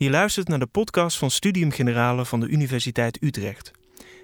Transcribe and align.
Je 0.00 0.10
luistert 0.10 0.48
naar 0.48 0.58
de 0.58 0.66
podcast 0.66 1.18
van 1.18 1.30
Studium 1.30 1.70
Generale 1.70 2.24
van 2.24 2.40
de 2.40 2.48
Universiteit 2.48 3.22
Utrecht. 3.22 3.70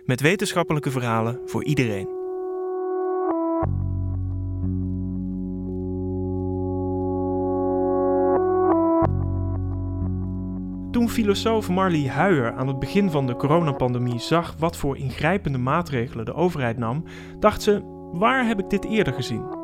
Met 0.05 0.21
wetenschappelijke 0.21 0.91
verhalen 0.91 1.41
voor 1.47 1.65
iedereen. 1.65 2.07
Toen 10.91 11.11
filosoof 11.11 11.69
Marley 11.69 12.09
Huijer 12.09 12.53
aan 12.53 12.69
het 12.69 12.79
begin 12.79 13.11
van 13.11 13.27
de 13.27 13.37
coronapandemie 13.37 14.19
zag 14.19 14.55
wat 14.59 14.77
voor 14.77 14.97
ingrijpende 14.97 15.59
maatregelen 15.59 16.25
de 16.25 16.35
overheid 16.35 16.79
nam, 16.79 17.05
dacht 17.39 17.63
ze: 17.63 17.83
waar 18.13 18.47
heb 18.47 18.59
ik 18.59 18.71
dit 18.71 18.85
eerder 18.85 19.13
gezien? 19.13 19.64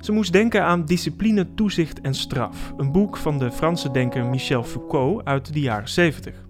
Ze 0.00 0.12
moest 0.12 0.32
denken 0.32 0.64
aan 0.64 0.84
Discipline, 0.84 1.54
Toezicht 1.54 2.00
en 2.00 2.14
Straf, 2.14 2.72
een 2.76 2.92
boek 2.92 3.16
van 3.16 3.38
de 3.38 3.52
Franse 3.52 3.90
denker 3.90 4.26
Michel 4.26 4.64
Foucault 4.64 5.24
uit 5.24 5.52
de 5.52 5.60
jaren 5.60 5.88
70. 5.88 6.46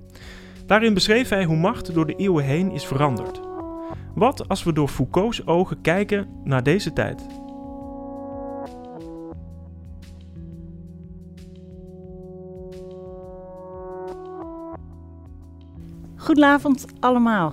Daarin 0.66 0.94
beschreef 0.94 1.28
hij 1.28 1.44
hoe 1.44 1.56
macht 1.56 1.94
door 1.94 2.06
de 2.06 2.14
eeuwen 2.14 2.44
heen 2.44 2.70
is 2.70 2.86
veranderd. 2.86 3.40
Wat 4.14 4.48
als 4.48 4.62
we 4.62 4.72
door 4.72 4.88
Foucault's 4.88 5.42
ogen 5.46 5.80
kijken 5.80 6.28
naar 6.44 6.62
deze 6.62 6.92
tijd? 6.92 7.26
Goedenavond 16.16 16.86
allemaal. 17.00 17.52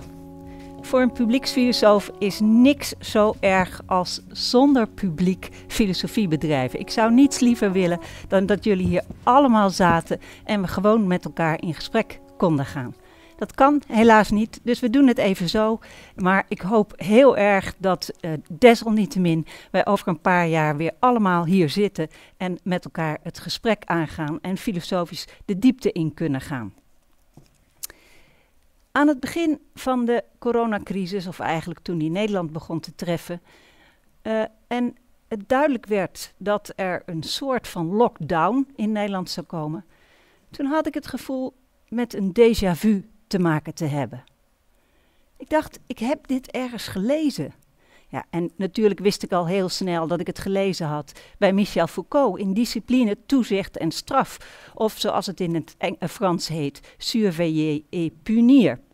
Voor 0.86 1.00
een 1.00 1.12
publieksfilosoof 1.12 2.10
is 2.18 2.40
niks 2.40 2.94
zo 3.00 3.34
erg 3.40 3.80
als 3.86 4.20
zonder 4.28 4.88
publiek 4.88 5.48
filosofie 5.66 6.28
bedrijven. 6.28 6.80
Ik 6.80 6.90
zou 6.90 7.12
niets 7.12 7.40
liever 7.40 7.72
willen 7.72 8.00
dan 8.28 8.46
dat 8.46 8.64
jullie 8.64 8.86
hier 8.86 9.04
allemaal 9.22 9.70
zaten 9.70 10.20
en 10.44 10.60
we 10.60 10.68
gewoon 10.68 11.06
met 11.06 11.24
elkaar 11.24 11.62
in 11.62 11.74
gesprek 11.74 12.20
konden 12.36 12.64
gaan. 12.64 12.94
Dat 13.36 13.54
kan 13.54 13.82
helaas 13.86 14.30
niet, 14.30 14.60
dus 14.62 14.80
we 14.80 14.90
doen 14.90 15.06
het 15.06 15.18
even 15.18 15.48
zo. 15.48 15.78
Maar 16.16 16.44
ik 16.48 16.60
hoop 16.60 16.92
heel 16.96 17.36
erg 17.36 17.74
dat 17.78 18.10
uh, 18.20 18.30
desalniettemin 18.48 19.46
wij 19.70 19.86
over 19.86 20.08
een 20.08 20.20
paar 20.20 20.46
jaar 20.46 20.76
weer 20.76 20.92
allemaal 20.98 21.44
hier 21.44 21.70
zitten 21.70 22.08
en 22.36 22.58
met 22.62 22.84
elkaar 22.84 23.18
het 23.22 23.38
gesprek 23.38 23.82
aangaan 23.84 24.38
en 24.40 24.56
filosofisch 24.56 25.26
de 25.44 25.58
diepte 25.58 25.92
in 25.92 26.14
kunnen 26.14 26.40
gaan. 26.40 26.72
Aan 28.96 29.08
het 29.08 29.20
begin 29.20 29.60
van 29.74 30.04
de 30.04 30.24
coronacrisis, 30.38 31.26
of 31.26 31.38
eigenlijk 31.38 31.80
toen 31.80 31.98
die 31.98 32.10
Nederland 32.10 32.52
begon 32.52 32.80
te 32.80 32.94
treffen, 32.94 33.42
uh, 34.22 34.42
en 34.66 34.96
het 35.28 35.48
duidelijk 35.48 35.86
werd 35.86 36.34
dat 36.36 36.72
er 36.76 37.02
een 37.06 37.22
soort 37.22 37.68
van 37.68 37.86
lockdown 37.86 38.68
in 38.76 38.92
Nederland 38.92 39.30
zou 39.30 39.46
komen, 39.46 39.84
toen 40.50 40.66
had 40.66 40.86
ik 40.86 40.94
het 40.94 41.06
gevoel 41.06 41.54
met 41.88 42.14
een 42.14 42.32
déjà 42.40 42.70
vu 42.70 43.10
te 43.26 43.38
maken 43.38 43.74
te 43.74 43.84
hebben. 43.84 44.24
Ik 45.36 45.50
dacht, 45.50 45.78
ik 45.86 45.98
heb 45.98 46.26
dit 46.26 46.50
ergens 46.50 46.88
gelezen. 46.88 47.54
Ja, 48.08 48.24
en 48.30 48.50
natuurlijk 48.56 49.00
wist 49.00 49.22
ik 49.22 49.32
al 49.32 49.46
heel 49.46 49.68
snel 49.68 50.06
dat 50.06 50.20
ik 50.20 50.26
het 50.26 50.38
gelezen 50.38 50.86
had 50.86 51.20
bij 51.38 51.52
Michel 51.52 51.86
Foucault 51.86 52.38
in 52.38 52.54
Discipline, 52.54 53.16
Toezicht 53.26 53.76
en 53.76 53.90
Straf. 53.90 54.38
Of 54.74 54.98
zoals 54.98 55.26
het 55.26 55.40
in 55.40 55.54
het 55.54 55.76
Frans 56.10 56.48
heet, 56.48 56.94
Surveiller 56.98 57.82
et 57.90 58.22
punir. 58.22 58.84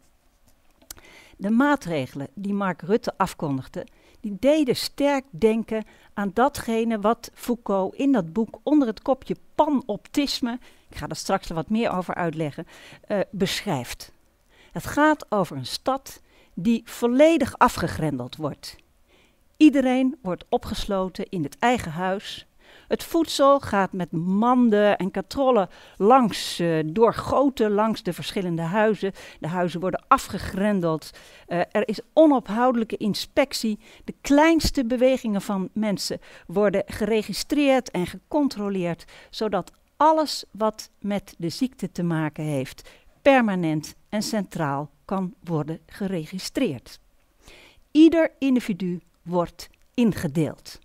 De 1.43 1.51
maatregelen 1.51 2.29
die 2.35 2.53
Mark 2.53 2.83
Rutte 2.83 3.12
afkondigde, 3.17 3.87
die 4.21 4.37
deden 4.41 4.77
sterk 4.77 5.25
denken 5.31 5.85
aan 6.15 6.31
datgene 6.35 7.01
wat 7.01 7.31
Foucault 7.35 7.95
in 7.95 8.12
dat 8.12 8.33
boek 8.33 8.61
onder 8.62 8.89
het 8.89 9.03
kopje 9.03 9.37
panoptisme, 9.55 10.59
ik 10.89 10.97
ga 10.97 11.09
er 11.09 11.17
straks 11.17 11.48
wat 11.48 11.70
meer 11.70 11.91
over 11.91 12.15
uitleggen, 12.15 12.67
uh, 13.09 13.20
beschrijft. 13.31 14.13
Het 14.73 14.87
gaat 14.87 15.27
over 15.29 15.57
een 15.57 15.67
stad 15.67 16.20
die 16.55 16.83
volledig 16.85 17.59
afgegrendeld 17.59 18.37
wordt. 18.37 18.77
Iedereen 19.57 20.19
wordt 20.23 20.45
opgesloten 20.48 21.29
in 21.29 21.42
het 21.42 21.57
eigen 21.59 21.92
huis. 21.92 22.47
Het 22.92 23.05
voedsel 23.05 23.61
gaat 23.61 23.92
met 23.92 24.11
manden 24.13 24.98
en 24.98 25.11
katrollen 25.11 25.69
langs, 25.97 26.61
uh, 26.61 26.83
doorgoten 26.86 27.70
langs 27.70 28.03
de 28.03 28.13
verschillende 28.13 28.63
huizen. 28.63 29.13
De 29.41 29.48
huizen 29.48 29.80
worden 29.80 30.05
afgegrendeld. 30.08 31.11
Uh, 31.48 31.58
er 31.58 31.89
is 31.89 32.01
onophoudelijke 32.13 32.97
inspectie. 32.97 33.79
De 34.05 34.14
kleinste 34.20 34.85
bewegingen 34.85 35.42
van 35.42 35.69
mensen 35.73 36.19
worden 36.47 36.83
geregistreerd 36.86 37.91
en 37.91 38.07
gecontroleerd, 38.07 39.05
zodat 39.30 39.73
alles 39.97 40.45
wat 40.51 40.91
met 40.98 41.35
de 41.39 41.48
ziekte 41.48 41.92
te 41.92 42.03
maken 42.03 42.45
heeft, 42.45 42.91
permanent 43.23 43.95
en 44.09 44.23
centraal 44.23 44.91
kan 45.05 45.35
worden 45.45 45.80
geregistreerd. 45.86 47.01
Ieder 47.91 48.30
individu 48.39 49.01
wordt 49.23 49.69
ingedeeld. 49.95 50.80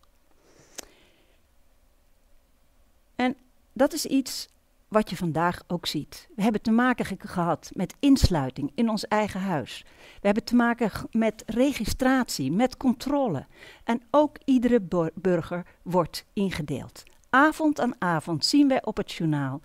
En 3.18 3.36
dat 3.74 3.94
is 3.94 4.06
iets 4.06 4.48
wat 4.88 5.10
je 5.10 5.16
vandaag 5.16 5.64
ook 5.68 5.86
ziet. 5.86 6.30
We 6.36 6.42
hebben 6.42 6.62
te 6.62 6.72
maken 6.72 7.18
gehad 7.20 7.70
met 7.74 7.96
insluiting 8.00 8.72
in 8.76 8.90
ons 8.90 9.08
eigen 9.08 9.40
huis. 9.40 9.86
We 10.22 10.26
hebben 10.26 10.44
te 10.44 10.56
maken 10.56 10.92
met 11.12 11.44
registratie, 11.46 12.52
met 12.52 12.78
controle. 12.78 13.46
En 13.84 14.02
ook 14.12 14.38
iedere 14.46 15.12
burger 15.14 15.66
wordt 15.84 16.26
ingedeeld. 16.34 17.04
Avond 17.30 17.80
aan 17.80 18.02
avond 18.02 18.46
zien 18.46 18.68
wij 18.68 18.86
op 18.86 18.98
het 18.98 19.12
journaal 19.12 19.62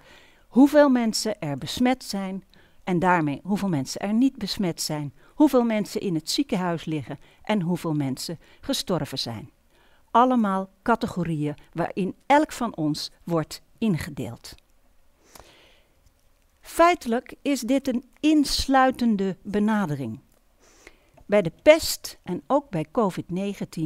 hoeveel 0.49 0.89
mensen 0.89 1.41
er 1.41 1.59
besmet 1.59 2.05
zijn 2.05 2.45
en 2.85 2.99
daarmee 2.99 3.41
hoeveel 3.43 3.69
mensen 3.69 4.01
er 4.01 4.13
niet 4.13 4.37
besmet 4.37 4.81
zijn, 4.81 5.15
hoeveel 5.35 5.65
mensen 5.65 6.01
in 6.01 6.15
het 6.15 6.31
ziekenhuis 6.31 6.85
liggen 6.85 7.19
en 7.43 7.61
hoeveel 7.61 7.95
mensen 7.95 8.39
gestorven 8.61 9.19
zijn 9.19 9.51
allemaal 10.13 10.71
categorieën 10.83 11.57
waarin 11.73 12.15
elk 12.27 12.53
van 12.53 12.77
ons 12.77 13.11
wordt 13.25 13.63
ingedeeld. 13.79 14.55
Feitelijk 16.61 17.35
is 17.43 17.61
dit 17.61 17.89
een 17.89 18.05
insluitende 18.21 19.37
benadering. 19.43 20.21
Bij 21.27 21.43
de 21.43 21.53
pest 21.63 22.19
en 22.23 22.43
ook 22.47 22.71
bij 22.71 22.87
COVID-19 22.87 23.81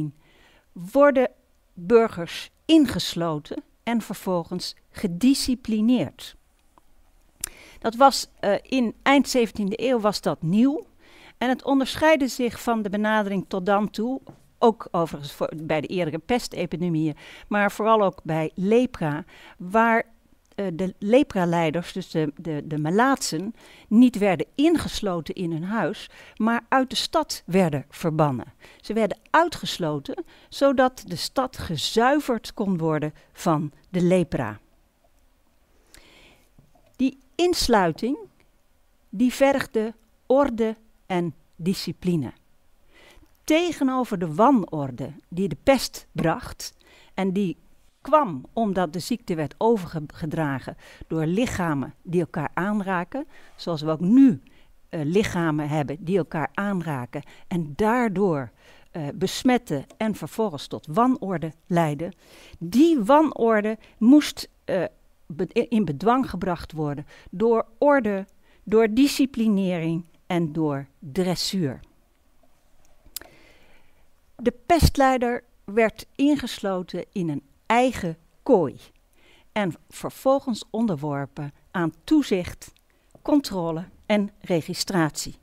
worden 0.71 1.31
burgers 1.73 2.51
ingesloten 2.65 3.63
en 3.83 4.01
vervolgens 4.01 4.75
gedisciplineerd. 4.89 6.35
Dat 7.79 7.95
was 7.95 8.29
uh, 8.41 8.55
in 8.61 8.95
eind 9.01 9.37
17e 9.37 9.51
eeuw 9.67 9.99
was 9.99 10.21
dat 10.21 10.41
nieuw 10.41 10.85
en 11.37 11.49
het 11.49 11.63
onderscheidde 11.63 12.27
zich 12.27 12.61
van 12.61 12.81
de 12.81 12.89
benadering 12.89 13.45
tot 13.47 13.65
dan 13.65 13.89
toe 13.89 14.21
ook 14.59 14.87
overigens 14.91 15.37
bij 15.55 15.81
de 15.81 15.87
eerdere 15.87 16.17
pestepidemieën, 16.17 17.15
maar 17.47 17.71
vooral 17.71 18.01
ook 18.01 18.19
bij 18.23 18.51
lepra, 18.55 19.25
waar 19.57 20.05
uh, 20.55 20.67
de 20.73 20.93
lepra-leiders, 20.99 21.91
dus 21.91 22.11
de, 22.11 22.31
de, 22.35 22.61
de 22.65 22.77
melaatsen, 22.77 23.55
niet 23.87 24.17
werden 24.17 24.45
ingesloten 24.55 25.35
in 25.35 25.51
hun 25.51 25.63
huis, 25.63 26.09
maar 26.35 26.65
uit 26.69 26.89
de 26.89 26.95
stad 26.95 27.43
werden 27.45 27.85
verbannen. 27.89 28.53
Ze 28.81 28.93
werden 28.93 29.19
uitgesloten, 29.29 30.23
zodat 30.49 31.03
de 31.05 31.15
stad 31.15 31.57
gezuiverd 31.57 32.53
kon 32.53 32.77
worden 32.77 33.13
van 33.33 33.71
de 33.89 34.01
lepra. 34.01 34.59
Die 36.95 37.17
insluiting, 37.35 38.17
die 39.09 39.33
vergde 39.33 39.93
orde 40.25 40.75
en 41.05 41.35
discipline 41.55 42.31
tegenover 43.47 44.19
de 44.19 44.33
wanorde 44.33 45.11
die 45.29 45.47
de 45.47 45.57
pest 45.63 46.07
bracht 46.11 46.73
en 47.13 47.31
die 47.33 47.57
kwam 48.01 48.45
omdat 48.53 48.93
de 48.93 48.99
ziekte 48.99 49.35
werd 49.35 49.55
overgedragen 49.57 50.77
door 51.07 51.25
lichamen 51.25 51.93
die 52.01 52.19
elkaar 52.19 52.49
aanraken, 52.53 53.27
zoals 53.55 53.81
we 53.81 53.89
ook 53.89 53.99
nu 53.99 54.41
uh, 54.89 55.01
lichamen 55.03 55.69
hebben 55.69 55.97
die 55.99 56.17
elkaar 56.17 56.49
aanraken 56.53 57.23
en 57.47 57.73
daardoor 57.75 58.51
uh, 58.91 59.07
besmetten 59.15 59.85
en 59.97 60.15
vervolgens 60.15 60.67
tot 60.67 60.87
wanorde 60.87 61.53
leiden. 61.67 62.13
Die 62.59 62.99
wanorde 62.99 63.77
moest 63.97 64.49
be 65.25 65.47
in 65.69 65.85
bedwang 65.85 66.29
gebracht 66.29 66.71
worden 66.71 67.05
door 67.31 67.65
orde, 67.77 68.25
door 68.63 68.93
disciplinering 68.93 70.05
en 70.25 70.53
door 70.53 70.87
dressuur. 70.99 71.79
De 74.41 74.51
pestleider 74.65 75.43
werd 75.63 76.05
ingesloten 76.15 77.05
in 77.11 77.29
een 77.29 77.43
eigen 77.65 78.17
kooi 78.43 78.79
en 79.51 79.73
vervolgens 79.89 80.63
onderworpen 80.69 81.53
aan 81.71 81.93
toezicht, 82.03 82.71
controle 83.21 83.85
en 84.05 84.31
registratie. 84.41 85.35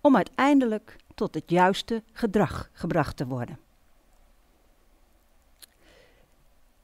Om 0.00 0.16
uiteindelijk 0.16 0.96
tot 1.14 1.34
het 1.34 1.50
juiste 1.50 2.02
gedrag 2.12 2.70
gebracht 2.72 3.16
te 3.16 3.26
worden. 3.26 3.58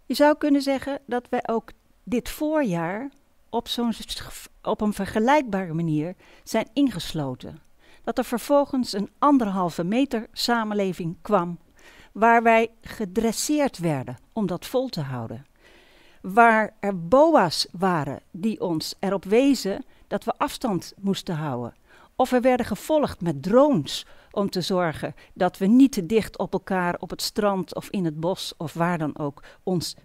Je 0.07 0.15
zou 0.15 0.37
kunnen 0.37 0.63
zeggen 0.63 1.01
dat 1.07 1.29
wij 1.29 1.43
ook 1.47 1.71
dit 2.03 2.29
voorjaar 2.29 3.11
op, 3.51 3.69
op 4.63 4.81
een 4.81 4.93
vergelijkbare 4.93 5.73
manier 5.73 6.15
zijn 6.45 6.69
ingesloten. 6.73 7.66
Dat 8.07 8.19
er 8.19 8.25
vervolgens 8.25 8.93
een 8.93 9.11
anderhalve 9.19 9.85
meter 9.85 10.27
samenleving 10.33 11.17
kwam, 11.23 11.59
waar 12.13 12.43
wij 12.43 12.71
gedresseerd 12.81 13.79
werden 13.79 14.17
om 14.33 14.47
dat 14.47 14.67
vol 14.67 14.89
te 14.89 15.01
houden. 15.01 15.47
Waar 16.21 16.75
er 16.81 17.09
boa's 17.09 17.67
waren 17.73 18.21
die 18.31 18.61
ons 18.61 18.95
erop 18.99 19.25
wezen 19.25 19.85
dat 20.07 20.25
we 20.25 20.39
afstand 20.39 20.93
moesten 21.01 21.35
houden. 21.35 21.75
Of 22.17 22.31
we 22.31 22.41
werden 22.41 22.67
gevolgd 22.67 23.21
met 23.21 23.43
drones 23.43 24.07
om 24.31 24.51
te 24.51 24.61
zorgen 24.61 25.15
dat 25.35 25.59
we 25.59 25.67
niet 25.67 25.93
te 25.93 26.07
dicht 26.07 26.39
op 26.39 26.53
elkaar 26.53 26.97
op 26.99 27.11
het 27.11 27.23
strand 27.23 27.75
of 27.75 27.91
in 27.91 28.05
het 28.05 28.21
bos 28.21 28.55
of 28.57 28.73
waar 28.73 28.99
dan 28.99 29.19
ook 29.19 29.43
ons 29.63 29.97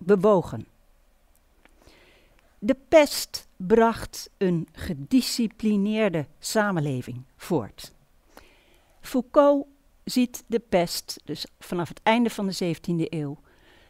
bewogen. 0.00 0.73
De 2.64 2.76
pest 2.88 3.48
bracht 3.56 4.30
een 4.38 4.68
gedisciplineerde 4.72 6.26
samenleving 6.38 7.22
voort. 7.36 7.92
Foucault 9.00 9.66
ziet 10.04 10.44
de 10.46 10.58
pest, 10.58 11.20
dus 11.24 11.46
vanaf 11.58 11.88
het 11.88 12.00
einde 12.02 12.30
van 12.30 12.46
de 12.46 12.76
17e 12.76 13.08
eeuw, 13.08 13.38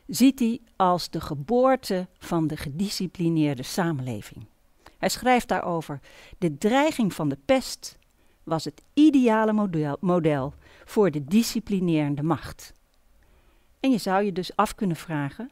ziet 0.07 0.39
hij 0.39 0.61
als 0.77 1.11
de 1.11 1.21
geboorte 1.21 2.07
van 2.19 2.47
de 2.47 2.57
gedisciplineerde 2.57 3.63
samenleving. 3.63 4.45
Hij 4.99 5.09
schrijft 5.09 5.49
daarover: 5.49 6.01
De 6.39 6.59
dreiging 6.59 7.15
van 7.15 7.29
de 7.29 7.39
pest 7.45 7.99
was 8.43 8.65
het 8.65 8.83
ideale 8.95 9.53
model, 9.53 9.97
model 10.01 10.55
voor 10.85 11.11
de 11.11 11.25
disciplinerende 11.25 12.23
macht. 12.23 12.73
En 13.81 13.91
je 13.91 13.99
zou 13.99 14.25
je 14.25 14.33
dus 14.33 14.57
af 14.57 14.75
kunnen 14.75 14.97
vragen 14.97 15.51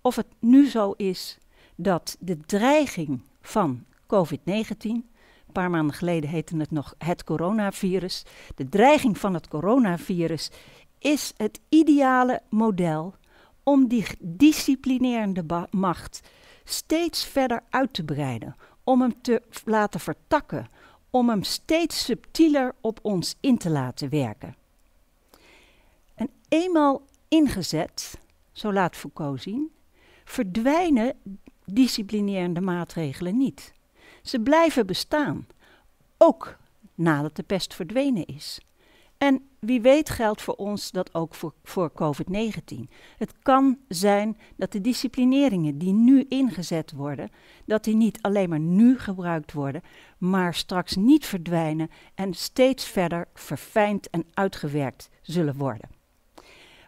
of 0.00 0.16
het 0.16 0.28
nu 0.38 0.68
zo 0.68 0.92
is 0.96 1.38
dat 1.82 2.16
de 2.20 2.36
dreiging 2.36 3.22
van 3.40 3.84
COVID-19, 4.06 4.80
een 4.82 5.04
paar 5.52 5.70
maanden 5.70 5.96
geleden 5.96 6.30
heette 6.30 6.56
het 6.56 6.70
nog 6.70 6.94
het 6.98 7.24
coronavirus, 7.24 8.24
de 8.54 8.68
dreiging 8.68 9.18
van 9.18 9.34
het 9.34 9.48
coronavirus 9.48 10.50
is 10.98 11.32
het 11.36 11.60
ideale 11.68 12.40
model 12.48 13.14
om 13.62 13.88
die 13.88 14.06
disciplinerende 14.18 15.66
macht 15.70 16.20
steeds 16.64 17.24
verder 17.24 17.62
uit 17.70 17.92
te 17.92 18.04
breiden, 18.04 18.56
om 18.84 19.00
hem 19.00 19.22
te 19.22 19.42
laten 19.64 20.00
vertakken, 20.00 20.68
om 21.10 21.28
hem 21.28 21.42
steeds 21.42 22.04
subtieler 22.04 22.74
op 22.80 22.98
ons 23.02 23.36
in 23.40 23.58
te 23.58 23.70
laten 23.70 24.08
werken. 24.08 24.56
En 26.14 26.30
eenmaal 26.48 27.02
ingezet, 27.28 28.18
zo 28.52 28.72
laat 28.72 28.96
Foucault 28.96 29.42
zien, 29.42 29.70
verdwijnen 30.24 31.14
disciplinerende 31.64 32.60
maatregelen 32.60 33.36
niet. 33.36 33.72
Ze 34.22 34.40
blijven 34.40 34.86
bestaan, 34.86 35.46
ook 36.18 36.56
nadat 36.94 37.36
de 37.36 37.42
pest 37.42 37.74
verdwenen 37.74 38.26
is. 38.26 38.60
En 39.18 39.48
wie 39.58 39.80
weet 39.80 40.10
geldt 40.10 40.42
voor 40.42 40.54
ons 40.54 40.90
dat 40.90 41.14
ook 41.14 41.34
voor, 41.34 41.52
voor 41.64 41.92
COVID-19. 41.92 42.90
Het 43.16 43.32
kan 43.42 43.78
zijn 43.88 44.38
dat 44.56 44.72
de 44.72 44.80
disciplineringen 44.80 45.78
die 45.78 45.92
nu 45.92 46.26
ingezet 46.28 46.92
worden, 46.92 47.30
dat 47.64 47.84
die 47.84 47.94
niet 47.94 48.18
alleen 48.22 48.48
maar 48.48 48.60
nu 48.60 48.98
gebruikt 48.98 49.52
worden, 49.52 49.82
maar 50.18 50.54
straks 50.54 50.96
niet 50.96 51.26
verdwijnen 51.26 51.90
en 52.14 52.34
steeds 52.34 52.84
verder 52.84 53.28
verfijnd 53.34 54.10
en 54.10 54.24
uitgewerkt 54.34 55.10
zullen 55.20 55.56
worden. 55.56 56.01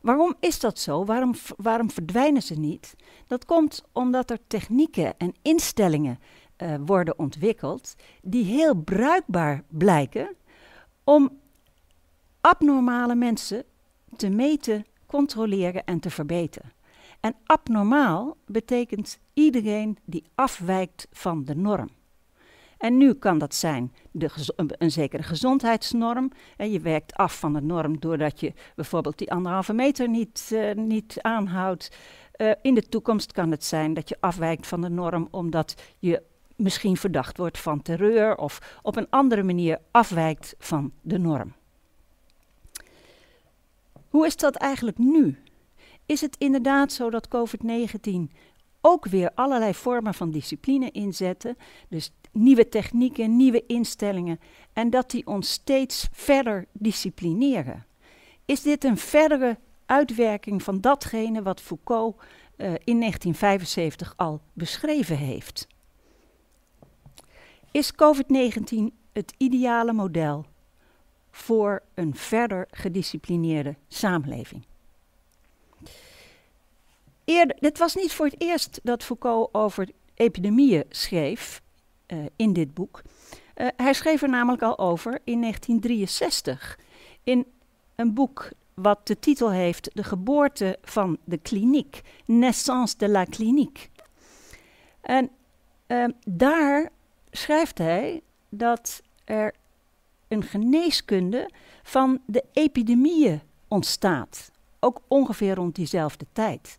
Waarom 0.04 0.34
is 0.40 0.60
dat 0.60 0.78
zo? 0.78 1.04
Waarom, 1.04 1.34
waarom 1.56 1.90
verdwijnen 1.90 2.42
ze 2.42 2.54
niet? 2.54 2.94
Dat 3.26 3.44
komt 3.44 3.84
omdat 3.92 4.30
er 4.30 4.38
technieken 4.46 5.18
en 5.18 5.34
instellingen 5.42 6.18
uh, 6.58 6.74
worden 6.86 7.18
ontwikkeld 7.18 7.94
die 8.22 8.44
heel 8.44 8.74
bruikbaar 8.74 9.62
blijken 9.68 10.34
om 11.04 11.38
abnormale 12.40 13.14
mensen 13.14 13.64
te 14.16 14.28
meten, 14.28 14.84
controleren 15.06 15.84
en 15.84 16.00
te 16.00 16.10
verbeteren. 16.10 16.72
En 17.20 17.34
abnormaal 17.44 18.36
betekent 18.46 19.18
iedereen 19.32 19.98
die 20.04 20.24
afwijkt 20.34 21.06
van 21.12 21.44
de 21.44 21.56
norm. 21.56 21.88
En 22.78 22.96
nu 22.96 23.14
kan 23.14 23.38
dat 23.38 23.54
zijn 23.54 23.92
de 24.12 24.30
een 24.78 24.90
zekere 24.90 25.22
gezondheidsnorm. 25.22 26.30
En 26.56 26.70
je 26.70 26.80
werkt 26.80 27.14
af 27.14 27.38
van 27.38 27.52
de 27.52 27.60
norm 27.60 28.00
doordat 28.00 28.40
je 28.40 28.52
bijvoorbeeld 28.74 29.18
die 29.18 29.32
anderhalve 29.32 29.72
meter 29.72 30.08
niet, 30.08 30.50
uh, 30.52 30.74
niet 30.74 31.16
aanhoudt. 31.20 31.96
Uh, 32.36 32.52
in 32.62 32.74
de 32.74 32.88
toekomst 32.88 33.32
kan 33.32 33.50
het 33.50 33.64
zijn 33.64 33.94
dat 33.94 34.08
je 34.08 34.16
afwijkt 34.20 34.66
van 34.66 34.80
de 34.80 34.88
norm 34.88 35.28
omdat 35.30 35.74
je 35.98 36.22
misschien 36.56 36.96
verdacht 36.96 37.36
wordt 37.36 37.58
van 37.58 37.82
terreur 37.82 38.36
of 38.36 38.78
op 38.82 38.96
een 38.96 39.10
andere 39.10 39.42
manier 39.42 39.78
afwijkt 39.90 40.54
van 40.58 40.92
de 41.02 41.18
norm. 41.18 41.52
Hoe 44.08 44.26
is 44.26 44.36
dat 44.36 44.54
eigenlijk 44.54 44.98
nu? 44.98 45.38
Is 46.06 46.20
het 46.20 46.36
inderdaad 46.38 46.92
zo 46.92 47.10
dat 47.10 47.28
COVID-19 47.28 48.10
ook 48.80 49.06
weer 49.06 49.30
allerlei 49.34 49.74
vormen 49.74 50.14
van 50.14 50.30
discipline 50.30 50.90
inzetten, 50.90 51.56
dus 51.88 52.12
nieuwe 52.34 52.68
technieken, 52.68 53.36
nieuwe 53.36 53.66
instellingen, 53.66 54.40
en 54.72 54.90
dat 54.90 55.10
die 55.10 55.26
ons 55.26 55.50
steeds 55.50 56.08
verder 56.12 56.66
disciplineren? 56.72 57.86
Is 58.44 58.62
dit 58.62 58.84
een 58.84 58.98
verdere 58.98 59.58
uitwerking 59.86 60.62
van 60.62 60.80
datgene 60.80 61.42
wat 61.42 61.60
Foucault 61.60 62.16
uh, 62.16 62.66
in 62.66 63.00
1975 63.00 64.14
al 64.16 64.40
beschreven 64.52 65.16
heeft? 65.16 65.66
Is 67.70 67.92
COVID-19 67.92 68.94
het 69.12 69.34
ideale 69.36 69.92
model 69.92 70.44
voor 71.30 71.82
een 71.94 72.14
verder 72.14 72.66
gedisciplineerde 72.70 73.76
samenleving. 73.88 74.64
Eerder, 77.24 77.56
dit 77.60 77.78
was 77.78 77.94
niet 77.94 78.12
voor 78.12 78.26
het 78.26 78.40
eerst 78.40 78.80
dat 78.82 79.02
Foucault 79.02 79.54
over 79.54 79.88
epidemieën 80.14 80.84
schreef 80.88 81.62
uh, 82.06 82.18
in 82.36 82.52
dit 82.52 82.74
boek. 82.74 83.02
Uh, 83.56 83.68
hij 83.76 83.92
schreef 83.92 84.22
er 84.22 84.28
namelijk 84.28 84.62
al 84.62 84.78
over 84.78 85.20
in 85.24 85.40
1963 85.40 86.78
in 87.22 87.46
een 87.94 88.14
boek 88.14 88.50
wat 88.74 89.06
de 89.06 89.18
titel 89.18 89.50
heeft 89.50 89.90
De 89.92 90.04
geboorte 90.04 90.78
van 90.82 91.18
de 91.24 91.38
kliniek, 91.38 92.00
Naissance 92.24 92.96
de 92.96 93.08
la 93.08 93.24
clinique. 93.24 93.88
En 95.00 95.30
uh, 95.86 96.04
daar 96.28 96.90
schrijft 97.30 97.78
hij 97.78 98.22
dat 98.48 99.02
er 99.24 99.54
een 100.28 100.42
geneeskunde 100.42 101.50
van 101.82 102.20
de 102.26 102.44
epidemieën 102.52 103.40
ontstaat. 103.68 104.50
Ook 104.80 105.00
ongeveer 105.08 105.54
rond 105.54 105.74
diezelfde 105.74 106.26
tijd. 106.32 106.76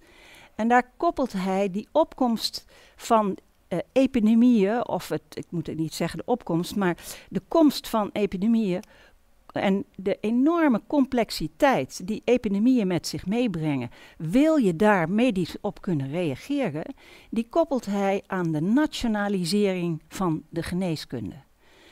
En 0.55 0.67
daar 0.67 0.91
koppelt 0.97 1.33
hij 1.33 1.71
die 1.71 1.87
opkomst 1.91 2.65
van 2.95 3.37
uh, 3.75 3.81
epidemieën, 3.91 4.87
of 4.87 5.09
het, 5.09 5.21
ik 5.29 5.45
moet 5.49 5.67
het 5.67 5.77
niet 5.77 5.93
zeggen 5.93 6.17
de 6.17 6.25
opkomst, 6.25 6.75
maar 6.75 6.97
de 7.29 7.41
komst 7.47 7.87
van 7.87 8.09
epidemieën 8.13 8.83
en 9.51 9.85
de 9.95 10.17
enorme 10.21 10.81
complexiteit 10.87 12.07
die 12.07 12.21
epidemieën 12.25 12.87
met 12.87 13.07
zich 13.07 13.25
meebrengen, 13.25 13.89
wil 14.17 14.55
je 14.55 14.75
daar 14.75 15.09
medisch 15.09 15.55
op 15.61 15.81
kunnen 15.81 16.09
reageren, 16.09 16.93
die 17.29 17.47
koppelt 17.49 17.85
hij 17.85 18.23
aan 18.27 18.51
de 18.51 18.61
nationalisering 18.61 20.01
van 20.07 20.43
de 20.49 20.63
geneeskunde. 20.63 21.35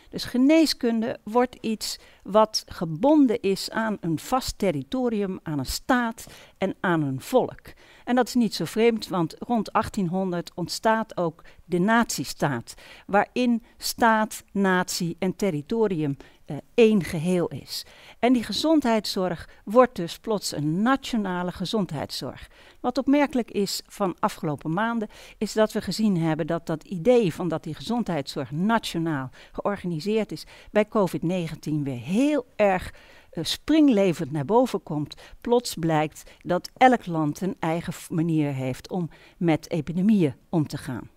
Dus 0.10 0.24
geneeskunde 0.24 1.20
wordt 1.24 1.58
iets 1.62 2.00
wat 2.24 2.64
gebonden 2.68 3.42
is 3.42 3.70
aan 3.70 3.98
een 4.02 4.20
vast 4.20 4.58
territorium, 4.58 5.40
aan 5.44 5.60
een 5.60 5.66
staat 5.66 6.26
en 6.58 6.76
aan 6.80 7.02
een 7.02 7.22
volk. 7.22 7.62
En 8.04 8.16
dat 8.16 8.28
is 8.28 8.34
niet 8.34 8.56
zo 8.56 8.66
vreemd, 8.66 9.08
want 9.08 9.36
rond 9.40 9.70
1800 9.72 10.52
ontstaat 10.56 11.18
ook 11.18 11.44
de 11.66 11.80
natiestaat, 11.80 12.74
waarin 13.06 13.64
staat, 13.78 14.44
natie 14.52 15.16
en 15.20 15.36
territorium 15.36 16.18
uh, 16.46 16.58
één 16.74 17.04
geheel 17.04 17.48
is. 17.48 17.86
En 18.20 18.34
die 18.34 18.44
gezondheidszorg 18.44 19.50
wordt 19.66 19.96
dus 19.96 20.20
plots 20.20 20.56
een 20.56 20.82
nationale 20.82 21.52
gezondheidszorg. 21.52 22.48
Wat 22.80 22.98
opmerkelijk 22.98 23.52
is 23.52 23.82
van 23.88 24.16
afgelopen 24.20 24.74
maanden, 24.74 25.10
is 25.38 25.54
dat 25.54 25.72
we 25.72 25.82
gezien 25.82 26.18
hebben 26.18 26.48
dat 26.48 26.66
dat 26.66 26.84
idee 26.84 27.34
van 27.34 27.48
dat 27.48 27.64
die 27.64 27.76
gezondheidszorg 27.76 28.52
nationaal 28.52 29.30
georganiseerd 29.52 30.32
is, 30.32 30.46
bij 30.72 30.86
COVID-19 30.86 31.84
weer 31.84 32.00
heel 32.00 32.46
erg 32.56 32.94
springlevend 33.42 34.32
naar 34.32 34.46
boven 34.46 34.84
komt. 34.84 35.16
Plots 35.42 35.74
blijkt 35.74 36.32
dat 36.42 36.70
elk 36.78 37.06
land 37.06 37.42
een 37.42 37.56
eigen 37.60 37.94
manier 38.10 38.54
heeft 38.54 38.90
om 38.90 39.10
met 39.38 39.70
epidemieën 39.72 40.36
om 40.50 40.68
te 40.68 40.78
gaan. 40.78 41.10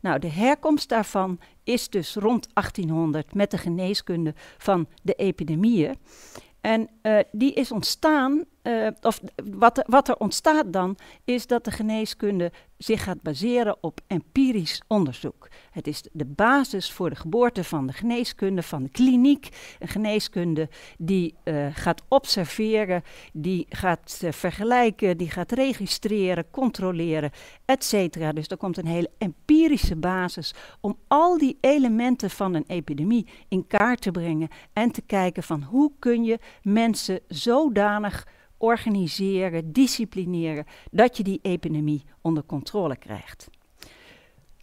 Nou, 0.00 0.18
de 0.18 0.30
herkomst 0.30 0.88
daarvan 0.88 1.38
is 1.64 1.88
dus 1.88 2.14
rond 2.14 2.48
1800 2.54 3.34
met 3.34 3.50
de 3.50 3.58
geneeskunde 3.58 4.34
van 4.58 4.88
de 5.02 5.14
epidemieën. 5.14 5.96
En 6.60 6.88
uh, 7.02 7.18
die 7.32 7.52
is 7.52 7.72
ontstaan 7.72 8.44
uh, 8.66 8.88
of 9.02 9.20
wat, 9.50 9.82
wat 9.86 10.08
er 10.08 10.16
ontstaat 10.16 10.72
dan, 10.72 10.96
is 11.24 11.46
dat 11.46 11.64
de 11.64 11.70
geneeskunde 11.70 12.52
zich 12.78 13.02
gaat 13.02 13.22
baseren 13.22 13.76
op 13.80 14.00
empirisch 14.06 14.82
onderzoek. 14.86 15.48
Het 15.70 15.86
is 15.86 16.02
de 16.12 16.24
basis 16.24 16.92
voor 16.92 17.10
de 17.10 17.16
geboorte 17.16 17.64
van 17.64 17.86
de 17.86 17.92
geneeskunde, 17.92 18.62
van 18.62 18.82
de 18.82 18.88
kliniek. 18.88 19.48
Een 19.78 19.88
geneeskunde 19.88 20.68
die 20.98 21.34
uh, 21.44 21.66
gaat 21.72 22.02
observeren, 22.08 23.02
die 23.32 23.66
gaat 23.68 24.20
uh, 24.24 24.32
vergelijken, 24.32 25.16
die 25.16 25.30
gaat 25.30 25.52
registreren, 25.52 26.50
controleren, 26.50 27.30
etc. 27.64 27.92
Dus 28.34 28.46
er 28.46 28.56
komt 28.56 28.76
een 28.76 28.86
hele 28.86 29.10
empirische 29.18 29.96
basis 29.96 30.54
om 30.80 30.98
al 31.08 31.38
die 31.38 31.58
elementen 31.60 32.30
van 32.30 32.54
een 32.54 32.64
epidemie 32.66 33.26
in 33.48 33.66
kaart 33.66 34.00
te 34.00 34.10
brengen 34.10 34.48
en 34.72 34.90
te 34.90 35.02
kijken 35.02 35.42
van 35.42 35.62
hoe 35.62 35.92
kun 35.98 36.24
je 36.24 36.38
mensen 36.62 37.20
zodanig 37.28 38.26
organiseren, 38.58 39.72
disciplineren, 39.72 40.64
dat 40.90 41.16
je 41.16 41.22
die 41.22 41.38
epidemie 41.42 42.04
onder 42.20 42.44
controle 42.44 42.96
krijgt. 42.96 43.48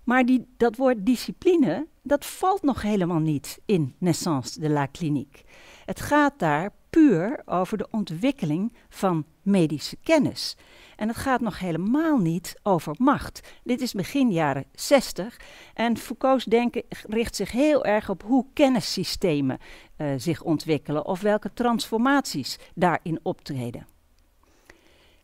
Maar 0.04 0.26
die, 0.26 0.46
dat 0.58 0.76
woord 0.76 1.06
discipline, 1.06 1.88
dat 2.02 2.26
valt 2.26 2.62
nog 2.62 2.82
helemaal 2.82 3.20
niet 3.20 3.62
in 3.66 3.96
Naissance 3.98 4.60
de 4.60 4.70
la 4.70 4.88
Clinique. 4.92 5.44
Het 5.86 6.02
gaat 6.02 6.40
daar 6.40 6.70
puur 6.90 7.42
over 7.46 7.78
de 7.78 7.88
ontwikkeling 7.92 8.74
van 8.90 9.26
medische 9.42 9.98
kennis. 10.04 10.58
En 10.96 11.08
het 11.08 11.18
gaat 11.18 11.42
nog 11.42 11.60
helemaal 11.60 12.18
niet 12.18 12.60
over 12.64 12.96
macht. 12.98 13.54
Dit 13.64 13.82
is 13.82 13.94
begin 13.94 14.32
jaren 14.32 14.66
60 14.74 15.40
en 15.74 15.98
Foucault's 15.98 16.46
denken 16.46 16.84
richt 17.08 17.36
zich 17.36 17.52
heel 17.52 17.86
erg 17.86 18.10
op 18.10 18.24
hoe 18.24 18.46
kennissystemen 18.54 19.58
uh, 19.98 20.08
zich 20.18 20.42
ontwikkelen 20.42 21.06
of 21.06 21.22
welke 21.22 21.54
transformaties 21.54 22.60
daarin 22.76 23.20
optreden. 23.24 23.88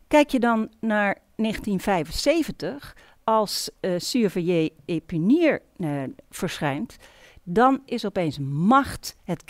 Kijk 0.08 0.30
je 0.30 0.40
dan 0.40 0.70
naar 0.80 1.18
1975, 1.36 2.96
als 3.24 3.70
uh, 3.80 3.94
Surveiller 3.98 4.70
et 4.84 5.06
Punir 5.06 5.62
uh, 5.76 6.02
verschijnt, 6.30 6.96
dan 7.42 7.82
is 7.84 8.04
opeens 8.04 8.38
macht 8.38 9.16
het, 9.24 9.42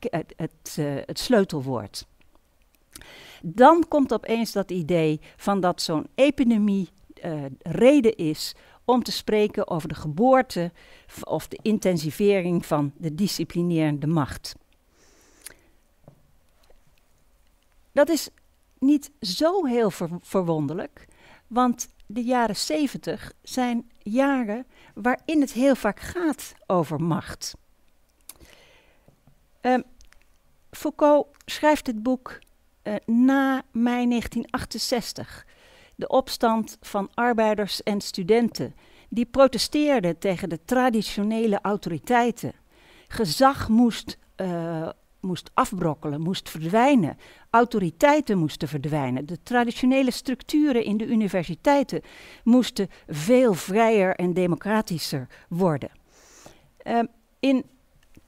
het, 0.00 0.34
het, 0.36 0.76
uh, 0.78 0.94
het 1.06 1.18
sleutelwoord. 1.18 2.06
Dan 3.42 3.84
komt 3.88 4.12
opeens 4.12 4.52
dat 4.52 4.70
idee 4.70 5.20
van 5.36 5.60
dat 5.60 5.82
zo'n 5.82 6.06
epidemie 6.14 6.88
reden 7.62 8.16
is 8.16 8.54
om 8.84 9.02
te 9.02 9.12
spreken 9.12 9.68
over 9.68 9.88
de 9.88 9.94
geboorte 9.94 10.72
of 11.24 11.48
de 11.48 11.58
intensivering 11.62 12.66
van 12.66 12.92
de 12.96 13.14
disciplinerende 13.14 14.06
macht. 14.06 14.54
Dat 17.92 18.08
is 18.08 18.28
niet 18.78 19.10
zo 19.20 19.64
heel 19.64 19.90
ver 19.90 20.08
verwonderlijk, 20.20 21.06
want 21.46 21.88
de 22.06 22.24
jaren 22.24 22.56
70 22.56 23.32
zijn 23.42 23.90
jaren 24.04 24.66
waarin 24.94 25.40
het 25.40 25.52
heel 25.52 25.74
vaak 25.74 26.00
gaat 26.00 26.54
over 26.66 27.00
macht. 27.00 27.54
Um, 29.60 29.82
Foucault 30.70 31.26
schrijft 31.44 31.86
het 31.86 32.02
boek 32.02 32.38
uh, 32.82 32.94
na 33.06 33.62
mei 33.72 34.08
1968. 34.08 35.46
De 35.94 36.08
opstand 36.08 36.78
van 36.80 37.10
arbeiders 37.14 37.82
en 37.82 38.00
studenten 38.00 38.74
die 39.08 39.26
protesteerden 39.26 40.18
tegen 40.18 40.48
de 40.48 40.64
traditionele 40.64 41.58
autoriteiten. 41.62 42.52
Gezag 43.08 43.68
moest 43.68 44.18
uh, 44.36 44.88
moest 45.24 45.50
afbrokkelen, 45.54 46.20
moest 46.20 46.50
verdwijnen. 46.50 47.16
Autoriteiten 47.50 48.38
moesten 48.38 48.68
verdwijnen. 48.68 49.26
De 49.26 49.42
traditionele 49.42 50.10
structuren 50.10 50.84
in 50.84 50.96
de 50.96 51.06
universiteiten 51.06 52.02
moesten 52.44 52.88
veel 53.08 53.54
vrijer 53.54 54.14
en 54.14 54.34
democratischer 54.34 55.26
worden. 55.48 55.90
Uh, 56.86 56.98
in 57.40 57.64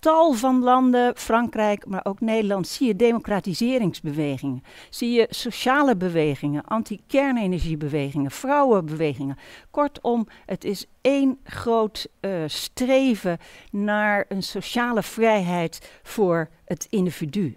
tal 0.07 0.33
van 0.33 0.63
landen, 0.63 1.17
Frankrijk, 1.17 1.87
maar 1.87 2.05
ook 2.05 2.21
Nederland, 2.21 2.69
zie 2.69 2.87
je 2.87 2.97
democratiseringsbewegingen. 2.97 4.63
Zie 4.91 5.11
je 5.11 5.27
sociale 5.31 5.97
bewegingen, 5.97 6.65
anti-kernenergiebewegingen, 6.65 8.31
vrouwenbewegingen. 8.31 9.39
Kortom, 9.71 10.27
het 10.45 10.65
is 10.65 10.87
één 11.01 11.39
groot 11.45 12.09
uh, 12.21 12.43
streven 12.47 13.39
naar 13.71 14.25
een 14.29 14.43
sociale 14.43 15.03
vrijheid 15.03 16.01
voor 16.03 16.49
het 16.65 16.87
individu. 16.91 17.57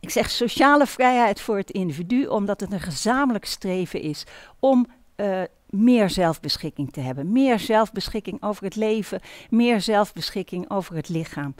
Ik 0.00 0.10
zeg 0.10 0.30
sociale 0.30 0.86
vrijheid 0.86 1.40
voor 1.40 1.56
het 1.56 1.70
individu 1.70 2.26
omdat 2.26 2.60
het 2.60 2.72
een 2.72 2.80
gezamenlijk 2.80 3.44
streven 3.44 4.00
is 4.00 4.26
om 4.58 4.86
uh, 5.16 5.42
meer 5.70 6.10
zelfbeschikking 6.10 6.92
te 6.92 7.00
hebben. 7.00 7.32
Meer 7.32 7.58
zelfbeschikking 7.58 8.42
over 8.42 8.64
het 8.64 8.76
leven, 8.76 9.20
meer 9.50 9.80
zelfbeschikking 9.80 10.70
over 10.70 10.94
het 10.94 11.08
lichaam. 11.08 11.54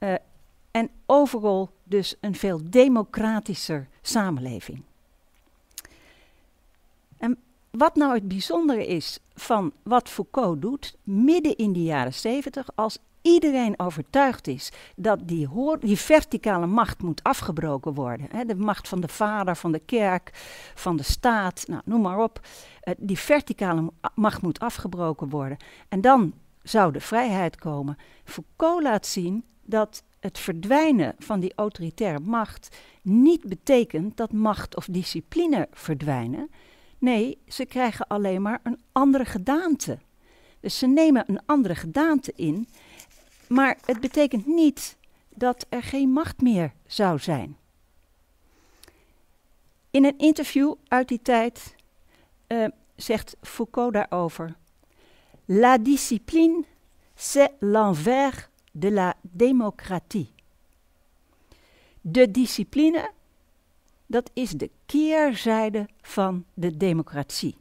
Uh, 0.00 0.14
en 0.70 0.90
overal 1.06 1.70
dus 1.84 2.14
een 2.20 2.34
veel 2.34 2.60
democratischer 2.64 3.88
samenleving. 4.02 4.82
En 7.18 7.38
wat 7.70 7.94
nou 7.94 8.14
het 8.14 8.28
bijzondere 8.28 8.86
is 8.86 9.18
van 9.34 9.72
wat 9.82 10.08
Foucault 10.08 10.60
doet, 10.60 10.96
midden 11.02 11.56
in 11.56 11.72
de 11.72 11.82
jaren 11.82 12.14
70, 12.14 12.68
als 12.74 12.98
iedereen 13.22 13.78
overtuigd 13.78 14.46
is 14.46 14.72
dat 14.96 15.28
die, 15.28 15.48
die 15.80 15.98
verticale 15.98 16.66
macht 16.66 17.02
moet 17.02 17.22
afgebroken 17.22 17.94
worden. 17.94 18.26
Hè, 18.30 18.44
de 18.44 18.54
macht 18.54 18.88
van 18.88 19.00
de 19.00 19.08
vader, 19.08 19.56
van 19.56 19.72
de 19.72 19.78
kerk, 19.78 20.30
van 20.74 20.96
de 20.96 21.02
staat, 21.02 21.64
nou, 21.66 21.82
noem 21.84 22.00
maar 22.00 22.22
op. 22.22 22.40
Uh, 22.84 22.94
die 22.98 23.18
verticale 23.18 23.90
macht 24.14 24.42
moet 24.42 24.58
afgebroken 24.58 25.28
worden. 25.28 25.56
En 25.88 26.00
dan 26.00 26.32
zou 26.62 26.92
de 26.92 27.00
vrijheid 27.00 27.56
komen. 27.56 27.96
Foucault 28.24 28.82
laat 28.82 29.06
zien 29.06 29.44
dat 29.62 30.02
het 30.20 30.38
verdwijnen 30.38 31.14
van 31.18 31.40
die 31.40 31.52
autoritaire 31.54 32.20
macht 32.20 32.76
niet 33.02 33.48
betekent 33.48 34.16
dat 34.16 34.32
macht 34.32 34.76
of 34.76 34.86
discipline 34.90 35.68
verdwijnen. 35.72 36.50
Nee, 36.98 37.38
ze 37.46 37.64
krijgen 37.64 38.06
alleen 38.06 38.42
maar 38.42 38.60
een 38.62 38.78
andere 38.92 39.24
gedaante. 39.24 39.98
Dus 40.60 40.78
ze 40.78 40.86
nemen 40.86 41.24
een 41.26 41.40
andere 41.46 41.74
gedaante 41.74 42.32
in 42.36 42.68
maar 43.50 43.78
het 43.84 44.00
betekent 44.00 44.46
niet 44.46 44.96
dat 45.28 45.66
er 45.68 45.82
geen 45.82 46.10
macht 46.10 46.40
meer 46.40 46.72
zou 46.86 47.18
zijn. 47.18 47.56
In 49.90 50.04
een 50.04 50.18
interview 50.18 50.74
uit 50.88 51.08
die 51.08 51.22
tijd 51.22 51.74
uh, 52.48 52.66
zegt 52.96 53.36
Foucault 53.42 53.92
daarover: 53.92 54.56
La 55.44 55.78
discipline, 55.78 56.64
c'est 57.14 57.50
l'envers 57.58 58.48
de 58.72 58.90
la 58.90 59.14
démocratie. 59.20 60.30
De 62.00 62.30
discipline, 62.30 63.10
dat 64.06 64.30
is 64.32 64.50
de 64.50 64.70
keerzijde 64.86 65.88
van 66.02 66.44
de 66.54 66.76
democratie. 66.76 67.56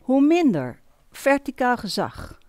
Hoe 0.00 0.20
minder 0.20 0.80
verticaal 1.10 1.76
gezag, 1.76 2.42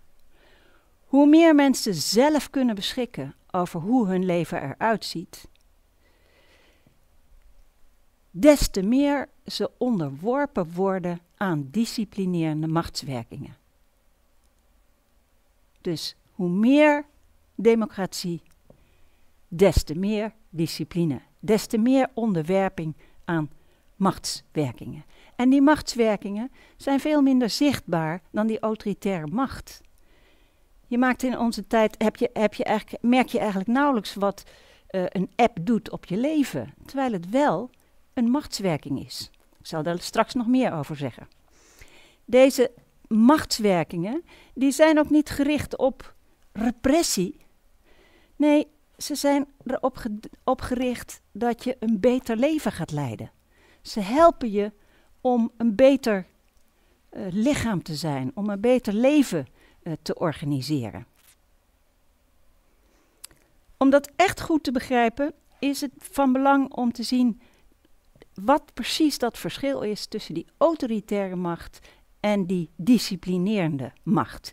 hoe 1.05 1.27
meer 1.27 1.55
mensen 1.55 1.93
zelf 1.93 2.50
kunnen 2.50 2.75
beschikken 2.75 3.35
over 3.51 3.79
hoe 3.79 4.07
hun 4.07 4.25
leven 4.25 4.63
eruit 4.63 5.05
ziet, 5.05 5.47
des 8.31 8.67
te 8.67 8.81
meer 8.81 9.29
ze 9.45 9.71
onderworpen 9.77 10.74
worden 10.74 11.19
aan 11.38 11.67
disciplinerende 11.71 12.67
machtswerkingen. 12.67 13.55
Dus 15.81 16.15
hoe 16.31 16.50
meer 16.50 17.05
democratie, 17.55 18.41
des 19.47 19.83
te 19.83 19.95
meer 19.95 20.33
discipline, 20.50 21.21
des 21.39 21.67
te 21.67 21.77
meer 21.77 22.09
onderwerping 22.13 22.95
aan 23.25 23.50
machtswerkingen. 23.95 25.05
En 25.35 25.50
die 25.50 25.62
machtswerkingen 25.62 26.51
zijn 26.77 27.00
veel 27.00 27.21
minder 27.21 27.50
zichtbaar 27.50 28.21
dan 28.31 28.47
die 28.47 28.59
autoritaire 28.59 29.27
macht. 29.27 29.81
Je 30.88 30.98
maakt 30.98 31.24
in 31.24 31.39
onze 31.39 31.68
tijd, 31.68 31.96
heb 31.98 32.15
je, 32.15 32.30
heb 32.34 32.54
je 32.54 32.63
eigenlijk, 32.63 33.04
merk 33.04 33.27
je 33.27 33.39
eigenlijk 33.39 33.70
nauwelijks 33.70 34.13
wat 34.13 34.44
uh, 34.89 35.04
een 35.08 35.30
app 35.36 35.58
doet 35.62 35.89
op 35.89 36.06
je 36.06 36.18
leven. 36.18 36.74
Terwijl 36.86 37.12
het 37.12 37.30
wel 37.30 37.70
een 38.13 38.30
machtswerking 38.30 39.06
is. 39.06 39.30
Ik 39.60 39.68
zal 39.68 39.84
daar 39.84 40.00
straks 40.00 40.34
nog 40.34 40.48
meer 40.48 40.74
over 40.74 40.96
zeggen. 40.96 41.27
Deze 42.25 42.72
machtswerkingen, 43.08 44.24
die 44.54 44.72
zijn 44.72 45.00
ook 45.00 45.10
niet 45.10 45.30
gericht 45.30 45.77
op 45.77 46.15
repressie. 46.51 47.46
Nee, 48.36 48.68
ze 48.98 49.15
zijn 49.15 49.48
erop 49.65 50.04
op 50.44 50.62
gericht 50.62 51.22
dat 51.32 51.63
je 51.63 51.77
een 51.80 52.00
beter 52.00 52.38
leven 52.38 52.72
gaat 52.72 52.92
leiden. 52.92 53.32
Ze 53.82 54.00
helpen 54.00 54.51
je 54.51 54.72
om 55.22 55.51
een 55.58 55.75
beter 55.75 56.25
uh, 57.12 57.25
lichaam 57.30 57.84
te 57.84 57.96
zijn, 57.96 58.32
om 58.34 58.50
een 58.50 58.62
beter 58.62 58.94
leven 58.94 59.48
te 60.01 60.15
organiseren. 60.15 61.06
Om 63.77 63.89
dat 63.89 64.12
echt 64.15 64.42
goed 64.42 64.63
te 64.63 64.72
begrijpen, 64.72 65.34
is 65.60 65.82
het 65.82 65.92
van 65.98 66.32
belang 66.32 66.74
om 66.74 66.92
te 66.92 67.04
zien 67.04 67.42
wat 68.34 68.74
precies 68.74 69.18
dat 69.18 69.38
verschil 69.38 69.82
is 69.82 70.06
tussen 70.06 70.34
die 70.34 70.48
autoritaire 70.58 71.36
macht 71.36 71.80
en 72.20 72.46
die 72.46 72.70
disciplinerende 72.75 73.92
macht. 74.04 74.51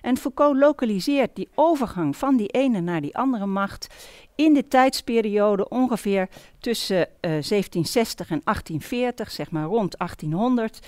En 0.00 0.16
Foucault 0.16 0.58
lokaliseert 0.58 1.36
die 1.36 1.48
overgang 1.54 2.16
van 2.16 2.36
die 2.36 2.48
ene 2.48 2.80
naar 2.80 3.00
die 3.00 3.16
andere 3.16 3.46
macht 3.46 3.86
in 4.34 4.54
de 4.54 4.68
tijdsperiode 4.68 5.68
ongeveer 5.68 6.28
tussen 6.58 6.96
uh, 6.96 7.06
1760 7.20 8.30
en 8.30 8.40
1840, 8.44 9.30
zeg 9.30 9.50
maar 9.50 9.64
rond 9.64 9.98
1800. 9.98 10.86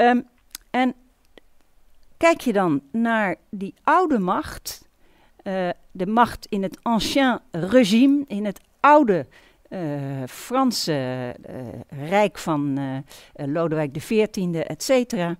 Um, 0.00 0.26
en 0.70 0.94
kijk 2.16 2.40
je 2.40 2.52
dan 2.52 2.80
naar 2.92 3.36
die 3.50 3.74
oude 3.82 4.18
macht, 4.18 4.88
uh, 5.42 5.68
de 5.90 6.06
macht 6.06 6.46
in 6.46 6.62
het 6.62 6.78
ancien 6.82 7.40
regime, 7.50 8.24
in 8.26 8.44
het 8.44 8.60
oude 8.80 9.26
uh, 9.68 9.80
Franse 10.28 11.34
uh, 11.50 12.08
rijk 12.08 12.38
van 12.38 12.78
Lodewijk 13.34 13.92
XIV, 13.92 14.54
et 14.54 14.82
cetera, 14.82 15.36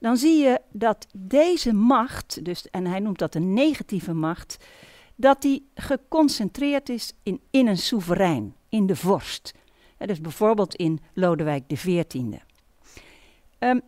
dan 0.00 0.16
zie 0.16 0.42
je 0.42 0.60
dat 0.70 1.06
deze 1.12 1.72
macht, 1.72 2.44
dus, 2.44 2.70
en 2.70 2.86
hij 2.86 3.00
noemt 3.00 3.18
dat 3.18 3.34
een 3.34 3.52
negatieve 3.54 4.12
macht, 4.12 4.56
dat 5.14 5.42
die 5.42 5.68
geconcentreerd 5.74 6.88
is 6.88 7.12
in, 7.22 7.40
in 7.50 7.66
een 7.66 7.78
soeverein, 7.78 8.54
in 8.68 8.86
de 8.86 8.96
vorst. 8.96 9.54
Ja, 9.98 10.06
dus 10.06 10.20
bijvoorbeeld 10.20 10.74
in 10.74 11.00
Lodewijk 11.14 11.66
XIV. 11.66 12.14
Um, 13.58 13.80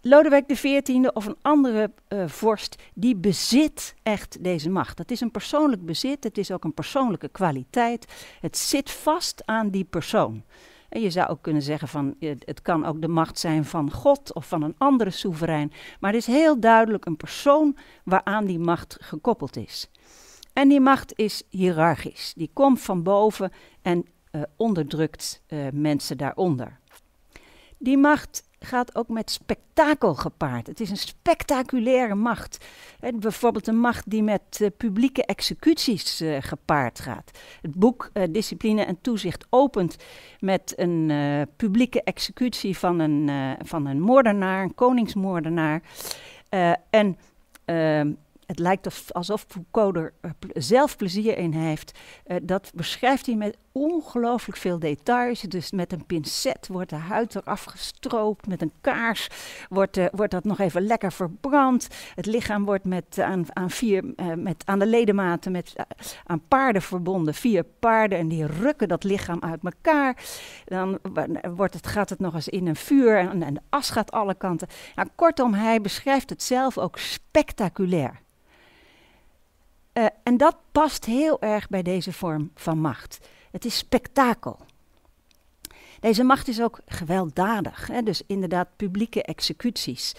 Lodewijk 0.00 0.46
XIV 0.46 1.08
of 1.12 1.26
een 1.26 1.36
andere 1.42 1.92
uh, 2.08 2.28
vorst, 2.28 2.82
die 2.94 3.16
bezit 3.16 3.94
echt 4.02 4.44
deze 4.44 4.70
macht. 4.70 4.96
Dat 4.96 5.10
is 5.10 5.20
een 5.20 5.30
persoonlijk 5.30 5.86
bezit, 5.86 6.24
het 6.24 6.38
is 6.38 6.50
ook 6.50 6.64
een 6.64 6.74
persoonlijke 6.74 7.28
kwaliteit. 7.28 8.06
Het 8.40 8.56
zit 8.56 8.90
vast 8.90 9.42
aan 9.46 9.70
die 9.70 9.84
persoon. 9.84 10.42
En 10.88 11.00
je 11.00 11.10
zou 11.10 11.28
ook 11.28 11.42
kunnen 11.42 11.62
zeggen 11.62 11.88
van 11.88 12.16
het 12.20 12.62
kan 12.62 12.84
ook 12.84 13.00
de 13.00 13.08
macht 13.08 13.38
zijn 13.38 13.64
van 13.64 13.92
God 13.92 14.34
of 14.34 14.48
van 14.48 14.62
een 14.62 14.74
andere 14.78 15.10
soeverein. 15.10 15.72
Maar 16.00 16.12
het 16.12 16.20
is 16.20 16.26
heel 16.26 16.60
duidelijk 16.60 17.06
een 17.06 17.16
persoon 17.16 17.76
waaraan 18.04 18.44
die 18.44 18.58
macht 18.58 18.96
gekoppeld 19.00 19.56
is. 19.56 19.90
En 20.52 20.68
die 20.68 20.80
macht 20.80 21.18
is 21.18 21.42
hiërarchisch. 21.48 22.32
Die 22.36 22.50
komt 22.52 22.80
van 22.80 23.02
boven 23.02 23.52
en 23.82 24.06
uh, 24.32 24.42
onderdrukt 24.56 25.42
mensen 25.72 26.16
daaronder. 26.18 26.78
Die 27.78 27.98
macht 27.98 28.47
gaat 28.60 28.94
ook 28.94 29.08
met 29.08 29.30
spektakel 29.30 30.14
gepaard. 30.14 30.66
Het 30.66 30.80
is 30.80 30.90
een 30.90 30.96
spectaculaire 30.96 32.14
macht. 32.14 32.64
bijvoorbeeld 33.14 33.66
een 33.66 33.80
macht 33.80 34.10
die 34.10 34.22
met 34.22 34.58
uh, 34.60 34.68
publieke 34.76 35.24
executies 35.24 36.20
uh, 36.20 36.36
gepaard 36.40 37.00
gaat. 37.00 37.30
Het 37.62 37.74
boek 37.74 38.10
uh, 38.12 38.22
Discipline 38.30 38.84
en 38.84 39.00
Toezicht 39.00 39.46
opent 39.50 39.96
met 40.40 40.72
een 40.76 41.12
publieke 41.56 42.02
executie 42.02 42.78
van 42.78 42.98
een, 42.98 43.56
van 43.64 43.86
een 43.86 44.00
moordenaar, 44.00 44.62
een 44.62 44.74
koningsmoordenaar. 44.74 45.82
en 46.90 47.16
ehm, 47.64 48.12
het 48.46 48.58
lijkt 48.58 49.12
alsof 49.12 49.44
Foucault 49.48 49.96
er 49.96 50.12
zelf 50.52 50.96
plezier 50.96 51.38
in 51.38 51.52
heeft. 51.52 51.98
Dat 52.42 52.70
beschrijft 52.74 53.26
hij 53.26 53.34
met 53.34 53.56
ongelooflijk 53.78 54.58
veel 54.58 54.78
details. 54.78 55.40
Dus 55.40 55.70
met 55.70 55.92
een 55.92 56.06
pincet 56.06 56.68
wordt 56.70 56.90
de 56.90 56.96
huid 56.96 57.34
eraf 57.34 57.64
gestroopt. 57.64 58.46
Met 58.46 58.62
een 58.62 58.72
kaars 58.80 59.28
wordt, 59.68 59.96
uh, 59.96 60.06
wordt 60.12 60.32
dat 60.32 60.44
nog 60.44 60.58
even 60.58 60.82
lekker 60.82 61.12
verbrand. 61.12 61.88
Het 62.14 62.26
lichaam 62.26 62.64
wordt 62.64 62.84
met, 62.84 63.18
aan, 63.18 63.46
aan, 63.52 63.70
vier, 63.70 64.04
met, 64.36 64.62
aan 64.64 64.78
de 64.78 64.86
ledematen 64.86 65.52
met, 65.52 65.74
aan 66.24 66.42
paarden 66.48 66.82
verbonden. 66.82 67.34
Vier 67.34 67.64
paarden 67.64 68.18
en 68.18 68.28
die 68.28 68.46
rukken 68.46 68.88
dat 68.88 69.04
lichaam 69.04 69.40
uit 69.40 69.60
elkaar. 69.62 70.16
Dan 70.64 70.98
wordt 71.54 71.74
het, 71.74 71.86
gaat 71.86 72.10
het 72.10 72.18
nog 72.18 72.34
eens 72.34 72.48
in 72.48 72.66
een 72.66 72.76
vuur 72.76 73.18
en, 73.18 73.42
en 73.42 73.54
de 73.54 73.60
as 73.68 73.90
gaat 73.90 74.10
alle 74.10 74.34
kanten. 74.34 74.68
Nou, 74.94 75.08
kortom, 75.14 75.54
hij 75.54 75.80
beschrijft 75.80 76.30
het 76.30 76.42
zelf 76.42 76.78
ook 76.78 76.98
spectaculair. 76.98 78.20
En 80.22 80.36
dat 80.36 80.56
past 80.72 81.04
heel 81.04 81.40
erg 81.40 81.68
bij 81.68 81.82
deze 81.82 82.12
vorm 82.12 82.50
van 82.54 82.78
macht. 82.78 83.18
Het 83.50 83.64
is 83.64 83.76
spektakel. 83.76 84.58
Deze 86.00 86.24
macht 86.24 86.48
is 86.48 86.60
ook 86.60 86.80
gewelddadig, 86.86 87.86
hè, 87.86 88.02
dus 88.02 88.22
inderdaad 88.26 88.68
publieke 88.76 89.22
executies. 89.22 90.14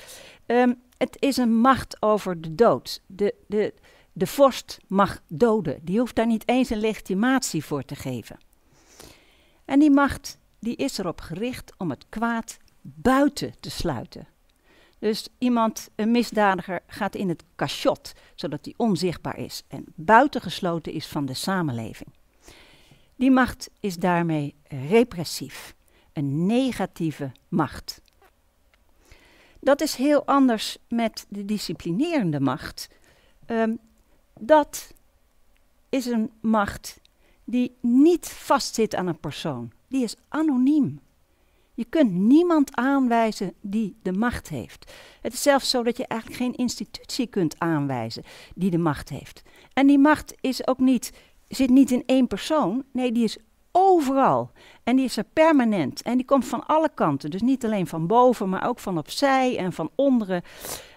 Um, 0.45 0.81
het 0.97 1.17
is 1.19 1.37
een 1.37 1.55
macht 1.55 2.01
over 2.01 2.41
de 2.41 2.55
dood. 2.55 3.01
De, 3.05 3.35
de, 3.47 3.73
de 4.11 4.27
vorst 4.27 4.79
mag 4.87 5.21
doden. 5.27 5.79
Die 5.81 5.99
hoeft 5.99 6.15
daar 6.15 6.27
niet 6.27 6.47
eens 6.47 6.69
een 6.69 6.79
legitimatie 6.79 7.65
voor 7.65 7.83
te 7.83 7.95
geven. 7.95 8.37
En 9.65 9.79
die 9.79 9.91
macht 9.91 10.37
die 10.59 10.75
is 10.75 10.97
erop 10.97 11.21
gericht 11.21 11.73
om 11.77 11.89
het 11.89 12.05
kwaad 12.09 12.57
buiten 12.81 13.53
te 13.59 13.69
sluiten. 13.69 14.27
Dus 14.99 15.27
iemand, 15.37 15.89
een 15.95 16.11
misdadiger, 16.11 16.79
gaat 16.87 17.15
in 17.15 17.29
het 17.29 17.43
cachot, 17.55 18.13
zodat 18.35 18.65
hij 18.65 18.73
onzichtbaar 18.77 19.37
is 19.37 19.63
en 19.67 19.85
buitengesloten 19.95 20.93
is 20.93 21.07
van 21.07 21.25
de 21.25 21.33
samenleving. 21.33 22.09
Die 23.19 23.31
macht 23.31 23.69
is 23.79 23.97
daarmee 23.97 24.55
repressief, 24.67 25.75
een 26.13 26.45
negatieve 26.45 27.31
macht. 27.47 28.01
Dat 29.59 29.81
is 29.81 29.95
heel 29.95 30.25
anders 30.25 30.77
met 30.87 31.25
de 31.29 31.45
disciplinerende 31.45 32.39
macht. 32.39 32.89
Um, 33.47 33.79
dat 34.39 34.93
is 35.89 36.05
een 36.05 36.31
macht 36.41 36.99
die 37.43 37.75
niet 37.81 38.27
vastzit 38.27 38.95
aan 38.95 39.07
een 39.07 39.19
persoon. 39.19 39.71
Die 39.87 40.03
is 40.03 40.15
anoniem. 40.27 40.99
Je 41.73 41.85
kunt 41.85 42.11
niemand 42.11 42.75
aanwijzen 42.75 43.53
die 43.61 43.95
de 44.01 44.11
macht 44.11 44.49
heeft. 44.49 44.91
Het 45.21 45.33
is 45.33 45.41
zelfs 45.41 45.69
zo 45.69 45.83
dat 45.83 45.97
je 45.97 46.07
eigenlijk 46.07 46.41
geen 46.41 46.55
institutie 46.55 47.27
kunt 47.27 47.59
aanwijzen 47.59 48.23
die 48.55 48.69
de 48.69 48.77
macht 48.77 49.09
heeft. 49.09 49.41
En 49.73 49.87
die 49.87 49.99
macht 49.99 50.35
is 50.41 50.67
ook 50.67 50.79
niet, 50.79 51.11
zit 51.49 51.69
niet 51.69 51.91
in 51.91 52.03
één 52.05 52.27
persoon. 52.27 52.83
Nee, 52.91 53.11
die 53.11 53.23
is 53.23 53.37
overal. 53.71 54.51
En 54.83 54.95
die 54.95 55.05
is 55.05 55.17
er 55.17 55.23
permanent. 55.33 56.01
En 56.01 56.17
die 56.17 56.25
komt 56.25 56.45
van 56.45 56.65
alle 56.65 56.89
kanten. 56.93 57.29
Dus 57.29 57.41
niet 57.41 57.65
alleen 57.65 57.87
van 57.87 58.07
boven, 58.07 58.49
maar 58.49 58.67
ook 58.67 58.79
van 58.79 58.97
opzij 58.97 59.57
en 59.57 59.73
van 59.73 59.89
onderen. 59.95 60.41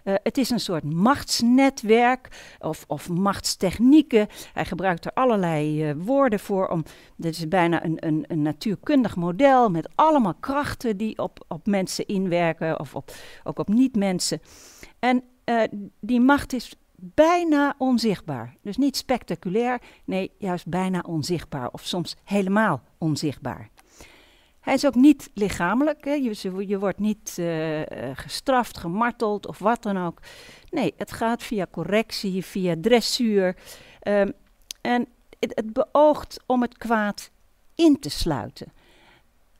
Uh, 0.04 0.14
het 0.22 0.38
is 0.38 0.50
een 0.50 0.60
soort 0.60 0.94
machtsnetwerk 0.94 2.54
of, 2.58 2.84
of 2.86 3.08
machtstechnieken. 3.08 4.26
Hij 4.52 4.64
gebruikt 4.64 5.04
er 5.04 5.12
allerlei 5.12 5.90
uh, 5.90 5.94
woorden 6.04 6.40
voor. 6.40 6.68
Om, 6.68 6.84
dit 7.16 7.36
is 7.36 7.48
bijna 7.48 7.84
een, 7.84 8.06
een, 8.06 8.24
een, 8.28 8.42
natuurkundig 8.42 9.16
model 9.16 9.70
met 9.70 9.88
allemaal 9.94 10.34
krachten 10.40 10.96
die 10.96 11.18
op, 11.18 11.44
op 11.48 11.66
mensen 11.66 12.06
inwerken 12.06 12.80
of 12.80 12.94
op, 12.94 13.12
ook 13.44 13.58
op 13.58 13.68
niet-mensen. 13.68 14.40
En 14.98 15.22
uh, 15.44 15.62
die 16.00 16.20
macht 16.20 16.52
is 16.52 16.74
bijna 17.04 17.74
onzichtbaar. 17.78 18.56
Dus 18.60 18.76
niet 18.76 18.96
spectaculair, 18.96 19.80
nee, 20.04 20.30
juist 20.38 20.66
bijna 20.66 21.04
onzichtbaar 21.06 21.68
of 21.70 21.84
soms 21.84 22.16
helemaal 22.24 22.82
onzichtbaar. 22.98 23.70
Hij 24.60 24.74
is 24.74 24.86
ook 24.86 24.94
niet 24.94 25.30
lichamelijk, 25.34 26.04
hè. 26.04 26.12
Je, 26.12 26.66
je, 26.66 26.78
wordt 26.78 26.98
niet 26.98 27.36
uh, 27.38 27.80
gestraft, 28.14 28.78
gemarteld 28.78 29.46
of 29.46 29.58
wat 29.58 29.82
dan 29.82 29.98
ook. 29.98 30.20
Nee, 30.70 30.94
het 30.96 31.12
gaat 31.12 31.42
via 31.42 31.66
correctie, 31.70 32.44
via 32.44 32.74
dressuur. 32.80 33.56
Um, 34.08 34.32
en 34.80 35.06
het, 35.38 35.52
het 35.54 35.72
beoogt 35.72 36.40
om 36.46 36.62
het 36.62 36.78
kwaad 36.78 37.30
in 37.74 37.98
te 38.00 38.10
sluiten. 38.10 38.72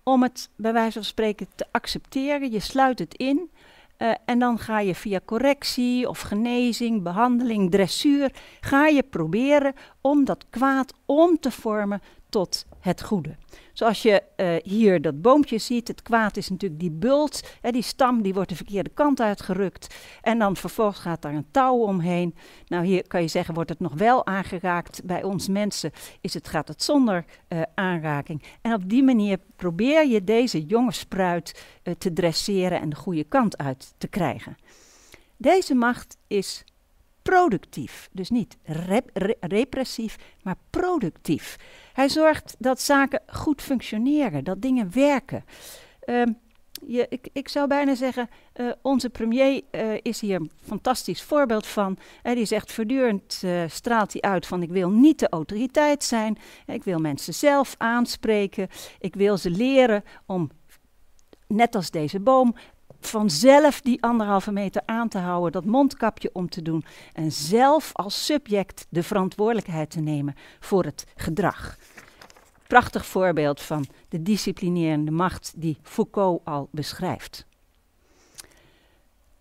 Om 0.03 0.23
het 0.23 0.51
bij 0.57 0.73
wijze 0.73 0.93
van 0.93 1.05
spreken 1.05 1.47
te 1.55 1.67
accepteren. 1.71 2.51
Je 2.51 2.61
sluit 2.61 2.99
het 2.99 3.15
in 3.15 3.51
uh, 4.03 4.15
en 4.25 4.39
dan 4.39 4.59
ga 4.59 4.81
je 4.81 4.95
via 4.95 5.21
correctie 5.25 6.09
of 6.09 6.21
genezing, 6.21 7.03
behandeling, 7.03 7.71
dressuur, 7.71 8.31
ga 8.61 8.87
je 8.87 9.03
proberen 9.03 9.75
om 10.01 10.25
dat 10.25 10.47
kwaad 10.51 10.95
om 11.07 11.39
te 11.39 11.51
vormen 11.51 12.01
tot 12.33 12.67
het 12.81 13.03
goede. 13.03 13.37
Zoals 13.73 14.03
je 14.03 14.23
uh, 14.37 14.55
hier 14.63 15.03
dat 15.03 15.23
boompje 15.23 15.59
ziet, 15.59 15.89
het 15.89 16.03
kwaad 16.03 16.37
is 16.37 16.49
natuurlijk 16.49 16.81
die 16.81 16.91
bult, 16.91 17.41
hè, 17.61 17.71
die 17.71 17.83
stam 17.83 18.23
die 18.23 18.35
wordt 18.35 18.49
de 18.49 18.57
verkeerde 18.57 18.91
kant 18.91 19.21
uitgerukt 19.21 19.95
en 20.23 20.39
dan 20.39 20.57
vervolgens 20.57 20.99
gaat 20.99 21.23
daar 21.23 21.35
een 21.35 21.51
touw 21.51 21.77
omheen. 21.77 22.35
Nou 22.67 22.85
hier 22.85 23.07
kan 23.07 23.23
je 23.23 23.29
zeggen, 23.29 23.55
wordt 23.55 23.71
het 23.71 23.81
nog 23.81 23.95
wel 23.95 24.27
aangeraakt. 24.27 25.05
Bij 25.05 25.23
ons 25.23 25.49
mensen 25.49 25.91
is 26.21 26.35
het, 26.35 26.49
gaat 26.49 26.69
het 26.69 26.83
zonder 26.83 27.25
uh, 27.49 27.63
aanraking. 27.75 28.43
En 28.61 28.73
op 28.73 28.89
die 28.89 29.03
manier 29.03 29.39
probeer 29.57 30.07
je 30.07 30.25
deze 30.25 30.65
jonge 30.65 30.93
spruit 30.93 31.65
uh, 31.85 31.95
te 31.95 32.13
dresseren 32.13 32.81
en 32.81 32.89
de 32.89 32.97
goede 32.97 33.25
kant 33.25 33.59
uit 33.59 33.95
te 33.99 34.09
krijgen. 34.09 34.57
Deze 35.37 35.75
macht 35.75 36.17
is 36.27 36.65
productief. 37.23 38.09
Dus 38.13 38.31
niet 38.31 38.57
rep 38.65 39.11
re 39.13 39.37
repressief, 39.41 40.17
maar 40.43 40.57
productief. 40.71 41.57
Hij 41.93 42.09
zorgt 42.09 42.55
dat 42.59 42.81
zaken 42.81 43.21
goed 43.27 43.63
functioneren, 43.63 44.45
dat 44.45 44.63
dingen 44.63 44.91
werken. 44.93 45.45
Um, 46.07 46.39
je, 46.87 47.07
ik, 47.09 47.29
ik 47.33 47.49
zou 47.49 47.69
bijna 47.69 47.95
zeggen, 47.95 48.29
uh, 48.57 48.73
onze 48.83 49.11
premier 49.11 49.63
uh, 49.71 49.95
is 50.03 50.21
hier 50.21 50.41
een 50.41 50.51
fantastisch 50.63 51.23
voorbeeld 51.23 51.67
van. 51.67 51.99
Uh, 52.23 52.35
die 52.35 52.45
zegt 52.45 52.73
voortdurend, 52.73 53.43
straalt 53.67 54.13
hij 54.13 54.23
uit 54.23 54.47
van 54.47 54.63
ik 54.63 54.71
wil 54.71 54.91
niet 54.91 55.19
de 55.19 55.29
autoriteit 55.29 56.05
zijn. 56.05 56.39
Ik 56.67 56.85
wil 56.85 56.99
mensen 56.99 57.35
zelf 57.35 57.75
aanspreken. 57.79 58.69
Ik 58.99 59.15
wil 59.15 59.37
ze 59.37 59.51
leren 59.51 60.05
om, 60.27 60.51
net 61.47 61.75
als 61.75 61.91
deze 61.91 62.21
boom, 62.21 62.55
vanzelf 63.09 63.81
die 63.81 64.03
anderhalve 64.03 64.53
meter 64.53 64.83
aan 64.87 65.09
te 65.09 65.19
houden, 65.19 65.53
dat 65.53 65.65
mondkapje 65.65 66.31
om 66.33 66.49
te 66.49 66.63
doen 66.63 66.85
en 67.13 67.33
zelf 67.33 67.91
als 67.93 68.25
subject 68.25 68.87
de 68.89 69.03
verantwoordelijkheid 69.03 69.91
te 69.91 70.01
nemen 70.01 70.35
voor 70.61 70.85
het 70.85 71.05
gedrag. 71.17 71.77
Prachtig 72.67 73.07
voorbeeld 73.07 73.61
van 73.61 73.87
de 74.09 74.23
disciplinerende 74.23 75.11
macht 75.11 75.53
die 75.57 75.79
Foucault 75.83 76.41
al 76.45 76.69
beschrijft. 76.71 77.47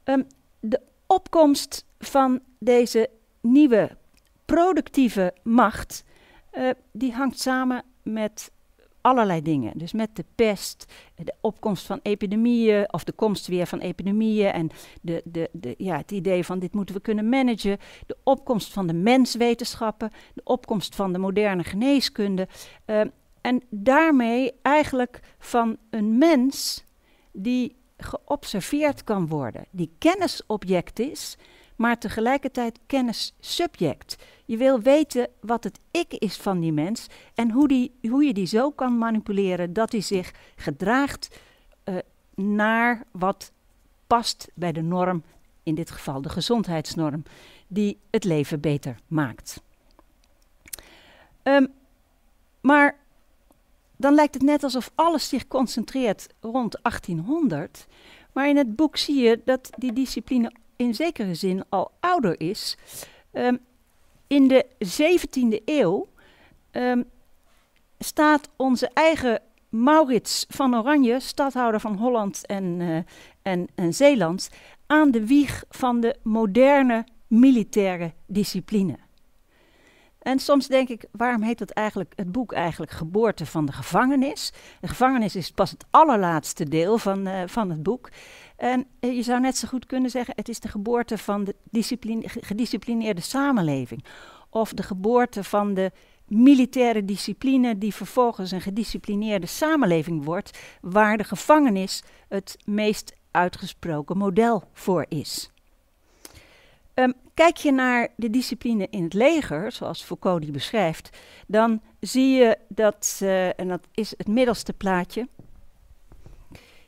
Um, 0.03 0.27
de 0.59 0.81
opkomst 1.05 1.85
van 1.99 2.39
deze 2.59 3.09
nieuwe 3.41 3.97
productieve 4.45 5.33
macht, 5.43 6.03
uh, 6.53 6.69
die 6.91 7.13
hangt 7.13 7.39
samen 7.39 7.83
met 8.03 8.51
allerlei 9.01 9.41
dingen. 9.41 9.77
Dus 9.77 9.93
met 9.93 10.15
de 10.15 10.25
pest, 10.35 10.93
de 11.15 11.33
opkomst 11.41 11.85
van 11.85 11.99
epidemieën, 12.03 12.93
of 12.93 13.03
de 13.03 13.11
komst 13.11 13.47
weer 13.47 13.65
van 13.65 13.79
epidemieën 13.79 14.51
en 14.51 14.69
de, 15.01 15.21
de, 15.25 15.49
de, 15.51 15.75
ja, 15.77 15.97
het 15.97 16.11
idee 16.11 16.45
van 16.45 16.59
dit 16.59 16.73
moeten 16.73 16.95
we 16.95 17.01
kunnen 17.01 17.29
managen, 17.29 17.77
de 18.05 18.17
opkomst 18.23 18.73
van 18.73 18.87
de 18.87 18.93
menswetenschappen, 18.93 20.11
de 20.33 20.43
opkomst 20.43 20.95
van 20.95 21.13
de 21.13 21.19
moderne 21.19 21.63
geneeskunde. 21.63 22.47
Uh, 22.85 23.01
en 23.41 23.61
daarmee 23.69 24.51
eigenlijk 24.61 25.19
van 25.39 25.77
een 25.89 26.17
mens 26.17 26.83
die 27.31 27.75
geobserveerd 27.97 29.03
kan 29.03 29.27
worden, 29.27 29.65
die 29.71 29.95
kennisobject 29.97 30.99
is, 30.99 31.37
maar 31.81 31.97
tegelijkertijd 31.97 32.79
kennissubject. 32.85 34.15
Je 34.45 34.57
wil 34.57 34.79
weten 34.79 35.27
wat 35.39 35.63
het 35.63 35.79
ik 35.91 36.13
is 36.13 36.37
van 36.37 36.59
die 36.59 36.71
mens 36.71 37.07
en 37.35 37.51
hoe, 37.51 37.67
die, 37.67 37.91
hoe 38.09 38.23
je 38.23 38.33
die 38.33 38.45
zo 38.45 38.71
kan 38.71 38.97
manipuleren 38.97 39.73
dat 39.73 39.91
hij 39.91 40.01
zich 40.01 40.33
gedraagt 40.55 41.39
uh, 41.85 41.95
naar 42.35 43.03
wat 43.11 43.51
past 44.07 44.47
bij 44.53 44.71
de 44.71 44.81
norm, 44.81 45.23
in 45.63 45.75
dit 45.75 45.91
geval 45.91 46.21
de 46.21 46.29
gezondheidsnorm, 46.29 47.23
die 47.67 47.97
het 48.09 48.23
leven 48.23 48.59
beter 48.59 48.95
maakt. 49.07 49.61
Um, 51.43 51.67
maar 52.61 52.97
dan 53.97 54.13
lijkt 54.13 54.33
het 54.33 54.43
net 54.43 54.63
alsof 54.63 54.91
alles 54.95 55.29
zich 55.29 55.47
concentreert 55.47 56.27
rond 56.39 56.77
1800. 56.81 57.87
Maar 58.33 58.49
in 58.49 58.57
het 58.57 58.75
boek 58.75 58.97
zie 58.97 59.21
je 59.21 59.41
dat 59.45 59.69
die 59.77 59.93
discipline 59.93 60.51
in 60.81 60.95
zekere 60.95 61.35
zin 61.35 61.63
al 61.69 61.91
ouder 61.99 62.39
is. 62.39 62.77
Um, 63.31 63.59
in 64.27 64.47
de 64.47 64.65
17e 64.85 65.63
eeuw 65.65 66.07
um, 66.71 67.03
staat 67.99 68.49
onze 68.55 68.89
eigen 68.93 69.41
Maurits 69.69 70.45
van 70.49 70.75
Oranje, 70.75 71.19
stadhouder 71.19 71.79
van 71.79 71.95
Holland 71.95 72.45
en, 72.45 72.63
uh, 72.79 72.97
en, 73.41 73.67
en 73.75 73.93
Zeeland, 73.93 74.49
aan 74.87 75.11
de 75.11 75.27
wieg 75.27 75.63
van 75.69 75.99
de 75.99 76.15
moderne 76.23 77.05
militaire 77.27 78.11
discipline. 78.25 78.97
En 80.21 80.39
soms 80.39 80.67
denk 80.67 80.89
ik, 80.89 81.05
waarom 81.11 81.41
heet 81.41 81.59
het, 81.59 81.71
eigenlijk, 81.71 82.13
het 82.15 82.31
boek 82.31 82.53
eigenlijk 82.53 82.91
Geboorte 82.91 83.45
van 83.45 83.65
de 83.65 83.71
gevangenis? 83.71 84.51
De 84.79 84.87
gevangenis 84.87 85.35
is 85.35 85.51
pas 85.51 85.71
het 85.71 85.85
allerlaatste 85.89 86.69
deel 86.69 86.97
van, 86.97 87.27
uh, 87.27 87.41
van 87.45 87.69
het 87.69 87.83
boek. 87.83 88.09
En 88.61 88.85
uh, 88.99 89.15
je 89.15 89.23
zou 89.23 89.39
net 89.39 89.57
zo 89.57 89.67
goed 89.67 89.85
kunnen 89.85 90.09
zeggen, 90.09 90.33
het 90.37 90.49
is 90.49 90.59
de 90.59 90.67
geboorte 90.67 91.17
van 91.17 91.43
de 91.43 91.55
gedisciplineerde 92.23 93.21
samenleving. 93.21 94.03
Of 94.49 94.73
de 94.73 94.83
geboorte 94.83 95.43
van 95.43 95.73
de 95.73 95.91
militaire 96.25 97.05
discipline 97.05 97.77
die 97.77 97.93
vervolgens 97.93 98.51
een 98.51 98.61
gedisciplineerde 98.61 99.45
samenleving 99.45 100.23
wordt, 100.23 100.59
waar 100.81 101.17
de 101.17 101.23
gevangenis 101.23 102.03
het 102.27 102.57
meest 102.65 103.13
uitgesproken 103.31 104.17
model 104.17 104.63
voor 104.73 105.05
is. 105.09 105.51
Um, 106.93 107.13
kijk 107.33 107.57
je 107.57 107.71
naar 107.71 108.07
de 108.15 108.29
discipline 108.29 108.87
in 108.89 109.03
het 109.03 109.13
leger, 109.13 109.71
zoals 109.71 110.03
Foucault 110.03 110.41
die 110.41 110.51
beschrijft, 110.51 111.17
dan 111.47 111.81
zie 111.99 112.35
je 112.35 112.57
dat, 112.67 113.19
uh, 113.23 113.59
en 113.59 113.67
dat 113.67 113.87
is 113.93 114.13
het 114.17 114.27
middelste 114.27 114.73
plaatje, 114.73 115.27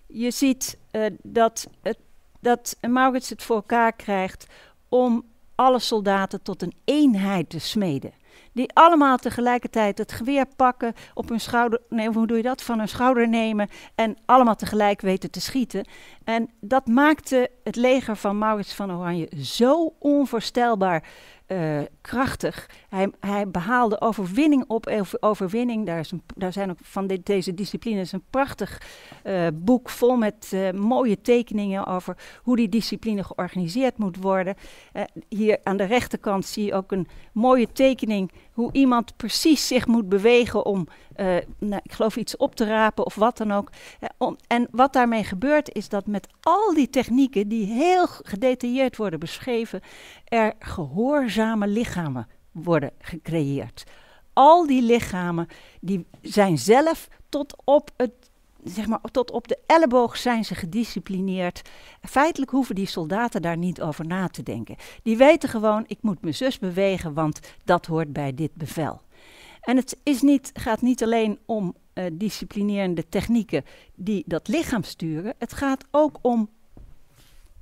je 0.08 0.32
ziet 0.32 0.82
uh, 0.96 1.06
dat, 1.22 1.68
het, 1.82 1.98
dat 2.40 2.78
Maurits 2.82 3.30
het 3.30 3.44
voor 3.44 3.56
elkaar 3.56 3.94
krijgt 3.94 4.46
om 4.90 5.26
alle 5.56 5.80
soldaten 5.80 6.42
tot 6.42 6.62
een 6.62 6.74
eenheid 6.86 7.50
te 7.50 7.60
smeden 7.60 8.14
die 8.54 8.74
allemaal 8.74 9.18
tegelijkertijd 9.18 9.98
het 9.98 10.12
geweer 10.12 10.46
pakken, 10.56 10.94
op 11.14 11.30
hun 11.30 11.40
schouder, 11.40 11.82
nee, 11.90 12.10
hoe 12.10 12.28
doe 12.28 12.38
je 12.38 12.44
dat? 12.44 12.62
Van 12.62 12.78
hun 12.78 12.88
schouder 12.88 13.30
nemen 13.30 13.70
en 13.96 14.18
allemaal 14.26 14.56
tegelijk 14.56 15.02
weten 15.02 15.32
te 15.32 15.42
schieten. 15.42 15.88
En 16.24 16.50
dat 16.60 16.88
maakte 16.88 17.50
het 17.64 17.76
leger 17.76 18.16
van 18.16 18.38
Maurits 18.38 18.74
van 18.74 18.92
Oranje 18.92 19.30
zo 19.38 19.94
onvoorstelbaar 20.00 21.04
uh, 21.54 21.80
krachtig. 22.02 22.70
Hij, 22.90 23.12
hij, 23.20 23.50
behaalde 23.50 24.02
overwinning 24.02 24.64
op 24.68 25.06
overwinning. 25.20 25.86
Daar, 25.86 26.00
is 26.00 26.12
een, 26.12 26.22
daar 26.36 26.54
zijn 26.54 26.70
ook 26.70 26.78
van 26.82 27.08
dit, 27.08 27.26
deze 27.26 27.54
disciplines 27.54 28.12
een 28.12 28.24
prachtig 28.30 28.82
uh, 29.24 29.48
boek 29.54 29.90
vol 29.90 30.16
met 30.16 30.56
mooie 30.76 31.22
tekeningen 31.22 31.86
over 31.86 32.18
hoe 32.42 32.56
die 32.56 32.70
discipline 32.70 33.24
georganiseerd 33.24 33.98
moet 33.98 34.18
worden. 34.18 34.56
hier 35.30 35.60
aan 35.64 35.78
de 35.78 35.84
rechterkant 35.84 36.46
zie 36.46 36.66
je 36.66 36.74
ook 36.74 36.92
een 36.92 37.08
mooie 37.34 37.68
tekening 37.72 38.32
hoe 38.52 38.72
iemand 38.72 39.18
precies 39.18 39.68
zich 39.68 39.88
moet 39.88 40.10
bewegen 40.10 40.66
om, 40.66 40.88
nou, 41.58 41.82
ik 41.84 41.92
geloof, 41.92 42.16
iets 42.18 42.38
op 42.38 42.56
te 42.56 42.66
rapen 42.66 43.06
of 43.06 43.16
wat 43.16 43.38
dan 43.38 43.52
ook. 43.52 43.70
Om, 44.18 44.38
en 44.48 44.68
wat 44.72 44.94
daarmee 44.94 45.24
gebeurt 45.24 45.76
is 45.76 45.90
dat 45.90 46.08
met 46.08 46.28
al 46.42 46.74
die 46.74 46.90
technieken 46.90 47.48
die 47.48 47.66
heel 47.66 48.08
gedetailleerd 48.08 48.98
worden 48.98 49.20
beschreven, 49.20 49.82
er 50.26 50.54
gehoorzame 50.60 51.68
lichamen 51.68 52.28
worden 52.52 52.92
gecreëerd. 53.00 53.84
Al 54.34 54.68
die 54.68 54.82
lichamen 54.82 55.48
die 55.82 56.06
zijn 56.22 56.58
zelf 56.58 57.08
tot 57.30 57.56
op 57.64 57.90
het 57.98 58.12
zeg 58.64 58.88
maar, 58.88 59.00
tot 59.12 59.32
op 59.32 59.48
de 59.48 59.58
elleboog 59.66 60.18
zijn 60.18 60.46
ze 60.46 60.56
gedisciplineerd. 60.56 61.62
Feitelijk 62.02 62.52
hoeven 62.52 62.76
die 62.76 62.88
soldaten 62.88 63.42
daar 63.42 63.58
niet 63.58 63.82
over 63.82 64.06
na 64.06 64.28
te 64.28 64.44
denken. 64.44 64.76
Die 65.04 65.18
weten 65.18 65.50
gewoon, 65.50 65.84
ik 65.88 65.98
moet 66.02 66.22
mijn 66.22 66.34
zus 66.34 66.60
bewegen, 66.60 67.14
want 67.14 67.40
dat 67.64 67.86
hoort 67.86 68.14
bij 68.14 68.34
dit 68.34 68.54
bevel. 68.54 69.02
En 69.64 69.76
het 69.76 69.98
is 70.04 70.22
niet, 70.22 70.52
gaat 70.54 70.82
niet 70.82 71.04
alleen 71.04 71.40
om 71.46 71.76
uh, 71.94 72.06
disciplinerende 72.14 73.10
technieken 73.10 73.66
die 73.96 74.24
dat 74.28 74.48
lichaam 74.48 74.84
sturen. 74.84 75.34
Het 75.38 75.54
gaat 75.54 75.86
ook 75.92 76.20
om 76.22 76.50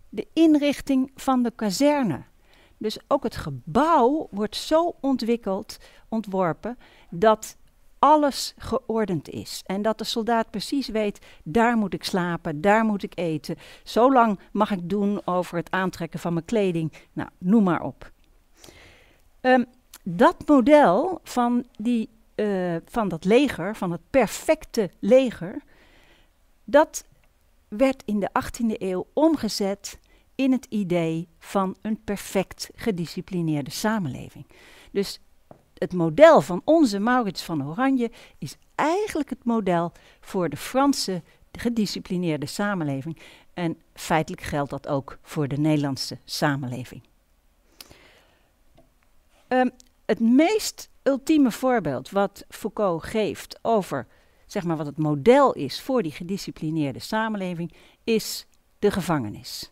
de 0.10 0.28
inrichting 0.34 1.12
van 1.16 1.44
de 1.44 1.52
kazerne. 1.56 2.22
Dus 2.78 3.00
ook 3.08 3.24
het 3.24 3.36
gebouw 3.36 4.28
wordt 4.32 4.56
zo 4.56 4.96
ontwikkeld, 5.02 5.78
ontworpen, 6.10 6.78
dat 7.10 7.58
alles 8.00 8.54
geordend 8.58 9.30
is. 9.30 9.62
En 9.66 9.82
dat 9.82 9.98
de 9.98 10.04
soldaat 10.04 10.50
precies 10.50 10.88
weet, 10.88 11.20
daar 11.44 11.78
moet 11.78 11.94
ik 11.94 12.04
slapen, 12.04 12.62
daar 12.62 12.86
moet 12.86 13.04
ik 13.04 13.12
eten. 13.16 13.56
Zo 13.84 14.12
lang 14.14 14.40
mag 14.52 14.72
ik 14.72 14.90
doen 14.90 15.22
over 15.26 15.58
het 15.58 15.72
aantrekken 15.72 16.20
van 16.20 16.34
mijn 16.34 16.46
kleding. 16.46 16.94
Nou, 17.14 17.30
noem 17.38 17.64
maar 17.64 17.82
op. 17.84 18.12
Um, 19.42 19.66
dat 20.04 20.48
model 20.48 21.20
van, 21.24 21.66
die, 21.78 22.10
uh, 22.36 22.76
van 22.86 23.08
dat 23.08 23.26
leger, 23.26 23.76
van 23.76 23.92
het 23.92 24.02
perfecte 24.10 24.90
leger, 25.00 25.62
dat 26.64 27.06
werd 27.68 28.04
in 28.06 28.20
de 28.20 28.30
18e 28.30 28.78
eeuw 28.78 29.08
omgezet 29.14 30.00
in 30.36 30.52
het 30.52 30.66
idee 30.70 31.28
van 31.40 31.76
een 31.82 32.04
perfect 32.04 32.70
gedisciplineerde 32.76 33.72
samenleving. 33.72 34.46
Dus 34.92 35.20
het 35.78 35.94
model 35.94 36.42
van 36.42 36.62
onze 36.66 37.00
Maurits 37.00 37.44
van 37.44 37.68
Oranje 37.68 38.12
is 38.38 38.58
eigenlijk 38.76 39.30
het 39.30 39.44
model 39.44 39.92
voor 40.20 40.50
de 40.50 40.58
Franse 40.58 41.22
gedisciplineerde 41.52 42.46
samenleving. 42.46 43.18
En 43.54 43.78
feitelijk 43.94 44.42
geldt 44.42 44.70
dat 44.70 44.88
ook 44.88 45.18
voor 45.22 45.48
de 45.48 45.58
Nederlandse 45.58 46.18
samenleving. 46.26 47.02
Um, 49.48 49.72
het 50.12 50.20
meest 50.20 50.90
ultieme 51.04 51.52
voorbeeld 51.52 52.10
wat 52.10 52.46
Foucault 52.50 53.04
geeft 53.04 53.60
over 53.62 54.08
zeg 54.46 54.64
maar, 54.64 54.78
wat 54.78 54.86
het 54.86 54.98
model 54.98 55.54
is 55.54 55.82
voor 55.82 56.04
die 56.04 56.12
gedisciplineerde 56.12 57.00
samenleving, 57.00 57.74
is 58.04 58.46
de 58.80 58.92
gevangenis. 58.92 59.72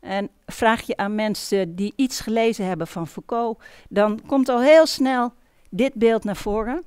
En 0.00 0.30
vraag 0.46 0.82
je 0.82 0.96
aan 0.96 1.14
mensen 1.14 1.74
die 1.74 1.92
iets 1.96 2.20
gelezen 2.20 2.66
hebben 2.66 2.86
van 2.86 3.06
Foucault, 3.06 3.62
dan 3.88 4.20
komt 4.26 4.48
al 4.48 4.60
heel 4.60 4.86
snel 4.86 5.32
dit 5.70 5.94
beeld 5.94 6.24
naar 6.24 6.36
voren. 6.36 6.82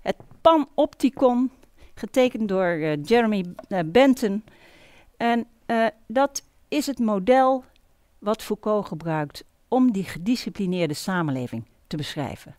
Het 0.00 0.16
panopticon 0.40 1.50
getekend 1.94 2.48
door 2.48 2.66
eh, 2.66 3.04
Jeremy 3.04 3.44
uh, 3.68 3.78
Benton. 3.86 4.44
En 5.16 5.46
dat 6.06 6.42
is 6.68 6.86
het 6.86 6.98
model 6.98 7.64
wat 8.18 8.42
Foucault 8.42 8.86
gebruikt 8.86 9.44
om 9.68 9.92
die 9.92 10.04
gedisciplineerde 10.04 10.94
samenleving 10.94 11.64
te 11.86 11.96
beschrijven. 11.96 12.56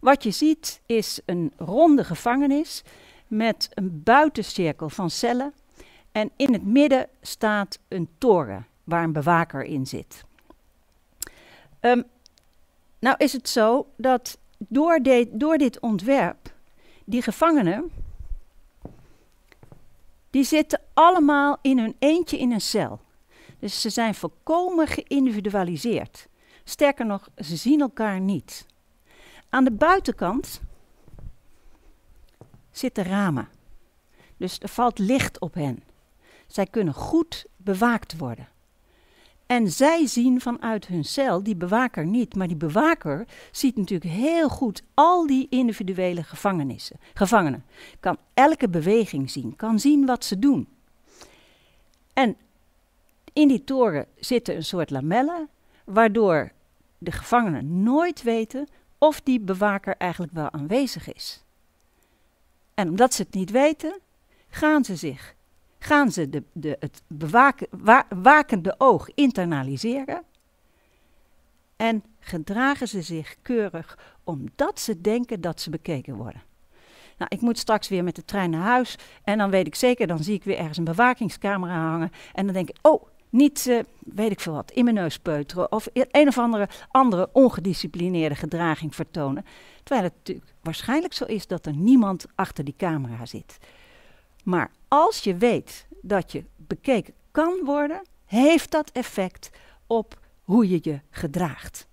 Wat 0.00 0.22
je 0.22 0.30
ziet 0.30 0.80
is 0.86 1.20
een 1.24 1.52
ronde 1.56 2.04
gevangenis 2.04 2.82
met 3.26 3.68
een 3.74 4.02
buitencirkel 4.02 4.88
van 4.88 5.10
cellen. 5.10 5.52
En 6.12 6.30
in 6.36 6.52
het 6.52 6.64
midden 6.64 7.08
staat 7.20 7.78
een 7.88 8.08
toren 8.18 8.66
waar 8.84 9.04
een 9.04 9.12
bewaker 9.12 9.64
in 9.64 9.86
zit. 9.86 10.24
Um, 11.80 12.04
nou 12.98 13.16
is 13.18 13.32
het 13.32 13.48
zo 13.48 13.86
dat 13.96 14.38
door, 14.58 14.98
door 15.30 15.58
dit 15.58 15.80
ontwerp 15.80 16.54
die 17.04 17.22
gevangenen, 17.22 17.90
die 20.30 20.44
zitten 20.44 20.80
allemaal 20.94 21.58
in 21.62 21.78
hun 21.78 21.96
eentje 21.98 22.38
in 22.38 22.52
een 22.52 22.60
cel. 22.60 23.00
Dus 23.58 23.80
ze 23.80 23.90
zijn 23.90 24.14
volkomen 24.14 24.86
geïndividualiseerd. 24.86 26.28
Sterker 26.68 27.06
nog, 27.06 27.28
ze 27.38 27.56
zien 27.56 27.80
elkaar 27.80 28.20
niet. 28.20 28.66
Aan 29.48 29.64
de 29.64 29.72
buitenkant 29.72 30.60
zitten 32.70 33.04
ramen. 33.04 33.48
Dus 34.36 34.58
er 34.58 34.68
valt 34.68 34.98
licht 34.98 35.40
op 35.40 35.54
hen. 35.54 35.82
Zij 36.46 36.66
kunnen 36.66 36.94
goed 36.94 37.46
bewaakt 37.56 38.16
worden. 38.16 38.48
En 39.46 39.70
zij 39.70 40.06
zien 40.06 40.40
vanuit 40.40 40.86
hun 40.86 41.04
cel 41.04 41.42
die 41.42 41.56
bewaker 41.56 42.06
niet. 42.06 42.34
Maar 42.34 42.46
die 42.46 42.56
bewaker 42.56 43.26
ziet 43.50 43.76
natuurlijk 43.76 44.10
heel 44.10 44.48
goed 44.48 44.82
al 44.94 45.26
die 45.26 45.46
individuele 45.50 46.22
gevangenissen, 46.22 46.96
gevangenen. 47.14 47.64
Kan 48.00 48.18
elke 48.34 48.68
beweging 48.68 49.30
zien, 49.30 49.56
kan 49.56 49.78
zien 49.78 50.06
wat 50.06 50.24
ze 50.24 50.38
doen. 50.38 50.68
En 52.12 52.36
in 53.32 53.48
die 53.48 53.64
toren 53.64 54.06
zitten 54.18 54.56
een 54.56 54.64
soort 54.64 54.90
lamellen, 54.90 55.48
waardoor 55.84 56.54
de 57.06 57.12
gevangenen 57.12 57.82
nooit 57.82 58.22
weten 58.22 58.68
of 58.98 59.20
die 59.20 59.40
bewaker 59.40 59.96
eigenlijk 59.96 60.32
wel 60.32 60.52
aanwezig 60.52 61.12
is. 61.14 61.44
En 62.74 62.88
omdat 62.88 63.14
ze 63.14 63.22
het 63.22 63.34
niet 63.34 63.50
weten, 63.50 64.00
gaan 64.48 64.84
ze 64.84 64.96
zich 64.96 65.36
gaan 65.86 66.12
ze 66.12 66.30
de, 66.30 66.42
de, 66.52 66.76
het 66.80 67.02
bewaken, 67.06 67.66
wakende 68.22 68.74
oog 68.78 69.08
internaliseren 69.14 70.22
en 71.76 72.04
gedragen 72.20 72.88
ze 72.88 73.02
zich 73.02 73.36
keurig 73.42 73.98
omdat 74.24 74.80
ze 74.80 75.00
denken 75.00 75.40
dat 75.40 75.60
ze 75.60 75.70
bekeken 75.70 76.14
worden. 76.14 76.42
Nou, 77.18 77.30
ik 77.34 77.40
moet 77.40 77.58
straks 77.58 77.88
weer 77.88 78.04
met 78.04 78.16
de 78.16 78.24
trein 78.24 78.50
naar 78.50 78.62
huis 78.62 78.98
en 79.24 79.38
dan 79.38 79.50
weet 79.50 79.66
ik 79.66 79.74
zeker, 79.74 80.06
dan 80.06 80.22
zie 80.22 80.34
ik 80.34 80.44
weer 80.44 80.58
ergens 80.58 80.78
een 80.78 80.84
bewakingscamera 80.84 81.90
hangen 81.90 82.10
en 82.32 82.44
dan 82.44 82.54
denk 82.54 82.68
ik, 82.68 82.78
oh, 82.82 83.08
niet, 83.36 83.66
uh, 83.66 83.80
weet 83.98 84.30
ik 84.30 84.40
veel 84.40 84.52
wat, 84.52 84.70
in 84.70 84.84
mijn 84.84 84.96
neus 84.96 85.18
peuteren 85.18 85.72
of 85.72 85.88
een 85.92 86.28
of 86.28 86.38
andere, 86.38 86.68
andere 86.88 87.28
ongedisciplineerde 87.32 88.34
gedraging 88.34 88.94
vertonen. 88.94 89.44
Terwijl 89.82 90.06
het 90.06 90.16
natuurlijk 90.16 90.54
waarschijnlijk 90.62 91.12
zo 91.14 91.24
is 91.24 91.46
dat 91.46 91.66
er 91.66 91.76
niemand 91.76 92.26
achter 92.34 92.64
die 92.64 92.74
camera 92.76 93.26
zit. 93.26 93.58
Maar 94.44 94.70
als 94.88 95.18
je 95.18 95.36
weet 95.36 95.86
dat 96.00 96.32
je 96.32 96.44
bekeken 96.56 97.14
kan 97.30 97.64
worden, 97.64 98.02
heeft 98.24 98.70
dat 98.70 98.90
effect 98.90 99.50
op 99.86 100.18
hoe 100.42 100.68
je 100.68 100.78
je 100.82 101.00
gedraagt. 101.10 101.86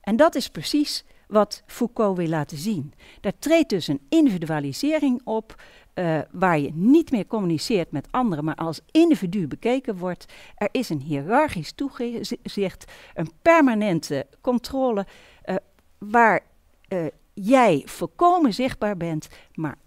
En 0.00 0.16
dat 0.16 0.34
is 0.34 0.48
precies 0.48 1.04
wat 1.32 1.62
Foucault 1.66 2.16
wil 2.16 2.28
laten 2.28 2.56
zien. 2.56 2.92
Daar 3.20 3.38
treedt 3.38 3.68
dus 3.68 3.88
een 3.88 4.00
individualisering 4.08 5.20
op, 5.24 5.62
uh, 5.94 6.18
waar 6.30 6.58
je 6.58 6.70
niet 6.74 7.10
meer 7.10 7.26
communiceert 7.26 7.90
met 7.90 8.08
anderen, 8.10 8.44
maar 8.44 8.54
als 8.54 8.80
individu 8.90 9.46
bekeken 9.46 9.96
wordt. 9.96 10.32
Er 10.56 10.68
is 10.70 10.88
een 10.88 11.00
hiërarchisch 11.00 11.72
toezicht, 11.72 12.92
een 13.14 13.32
permanente 13.42 14.26
controle, 14.40 15.06
uh, 15.44 15.56
waar 15.98 16.40
uh, 16.88 17.06
jij 17.34 17.82
volkomen 17.84 18.54
zichtbaar 18.54 18.96
bent, 18.96 19.28
maar 19.54 19.78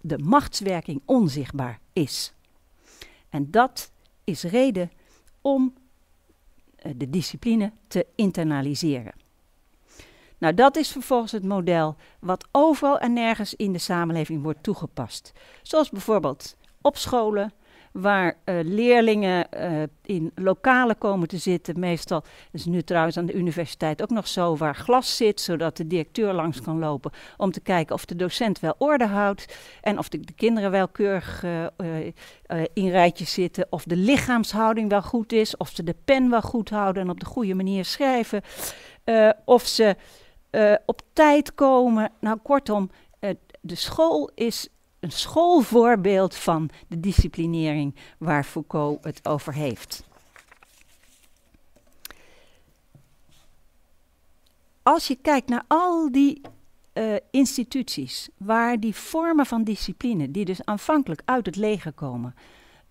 de 0.00 0.18
machtswerking 0.18 1.02
onzichtbaar 1.04 1.80
is. 1.92 2.34
En 3.28 3.50
dat 3.50 3.90
is 4.24 4.42
reden 4.42 4.90
om 5.40 5.74
de 6.96 7.10
discipline 7.10 7.72
te 7.88 8.06
internaliseren. 8.14 9.12
Nou, 10.38 10.54
dat 10.54 10.76
is 10.76 10.92
vervolgens 10.92 11.32
het 11.32 11.44
model 11.44 11.96
wat 12.20 12.48
overal 12.52 12.98
en 12.98 13.12
nergens 13.12 13.54
in 13.54 13.72
de 13.72 13.78
samenleving 13.78 14.42
wordt 14.42 14.62
toegepast. 14.62 15.32
Zoals 15.62 15.90
bijvoorbeeld 15.90 16.56
op 16.80 16.96
scholen, 16.96 17.52
waar 17.92 18.36
uh, 18.44 18.58
leerlingen 18.62 19.46
uh, 19.54 19.82
in 20.02 20.32
lokalen 20.34 20.98
komen 20.98 21.28
te 21.28 21.36
zitten. 21.38 21.80
Meestal, 21.80 22.24
is 22.52 22.64
nu 22.64 22.82
trouwens 22.82 23.16
aan 23.16 23.26
de 23.26 23.34
universiteit 23.34 24.02
ook 24.02 24.10
nog 24.10 24.28
zo, 24.28 24.56
waar 24.56 24.74
glas 24.74 25.16
zit, 25.16 25.40
zodat 25.40 25.76
de 25.76 25.86
directeur 25.86 26.32
langs 26.32 26.60
kan 26.60 26.78
lopen 26.78 27.10
om 27.36 27.50
te 27.52 27.60
kijken 27.60 27.94
of 27.94 28.04
de 28.04 28.16
docent 28.16 28.60
wel 28.60 28.74
orde 28.78 29.06
houdt 29.06 29.56
en 29.80 29.98
of 29.98 30.08
de, 30.08 30.20
de 30.20 30.32
kinderen 30.32 30.70
wel 30.70 30.88
keurig 30.88 31.44
uh, 31.44 31.66
in 32.72 32.90
rijtjes 32.90 33.32
zitten, 33.32 33.66
of 33.70 33.84
de 33.84 33.96
lichaamshouding 33.96 34.90
wel 34.90 35.02
goed 35.02 35.32
is, 35.32 35.56
of 35.56 35.68
ze 35.68 35.82
de 35.82 35.96
pen 36.04 36.30
wel 36.30 36.42
goed 36.42 36.70
houden 36.70 37.02
en 37.02 37.10
op 37.10 37.20
de 37.20 37.26
goede 37.26 37.54
manier 37.54 37.84
schrijven, 37.84 38.42
of 39.44 39.66
ze 39.66 39.96
op 40.86 41.00
tijd 41.12 41.54
komen. 41.54 42.12
Nou, 42.20 42.38
kortom, 42.42 42.90
de 43.60 43.74
school 43.74 44.30
is 44.34 44.68
een 45.00 45.12
schoolvoorbeeld 45.12 46.34
van 46.34 46.70
de 46.88 47.00
disciplinering 47.00 47.94
waar 48.18 48.44
Foucault 48.44 49.04
het 49.04 49.28
over 49.28 49.54
heeft. 49.54 50.04
Als 54.82 55.06
je 55.06 55.16
kijkt 55.22 55.48
naar 55.48 55.64
al 55.66 56.12
die 56.12 56.40
uh, 56.94 57.14
instituties 57.30 58.28
waar 58.36 58.80
die 58.80 58.94
vormen 58.94 59.46
van 59.46 59.64
discipline, 59.64 60.30
die 60.30 60.44
dus 60.44 60.64
aanvankelijk 60.64 61.22
uit 61.24 61.46
het 61.46 61.56
leger 61.56 61.92
komen, 61.92 62.34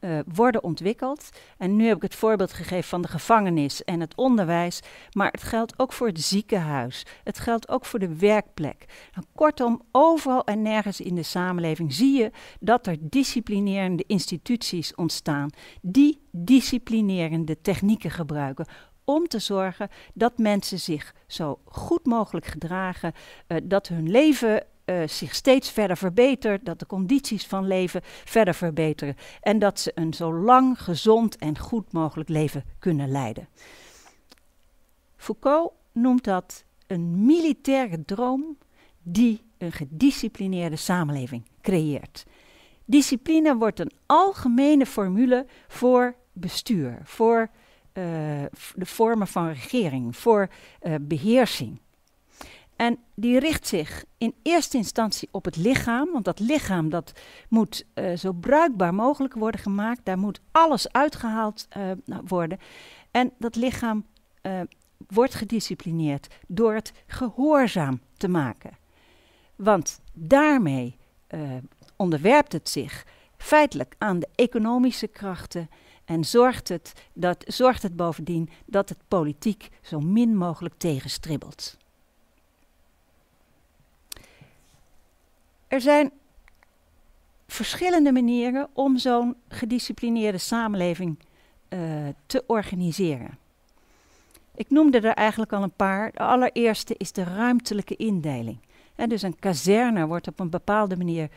uh, 0.06 0.20
worden 0.34 0.64
ontwikkeld. 0.64 1.30
En 1.58 1.76
nu 1.76 1.88
heb 1.88 1.96
ik 1.96 2.02
het 2.02 2.16
voorbeeld 2.16 2.54
gegeven 2.54 2.90
van 2.90 3.02
de 3.02 3.08
gevangenis 3.08 3.84
en 3.84 4.00
het 4.00 4.16
onderwijs, 4.16 4.80
maar 5.12 5.32
het 5.32 5.44
geldt 5.44 5.80
ook 5.80 5.94
voor 5.94 6.08
het 6.08 6.22
ziekenhuis. 6.22 7.06
Het 7.24 7.40
geldt 7.40 7.70
ook 7.70 7.86
voor 7.86 8.00
de 8.00 8.16
werkplek. 8.16 8.86
Nou, 9.14 9.28
kortom, 9.36 9.82
overal 9.92 10.44
en 10.44 10.62
nergens 10.62 11.02
in 11.02 11.16
de 11.16 11.24
samenleving 11.24 11.94
zie 11.94 12.18
je 12.18 12.32
dat 12.60 12.88
er 12.88 12.98
disciplinerende 13.00 14.04
instituties 14.08 14.96
ontstaan 14.96 15.50
die 15.82 16.22
disciplinerende 16.32 17.62
technieken 17.62 18.12
gebruiken 18.12 18.66
om 19.06 19.28
te 19.28 19.40
zorgen 19.40 19.90
dat 20.14 20.38
mensen 20.38 20.80
zich 20.80 21.14
zo 21.28 21.60
goed 21.66 22.06
mogelijk 22.06 22.46
gedragen, 22.46 23.14
uh, 23.48 23.58
dat 23.64 23.88
hun 23.88 24.10
leven 24.10 24.64
uh, 24.86 25.08
zich 25.08 25.36
steeds 25.36 25.72
verder 25.72 25.98
verbetert, 25.98 26.66
dat 26.66 26.80
de 26.80 26.86
condities 26.86 27.46
van 27.46 27.68
leven 27.68 28.02
verder 28.04 28.54
verbeteren 28.54 29.16
en 29.42 29.60
dat 29.60 29.80
ze 29.80 29.92
een 29.96 30.14
zo 30.14 30.34
lang, 30.34 30.82
gezond 30.82 31.36
en 31.38 31.58
goed 31.58 31.92
mogelijk 31.92 32.30
leven 32.30 32.64
kunnen 32.80 33.12
leiden. 33.12 33.48
Foucault 35.18 35.74
noemt 35.92 36.24
dat 36.24 36.64
een 36.88 37.26
militaire 37.26 38.06
droom 38.06 38.58
die 39.04 39.42
een 39.58 39.72
gedisciplineerde 39.72 40.76
samenleving 40.76 41.44
creëert. 41.62 42.26
Discipline 42.86 43.56
wordt 43.56 43.80
een 43.80 43.92
algemene 44.06 44.86
formule 44.86 45.46
voor 45.68 46.16
bestuur, 46.34 47.00
voor 47.04 47.40
uh, 47.94 48.04
de 48.76 48.86
vormen 48.86 49.28
van 49.28 49.48
regering, 49.48 50.16
voor 50.16 50.48
uh, 50.82 50.96
beheersing. 51.02 51.80
En 52.76 52.98
die 53.16 53.40
richt 53.40 53.68
zich 53.68 54.06
in 54.18 54.34
eerste 54.42 54.78
instantie 54.78 55.30
op 55.32 55.46
het 55.46 55.56
lichaam, 55.56 56.12
want 56.12 56.26
dat 56.26 56.40
lichaam 56.40 56.90
dat 56.90 57.12
moet 57.50 57.86
uh, 57.96 58.18
zo 58.18 58.32
bruikbaar 58.32 58.94
mogelijk 58.94 59.34
worden 59.34 59.62
gemaakt. 59.62 60.06
Daar 60.06 60.18
moet 60.20 60.42
alles 60.52 60.92
uitgehaald 60.92 61.68
uh, 61.78 62.18
worden. 62.26 62.60
En 63.12 63.32
dat 63.38 63.56
lichaam 63.56 64.06
uh, 64.42 64.62
wordt 65.08 65.34
gedisciplineerd 65.34 66.28
door 66.48 66.74
het 66.74 66.94
gehoorzaam 67.08 68.00
te 68.18 68.28
maken. 68.28 68.78
Want 69.56 70.00
daarmee 70.14 70.98
onderwerpt 71.96 72.52
het 72.52 72.70
zich 72.70 73.06
feitelijk 73.38 73.96
aan 73.98 74.20
de 74.20 74.28
economische 74.36 75.08
krachten 75.08 75.70
en 76.06 76.24
zorgt 76.24 76.68
het, 76.68 76.94
dat, 77.14 77.44
zorgt 77.48 77.84
het 77.84 77.96
bovendien 77.96 78.50
dat 78.66 78.90
het 78.90 78.98
politiek 79.08 79.70
zo 79.82 80.00
min 80.00 80.38
mogelijk 80.38 80.76
tegenstribbelt. 80.78 81.78
Zijn 85.68 86.12
verschillende 87.48 88.12
manieren 88.12 88.68
om 88.74 88.98
zo'n 88.98 89.36
gedisciplineerde 89.48 90.38
samenleving 90.38 91.20
uh, 91.70 91.80
te 92.26 92.44
organiseren. 92.48 93.38
Ik 94.56 94.70
noemde 94.70 95.00
er 95.00 95.14
eigenlijk 95.14 95.54
al 95.54 95.64
een 95.64 95.76
paar. 95.76 96.12
De 96.12 96.20
allereerste 96.20 96.96
is 96.98 97.12
de 97.12 97.24
ruimtelijke 97.24 97.96
indeling. 97.96 98.58
Dus 99.08 99.22
een 99.22 99.40
kazerne 99.40 100.06
wordt 100.06 100.28
op 100.28 100.40
een 100.40 100.50
bepaalde 100.50 100.98
manier 100.98 101.30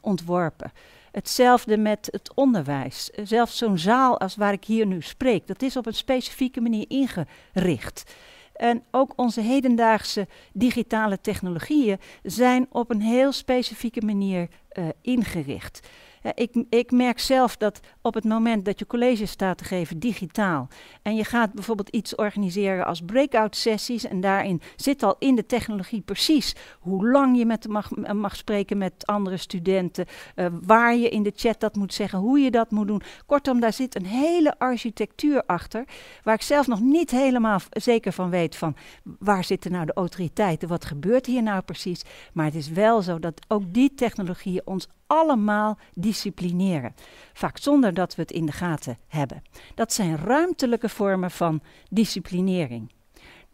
ontworpen. 0.00 0.72
Hetzelfde 1.12 1.76
met 1.76 2.08
het 2.10 2.34
onderwijs. 2.34 3.10
Zelfs 3.22 3.56
zo'n 3.56 3.78
zaal 3.78 4.20
als 4.20 4.36
waar 4.36 4.52
ik 4.52 4.64
hier 4.64 4.86
nu 4.86 5.02
spreek, 5.02 5.46
dat 5.46 5.62
is 5.62 5.76
op 5.76 5.86
een 5.86 5.94
specifieke 5.94 6.60
manier 6.60 6.84
ingericht. 6.88 8.14
En 8.56 8.82
ook 8.90 9.12
onze 9.16 9.40
hedendaagse 9.40 10.28
digitale 10.52 11.20
technologieën 11.20 11.98
zijn 12.22 12.66
op 12.70 12.90
een 12.90 13.00
heel 13.00 13.32
specifieke 13.32 14.00
manier 14.00 14.48
uh, 14.78 14.84
ingericht 15.02 15.88
ik, 16.34 16.64
ik, 16.68 16.90
merk 16.90 17.18
zelf 17.18 17.56
dat 17.56 17.80
op 18.02 18.14
het 18.14 18.24
moment 18.24 18.64
dat 18.64 18.78
je 18.78 18.86
college 18.86 19.26
staat 19.26 19.58
te 19.58 19.64
geven 19.64 19.98
digitaal 19.98 20.68
en 21.02 21.14
je 21.14 21.24
gaat 21.24 21.52
bijvoorbeeld 21.52 21.88
iets 21.88 22.14
organiseren 22.14 22.86
als 22.86 23.00
breakout 23.00 23.56
sessies 23.56 24.04
en 24.04 24.20
daarin 24.20 24.60
zit 24.76 25.02
al 25.02 25.16
in 25.18 25.34
de 25.34 25.46
technologie 25.46 26.00
precies 26.00 26.54
hoe 26.80 27.10
lang 27.10 27.38
je 27.38 27.46
met 27.46 27.68
mag, 27.68 27.90
mag 28.14 28.36
spreken 28.36 28.78
met 28.78 29.06
andere 29.06 29.36
studenten, 29.36 30.06
uh, 30.36 30.46
waar 30.66 30.96
je 30.96 31.08
in 31.08 31.22
de 31.22 31.32
chat 31.36 31.60
dat 31.60 31.76
moet 31.76 31.94
zeggen, 31.94 32.18
hoe 32.18 32.38
je 32.38 32.50
dat 32.50 32.70
moet 32.70 32.86
doen. 32.86 33.02
Kortom, 33.26 33.60
daar 33.60 33.72
zit 33.72 33.96
een 33.96 34.06
hele 34.06 34.58
architectuur 34.58 35.42
achter 35.46 35.84
waar 36.22 36.34
ik 36.34 36.42
zelf 36.42 36.66
nog 36.66 36.80
niet 36.80 37.10
helemaal 37.10 37.60
zeker 37.70 38.12
van 38.12 38.30
weet 38.30 38.56
van 38.56 38.76
waar 39.18 39.44
zitten 39.44 39.72
nou 39.72 39.86
de 39.86 39.94
autoriteiten, 39.94 40.68
wat 40.68 40.84
gebeurt 40.84 41.26
hier 41.26 41.42
nou 41.42 41.62
precies. 41.62 42.02
Maar 42.32 42.44
het 42.44 42.54
is 42.54 42.68
wel 42.68 43.02
zo 43.02 43.18
dat 43.18 43.40
ook 43.48 43.62
die 43.72 43.94
technologieën 43.94 44.62
ons 44.64 44.88
allemaal 45.06 45.78
disciplineren. 46.16 46.94
Vaak 47.32 47.58
zonder 47.58 47.94
dat 47.94 48.14
we 48.14 48.22
het 48.22 48.30
in 48.30 48.46
de 48.46 48.52
gaten 48.52 48.98
hebben. 49.08 49.42
Dat 49.74 49.92
zijn 49.92 50.16
ruimtelijke 50.16 50.88
vormen 50.88 51.30
van 51.30 51.60
disciplinering. 51.90 52.90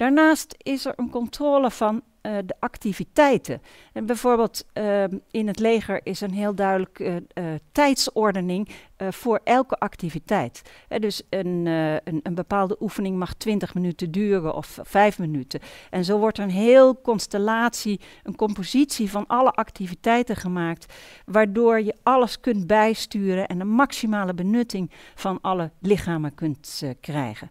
Daarnaast 0.03 0.55
is 0.59 0.85
er 0.85 0.93
een 0.97 1.11
controle 1.11 1.71
van 1.71 1.95
uh, 1.95 2.37
de 2.45 2.55
activiteiten. 2.61 3.63
En 3.93 4.07
bijvoorbeeld 4.07 4.67
uh, 4.75 5.05
in 5.31 5.47
het 5.47 5.59
leger 5.59 6.01
is 6.03 6.21
een 6.21 6.33
heel 6.33 6.55
duidelijke 6.55 7.25
uh, 7.35 7.45
tijdsordening 7.73 8.69
voor 9.11 9.41
elke 9.45 9.79
activiteit. 9.79 10.63
dus 10.99 11.23
een, 11.31 11.67
een, 11.67 12.21
een, 12.23 12.35
bepaalde 12.35 12.77
oefening 12.81 13.19
mag 13.19 13.35
20 13.35 13.75
minuten 13.75 14.11
duren 14.11 14.55
of 14.55 14.79
5 14.83 15.19
minuten. 15.19 15.61
En 15.91 16.05
zo 16.05 16.19
wordt 16.19 16.39
een 16.39 16.51
heel 16.51 17.01
constellatie, 17.01 18.01
een 18.23 18.37
compositie 18.37 19.11
van 19.11 19.27
alle 19.27 19.51
activiteiten 19.51 20.37
gemaakt, 20.37 20.93
waardoor 21.27 21.81
je 21.81 21.95
alles 22.03 22.41
kunt 22.41 22.67
bijsturen 22.67 23.47
en 23.47 23.61
een 23.61 23.69
maximale 23.69 24.35
benutting 24.35 24.91
van 25.15 25.39
alle 25.41 25.71
lichamen 25.81 26.35
kunt 26.35 26.83
krijgen. 27.01 27.51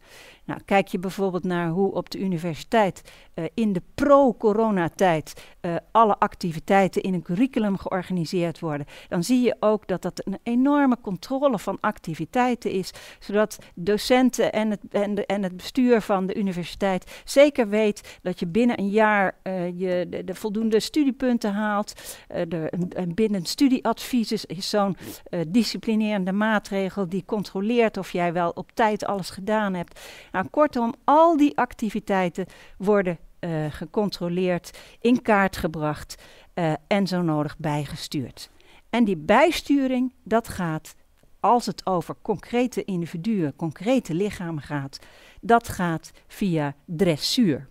Nou, 0.52 0.64
kijk 0.66 0.88
je 0.88 1.00
bijvoorbeeld 1.00 1.44
naar 1.44 1.70
hoe 1.70 1.94
op 1.94 2.10
de 2.10 2.20
universiteit 2.20 3.02
uh, 3.36 3.46
in 3.54 3.74
de 3.74 3.82
pro-coronatijd 3.96 5.46
uh, 5.62 5.76
alle 5.92 6.18
activiteiten 6.20 7.02
in 7.02 7.14
een 7.14 7.22
curriculum 7.22 7.78
georganiseerd 7.78 8.60
worden, 8.60 8.88
dan 9.08 9.24
zie 9.24 9.42
je 9.42 9.56
ook 9.60 9.88
dat 9.88 10.02
dat 10.02 10.22
een 10.26 10.40
enorme 10.44 10.98
controle 11.02 11.60
van 11.60 11.78
activiteiten 11.80 12.72
is, 12.72 12.92
zodat 13.20 13.58
docenten 13.76 14.54
en 14.54 14.70
het, 14.70 14.80
en, 14.90 15.16
de, 15.16 15.26
en 15.26 15.44
het 15.44 15.58
bestuur 15.58 16.02
van 16.02 16.26
de 16.26 16.36
universiteit 16.36 17.22
zeker 17.26 17.70
weet 17.70 18.20
dat 18.22 18.40
je 18.40 18.48
binnen 18.48 18.80
een 18.80 18.90
jaar 18.90 19.38
uh, 19.44 19.80
je 19.80 20.06
de, 20.10 20.24
de, 20.24 20.36
voldoende 20.36 20.80
studiepunten 20.80 21.54
haalt. 21.54 21.94
de, 22.48 22.74
een, 22.96 23.14
binnen 23.14 23.46
studieadvies 23.46 24.32
is, 24.32 24.46
is 24.46 24.70
zo'n 24.70 24.98
disciplinerende 25.48 26.32
maatregel 26.32 27.10
die 27.10 27.24
controleert 27.26 27.98
of 27.98 28.12
jij 28.12 28.34
wel 28.34 28.50
op 28.50 28.72
tijd 28.74 29.06
alles 29.06 29.30
gedaan 29.30 29.74
hebt. 29.74 30.00
Nou, 30.32 30.41
kortom, 30.50 30.94
al 31.04 31.38
die 31.38 31.58
activiteiten 31.58 32.46
worden 32.78 33.18
uh, 33.40 33.66
gecontroleerd, 33.70 34.80
in 35.02 35.22
kaart 35.22 35.58
gebracht 35.58 36.24
uh, 36.56 36.74
en 36.88 37.08
zo 37.08 37.22
nodig 37.22 37.58
bijgestuurd. 37.58 38.50
En 38.90 39.04
die 39.04 39.18
bijsturing, 39.18 40.14
dat 40.24 40.48
gaat, 40.48 40.96
als 41.40 41.66
het 41.66 41.86
over 41.86 42.16
concrete 42.22 42.84
individuen, 42.84 43.56
concrete 43.56 44.14
lichamen 44.14 44.64
gaat, 44.64 45.00
dat 45.42 45.68
gaat 45.68 46.12
via 46.28 46.76
dressuur. 46.86 47.68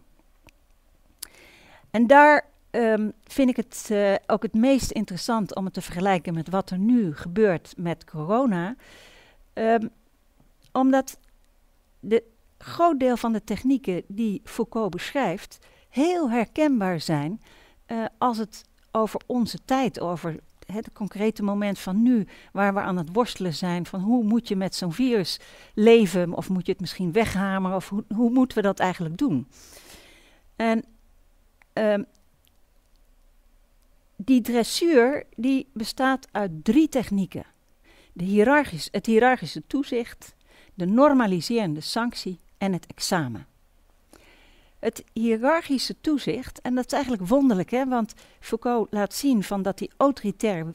En 1.91 2.07
daar 2.07 2.49
um, 2.71 3.13
vind 3.25 3.49
ik 3.49 3.57
het 3.57 3.89
uh, 3.93 4.15
ook 4.27 4.43
het 4.43 4.55
meest 4.55 4.91
interessant 4.91 5.55
om 5.55 5.65
het 5.65 5.75
te 5.75 5.83
vergelijken 5.83 6.35
met 6.35 6.49
wat 6.49 6.71
er 6.71 6.79
nu 6.79 7.15
gebeurt 7.17 7.75
met 7.77 8.05
corona. 8.05 8.77
Um, 9.55 9.91
omdat 10.73 11.19
de 12.01 12.23
groot 12.63 13.01
deel 13.01 13.17
van 13.17 13.33
de 13.33 13.45
technieken 13.45 14.03
die 14.09 14.41
Foucault 14.45 14.91
beschrijft, 14.91 15.59
heel 15.89 16.31
herkenbaar 16.31 17.01
zijn 17.01 17.43
uh, 17.87 18.05
als 18.19 18.39
het 18.39 18.65
over 18.91 19.21
onze 19.27 19.59
tijd, 19.65 20.01
over 20.01 20.37
het 20.67 20.93
concrete 20.93 21.43
moment 21.43 21.79
van 21.79 22.03
nu, 22.03 22.27
waar 22.53 22.75
we 22.75 22.81
aan 22.81 22.97
het 22.97 23.09
worstelen 23.13 23.55
zijn, 23.55 23.87
van 23.87 24.01
hoe 24.01 24.25
moet 24.25 24.49
je 24.49 24.57
met 24.57 24.75
zo'n 24.75 24.93
virus 24.93 25.41
leven, 25.75 26.35
of 26.35 26.49
moet 26.49 26.67
je 26.67 26.73
het 26.73 26.81
misschien 26.81 27.13
weghameren, 27.13 27.77
of 27.77 27.89
hoe, 27.89 28.05
hoe 28.15 28.31
moeten 28.31 28.57
we 28.57 28.63
dat 28.63 28.79
eigenlijk 28.79 29.19
doen? 29.19 29.49
En 30.57 30.85
uh, 31.75 32.05
die 34.17 34.41
dressuur 34.41 35.27
die 35.37 35.69
bestaat 35.73 36.29
uit 36.31 36.65
drie 36.65 36.89
technieken. 36.89 37.45
De 38.13 38.25
het 38.91 39.07
hiërarchische 39.07 39.63
toezicht, 39.67 40.35
de 40.75 40.87
normaliserende 40.87 41.81
sanctie 41.81 42.39
en 42.61 42.73
het 42.73 42.87
examen. 42.87 43.47
Het 44.79 45.05
hiërarchische 45.13 46.01
toezicht, 46.01 46.61
en 46.61 46.75
dat 46.75 46.87
is 46.87 46.93
eigenlijk 46.93 47.27
wonderlijk, 47.27 47.71
hè, 47.71 47.87
want 47.87 48.15
Foucault 48.41 48.93
laat 48.93 49.15
zien 49.15 49.43
van 49.43 49.63
dat 49.63 49.79
die 49.79 49.91
autoritaire, 49.97 50.75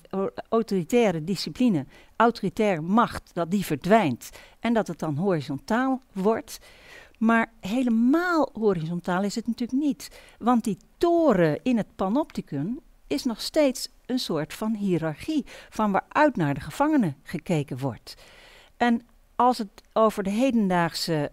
autoritaire 0.50 1.24
discipline, 1.24 1.86
autoritaire 2.16 2.82
macht, 2.82 3.32
dat 3.34 3.52
die 3.52 3.66
verdwijnt 3.66 4.30
en 4.60 4.74
dat 4.74 4.88
het 4.88 5.00
dan 5.00 5.16
horizontaal 5.16 6.02
wordt. 6.12 6.60
Maar 7.18 7.52
helemaal 7.60 8.50
horizontaal 8.54 9.24
is 9.24 9.36
het 9.36 9.48
natuurlijk 9.48 9.80
niet, 9.80 10.20
want 10.40 10.64
die 10.64 10.78
toren 10.98 11.60
in 11.64 11.78
het 11.78 11.96
panopticum 11.96 12.80
is 13.08 13.24
nog 13.24 13.42
steeds 13.42 13.90
een 14.06 14.20
soort 14.20 14.54
van 14.54 14.76
hiërarchie, 14.76 15.46
van 15.70 15.92
waaruit 15.92 16.36
naar 16.36 16.54
de 16.54 16.60
gevangenen 16.62 17.16
gekeken 17.24 17.78
wordt. 17.78 18.16
En 18.78 19.02
als 19.36 19.58
het 19.58 19.84
over 19.94 20.24
de 20.24 20.30
hedendaagse 20.30 21.32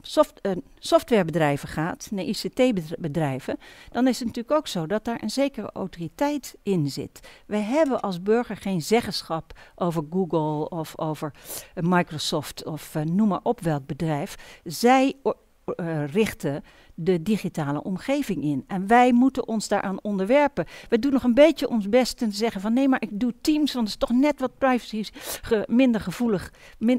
soft, 0.00 0.40
softwarebedrijven 0.78 1.68
gaat, 1.68 2.08
naar 2.10 2.24
ICT-bedrijven, 2.24 3.56
dan 3.90 4.06
is 4.06 4.18
het 4.18 4.26
natuurlijk 4.26 4.56
ook 4.56 4.66
zo 4.66 4.86
dat 4.86 5.04
daar 5.04 5.22
een 5.22 5.30
zekere 5.30 5.70
autoriteit 5.72 6.56
in 6.62 6.88
zit. 6.88 7.28
Wij 7.46 7.62
hebben 7.62 8.00
als 8.00 8.22
burger 8.22 8.56
geen 8.56 8.82
zeggenschap 8.82 9.58
over 9.74 10.04
Google 10.10 10.68
of 10.68 10.98
over 10.98 11.32
Microsoft 11.74 12.64
of 12.64 12.94
noem 13.04 13.28
maar 13.28 13.40
op 13.42 13.60
welk 13.60 13.86
bedrijf. 13.86 14.60
Zij 14.64 15.14
richten 16.06 16.62
de 16.94 17.22
digitale 17.22 17.82
omgeving 17.82 18.42
in. 18.42 18.64
En 18.66 18.86
wij 18.86 19.12
moeten 19.12 19.48
ons 19.48 19.68
daaraan 19.68 20.02
onderwerpen. 20.02 20.66
We 20.88 20.98
doen 20.98 21.12
nog 21.12 21.22
een 21.22 21.34
beetje 21.34 21.68
ons 21.68 21.88
best 21.88 22.18
te 22.18 22.26
zeggen 22.30 22.60
van 22.60 22.72
nee, 22.72 22.88
maar 22.88 23.02
ik 23.02 23.20
doe 23.20 23.34
Teams, 23.40 23.72
want 23.72 23.90
het 23.90 24.02
is 24.02 24.08
toch 24.08 24.18
net 24.18 24.40
wat 24.40 24.58
privacy 24.58 25.04
minder 25.66 26.00
gevoelig. 26.00 26.52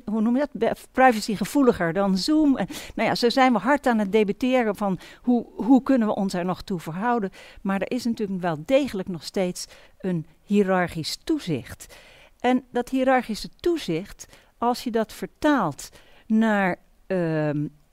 hoe 0.06 0.22
noem 0.22 0.36
je 0.38 0.48
dat? 0.52 0.88
Privacy 0.92 1.36
gevoeliger 1.36 1.94
dan 1.94 2.18
Zoom. 2.18 2.58
En, 2.58 2.68
nou 2.96 3.10
ja, 3.10 3.16
zo 3.16 3.30
zijn 3.30 3.54
we 3.54 3.60
hard 3.60 3.88
aan 3.88 4.00
het 4.00 4.12
debatteren 4.12 4.76
van 4.76 5.00
hoe, 5.22 5.46
hoe 5.56 5.84
kunnen 5.84 6.08
we 6.08 6.16
ons 6.16 6.34
er 6.34 6.46
nog 6.46 6.62
toe 6.62 6.80
verhouden. 6.80 7.30
Maar 7.62 7.82
er 7.82 7.92
is 7.92 8.04
natuurlijk 8.04 8.42
wel 8.42 8.58
degelijk 8.66 9.08
nog 9.08 9.24
steeds 9.24 9.66
een 10.00 10.26
hiërarchisch 10.44 11.18
toezicht. 11.24 11.96
En 12.40 12.64
dat 12.72 12.90
hiërarchische 12.90 13.50
toezicht, 13.60 14.28
als 14.58 14.84
je 14.84 14.92
dat 14.92 15.14
vertaalt 15.14 15.90
naar 16.28 16.76
uh, 17.08 17.50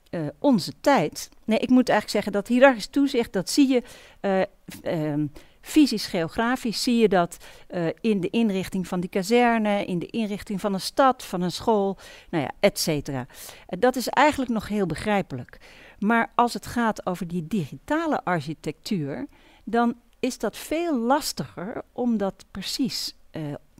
uh, 0.09 0.27
onze 0.39 0.73
tijd. 0.81 1.29
Nee, 1.45 1.59
ik 1.59 1.69
moet 1.69 1.89
eigenlijk 1.89 2.09
zeggen 2.09 2.31
dat 2.31 2.47
hiërarchisch 2.47 2.87
toezicht, 2.87 3.33
dat 3.33 3.49
zie 3.49 3.67
je 3.67 3.83
uh, 4.81 5.25
fysisch 5.61 6.05
geografisch, 6.05 6.83
zie 6.83 6.97
je 6.97 7.09
dat 7.09 7.37
in 8.01 8.19
de 8.19 8.29
inrichting 8.29 8.87
van 8.87 8.99
die 8.99 9.09
kazerne, 9.09 9.85
in 9.85 9.99
de 9.99 10.05
inrichting 10.05 10.61
van 10.61 10.73
een 10.73 10.81
stad, 10.81 11.23
van 11.23 11.41
een 11.41 11.51
school, 11.51 11.97
nou 12.29 12.43
ja, 12.43 12.51
et 12.59 12.79
cetera. 12.79 13.25
dat 13.67 13.95
is 13.95 14.07
eigenlijk 14.07 14.51
nog 14.51 14.67
heel 14.67 14.85
begrijpelijk. 14.85 15.57
Maar 15.99 16.31
als 16.35 16.53
het 16.53 16.65
gaat 16.65 17.05
over 17.05 17.27
die 17.27 17.47
digitale 17.47 18.23
architectuur, 18.23 19.27
dan 19.63 19.95
is 20.19 20.37
dat 20.37 20.57
veel 20.57 20.97
lastiger 20.97 21.81
om 21.91 22.17
dat 22.17 22.45
precies 22.51 23.15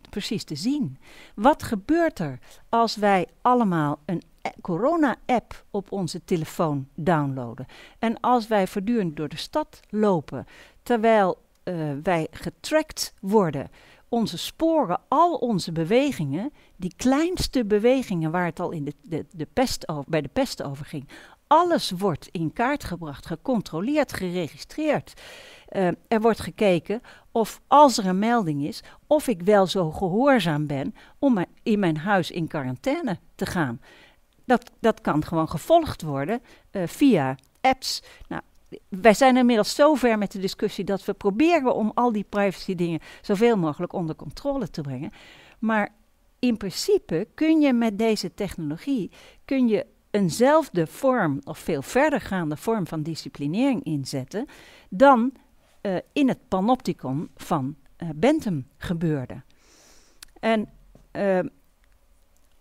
precies 0.10 0.44
te 0.44 0.56
zien. 0.56 0.98
Wat 1.36 1.64
gebeurt 1.64 2.20
er 2.20 2.40
als 2.70 2.96
wij 2.96 3.28
allemaal 3.42 4.00
een 4.06 4.22
corona-app 4.62 5.66
op 5.72 5.92
onze 5.92 6.24
telefoon 6.26 6.88
downloaden. 6.96 7.66
En 8.00 8.20
als 8.20 8.48
wij 8.48 8.68
voortdurend 8.68 9.16
door 9.16 9.30
de 9.30 9.38
stad 9.38 9.80
lopen, 9.90 10.46
terwijl 10.84 11.38
uh, 11.64 11.92
wij 12.04 12.28
getracked 12.32 13.14
worden, 13.22 13.70
onze 14.10 14.38
sporen, 14.38 15.00
al 15.08 15.34
onze 15.34 15.72
bewegingen, 15.72 16.54
die 16.76 16.94
kleinste 16.96 17.66
bewegingen 17.66 18.32
waar 18.32 18.46
het 18.46 18.60
al 18.60 18.72
in 18.72 18.86
de, 18.86 18.94
de, 19.02 19.26
de 19.32 19.48
pest 19.54 19.88
over, 19.88 20.10
bij 20.10 20.22
de 20.22 20.30
pest 20.34 20.64
over 20.64 20.86
ging, 20.86 21.10
alles 21.48 21.92
wordt 21.92 22.28
in 22.32 22.54
kaart 22.54 22.84
gebracht, 22.84 23.26
gecontroleerd, 23.26 24.14
geregistreerd. 24.14 25.22
Uh, 25.72 25.88
er 26.08 26.22
wordt 26.22 26.40
gekeken 26.40 27.02
of 27.32 27.62
als 27.68 27.98
er 27.98 28.06
een 28.06 28.20
melding 28.20 28.64
is, 28.64 28.84
of 29.08 29.28
ik 29.28 29.42
wel 29.42 29.68
zo 29.68 29.92
gehoorzaam 29.92 30.68
ben 30.68 30.96
om 31.20 31.46
in 31.64 31.80
mijn 31.80 31.98
huis 31.98 32.32
in 32.32 32.48
quarantaine 32.48 33.20
te 33.36 33.46
gaan. 33.46 33.82
Dat, 34.50 34.72
dat 34.80 35.02
kan 35.02 35.26
gewoon 35.26 35.50
gevolgd 35.50 36.02
worden 36.02 36.42
uh, 36.72 36.88
via 36.88 37.38
apps. 37.62 38.04
Nou, 38.28 38.42
wij 38.88 39.14
zijn 39.14 39.38
inmiddels 39.38 39.76
zo 39.76 39.96
ver 39.96 40.18
met 40.18 40.32
de 40.32 40.40
discussie 40.40 40.84
dat 40.84 41.06
we 41.06 41.14
proberen 41.14 41.76
om 41.76 41.92
al 41.94 42.12
die 42.12 42.26
privacy 42.30 42.76
dingen 42.76 43.00
zoveel 43.22 43.58
mogelijk 43.58 43.94
onder 43.94 44.16
controle 44.16 44.70
te 44.70 44.82
brengen. 44.82 45.12
Maar 45.60 45.90
in 46.40 46.58
principe 46.58 47.28
kun 47.34 47.60
je 47.60 47.74
met 47.74 47.98
deze 47.98 48.34
technologie 48.34 49.12
kun 49.46 49.68
je 49.68 49.86
eenzelfde 50.12 50.88
vorm 50.88 51.42
of 51.44 51.58
veel 51.58 51.82
verdergaande 51.82 52.58
vorm 52.58 52.88
van 52.88 53.04
disciplinering 53.04 53.84
inzetten 53.84 54.46
dan 54.90 55.32
uh, 55.82 55.98
in 56.14 56.28
het 56.28 56.48
panopticon 56.48 57.30
van 57.36 57.76
uh, 57.98 58.10
Bentham 58.16 58.68
gebeurde. 58.78 59.42
En 60.40 60.70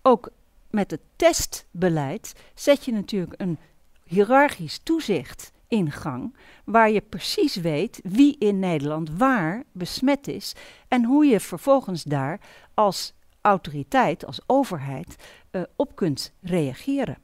ook 0.02 0.30
met 0.70 0.90
het 0.90 1.00
testbeleid 1.16 2.32
zet 2.54 2.84
je 2.84 2.92
natuurlijk 2.92 3.40
een 3.40 3.58
hiërarchisch 4.04 4.78
toezicht 4.78 5.52
in 5.68 5.92
gang, 5.92 6.36
waar 6.64 6.90
je 6.90 7.00
precies 7.00 7.56
weet 7.56 8.00
wie 8.02 8.36
in 8.38 8.58
Nederland 8.58 9.10
waar 9.10 9.64
besmet 9.72 10.28
is 10.28 10.54
en 10.88 11.04
hoe 11.04 11.26
je 11.26 11.40
vervolgens 11.40 12.02
daar 12.02 12.40
als 12.74 13.12
autoriteit, 13.40 14.26
als 14.26 14.40
overheid, 14.46 15.16
uh, 15.50 15.62
op 15.76 15.96
kunt 15.96 16.32
reageren. 16.40 17.18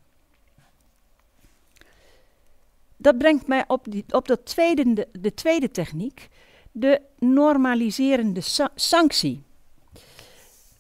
Dat 2.97 3.19
brengt 3.19 3.47
mij 3.47 3.65
op, 3.67 3.87
die, 3.91 4.05
op 4.09 4.27
tweede, 4.45 4.93
de, 4.93 5.09
de 5.13 5.35
tweede 5.35 5.71
techniek, 5.71 6.29
de 6.73 7.01
normaliserende 7.19 8.41
sa 8.41 8.71
sanctie. 8.75 9.43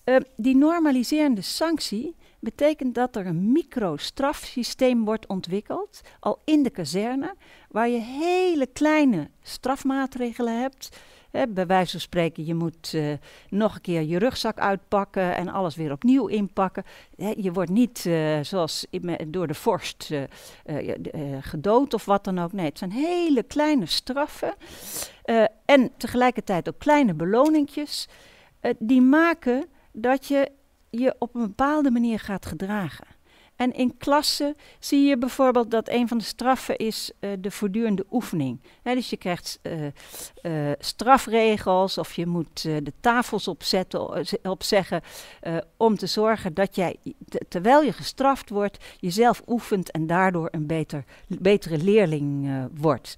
Uh, 0.05 0.17
die 0.37 0.57
normaliserende 0.57 1.43
sanctie 1.43 2.15
betekent 2.45 2.95
dat 2.95 3.17
er 3.17 3.27
een 3.27 3.53
microstrafsysteem 3.53 5.05
wordt 5.05 5.27
ontwikkeld, 5.27 6.01
al 6.21 6.39
in 6.45 6.63
de 6.63 6.71
kazerne, 6.71 7.35
waar 7.69 7.89
je 7.89 8.01
hele 8.01 8.67
kleine 8.67 9.31
strafmaatregelen 9.43 10.61
hebt. 10.61 10.99
Bij 11.49 11.67
wijze 11.67 11.91
van 11.91 12.01
spreken, 12.01 12.45
je 12.45 12.55
moet 12.55 12.93
uh, 12.95 13.13
nog 13.49 13.75
een 13.75 13.81
keer 13.81 14.03
je 14.03 14.19
rugzak 14.19 14.59
uitpakken 14.59 15.37
en 15.37 15.49
alles 15.49 15.77
weer 15.77 15.93
opnieuw 15.93 16.27
inpakken. 16.27 16.85
Je 17.37 17.53
wordt 17.53 17.71
niet 17.71 18.05
uh, 18.05 18.39
zoals 18.43 18.87
door 19.27 19.47
de 19.47 19.55
vorst 19.55 20.11
uh, 20.11 20.23
gedood 21.41 21.95
of 21.95 22.05
wat 22.05 22.25
dan 22.25 22.39
ook. 22.39 22.53
Nee, 22.53 22.67
het 22.67 22.79
zijn 22.79 22.93
hele 22.93 23.43
kleine 23.43 23.87
straffen 23.87 24.55
en 25.65 25.91
tegelijkertijd 25.97 26.69
ook 26.69 26.79
kleine 26.79 27.15
beloningjes. 27.15 28.09
die 28.79 29.01
maken 29.03 29.67
dat 29.93 30.27
je 30.27 30.51
je 30.99 31.15
op 31.19 31.35
een 31.35 31.41
bepaalde 31.41 31.91
manier 31.91 32.19
gaat 32.19 32.47
gedragen. 32.47 33.07
En 33.57 33.73
in 33.73 33.97
klassen 33.97 34.57
zie 34.79 35.05
je 35.09 35.19
bijvoorbeeld 35.19 35.71
dat 35.71 35.89
een 35.89 36.09
van 36.09 36.19
de 36.19 36.25
straffen 36.25 36.77
is 36.77 37.13
uh, 37.21 37.31
de 37.39 37.51
voortdurende 37.51 38.07
oefening. 38.11 38.61
dus 38.83 39.11
je 39.11 39.17
krijgt 39.17 39.59
uh, 39.63 39.85
uh, 40.43 40.73
strafregels 40.79 41.99
of 41.99 42.13
je 42.13 42.27
moet 42.27 42.63
de 42.63 42.93
tafels 43.01 43.49
opzetten, 43.49 44.27
opzeggen 44.43 45.03
om 45.77 45.97
te 45.97 46.07
zorgen 46.07 46.55
dat 46.55 46.77
jij, 46.77 46.97
terwijl 47.49 47.83
je 47.83 47.93
gestraft 47.93 48.51
wordt, 48.51 48.85
jezelf 49.01 49.43
oefent 49.47 49.91
en 49.91 50.07
daardoor 50.07 50.49
een 50.51 50.67
beter, 50.67 51.05
betere 51.27 51.79
leerling 51.79 52.51
wordt. 52.75 53.17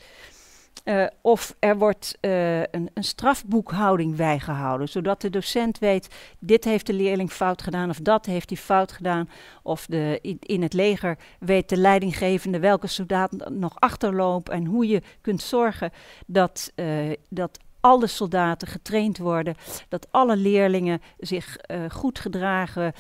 Uh, 0.85 1.07
of 1.21 1.57
er 1.59 1.79
wordt 1.79 2.19
uh, 2.21 2.59
een, 2.59 2.91
een, 2.95 3.05
strafboekhouding 3.05 4.17
bijgehouden, 4.17 4.89
zodat 4.89 5.21
de 5.21 5.31
docent 5.31 5.79
weet, 5.79 6.15
dit 6.39 6.65
heeft 6.65 6.87
de 6.87 6.93
leerling 6.93 7.31
fout 7.31 7.63
gedaan 7.63 7.91
of 7.91 7.99
dat 7.99 8.27
heeft 8.27 8.51
hij 8.51 8.59
fout 8.59 8.93
gedaan. 8.93 9.29
Of 9.63 9.87
de, 9.87 10.19
in, 10.41 10.63
het 10.63 10.73
leger 10.73 11.19
weet 11.39 11.69
de 11.69 11.77
leidinggevende 11.77 12.59
welke 12.59 12.87
soldaten 12.87 13.59
nog 13.59 13.81
achterlopen 13.81 14.55
en 14.55 14.65
hoe 14.65 14.87
je 14.87 15.03
kunt 15.21 15.43
zorgen 15.43 15.91
dat, 16.27 16.73
uh, 16.75 17.13
dat 17.29 17.59
alle 17.81 18.07
soldaten 18.07 18.69
getraind 18.69 19.19
worden, 19.19 19.55
dat 19.89 20.07
alle 20.11 20.37
leerlingen 20.37 21.03
zich 21.19 21.57
goed 21.89 22.19
gedragen, 22.19 22.93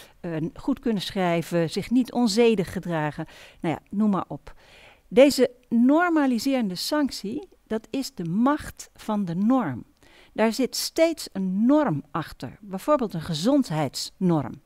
goed 0.55 0.79
kunnen 0.79 1.03
schrijven, 1.03 1.71
zich 1.71 1.91
niet 1.91 2.13
onzedig 2.13 2.73
gedragen. 2.73 3.27
Nou 3.61 3.75
ja, 3.75 3.97
noem 3.97 4.11
maar 4.11 4.25
op. 4.29 4.55
Deze 5.09 5.51
normaliserende 5.69 6.75
sanctie 6.75 7.49
dat 7.67 7.87
is 7.91 8.15
de 8.15 8.25
macht 8.25 8.91
van 8.95 9.25
de 9.25 9.35
norm. 9.35 9.85
Daar 10.33 10.53
zit 10.53 10.77
steeds 10.77 11.29
een 11.33 11.67
norm 11.67 12.03
achter, 12.11 12.59
bijvoorbeeld 12.61 13.15
een 13.15 13.23
gezondheidsnorm. 13.23 14.61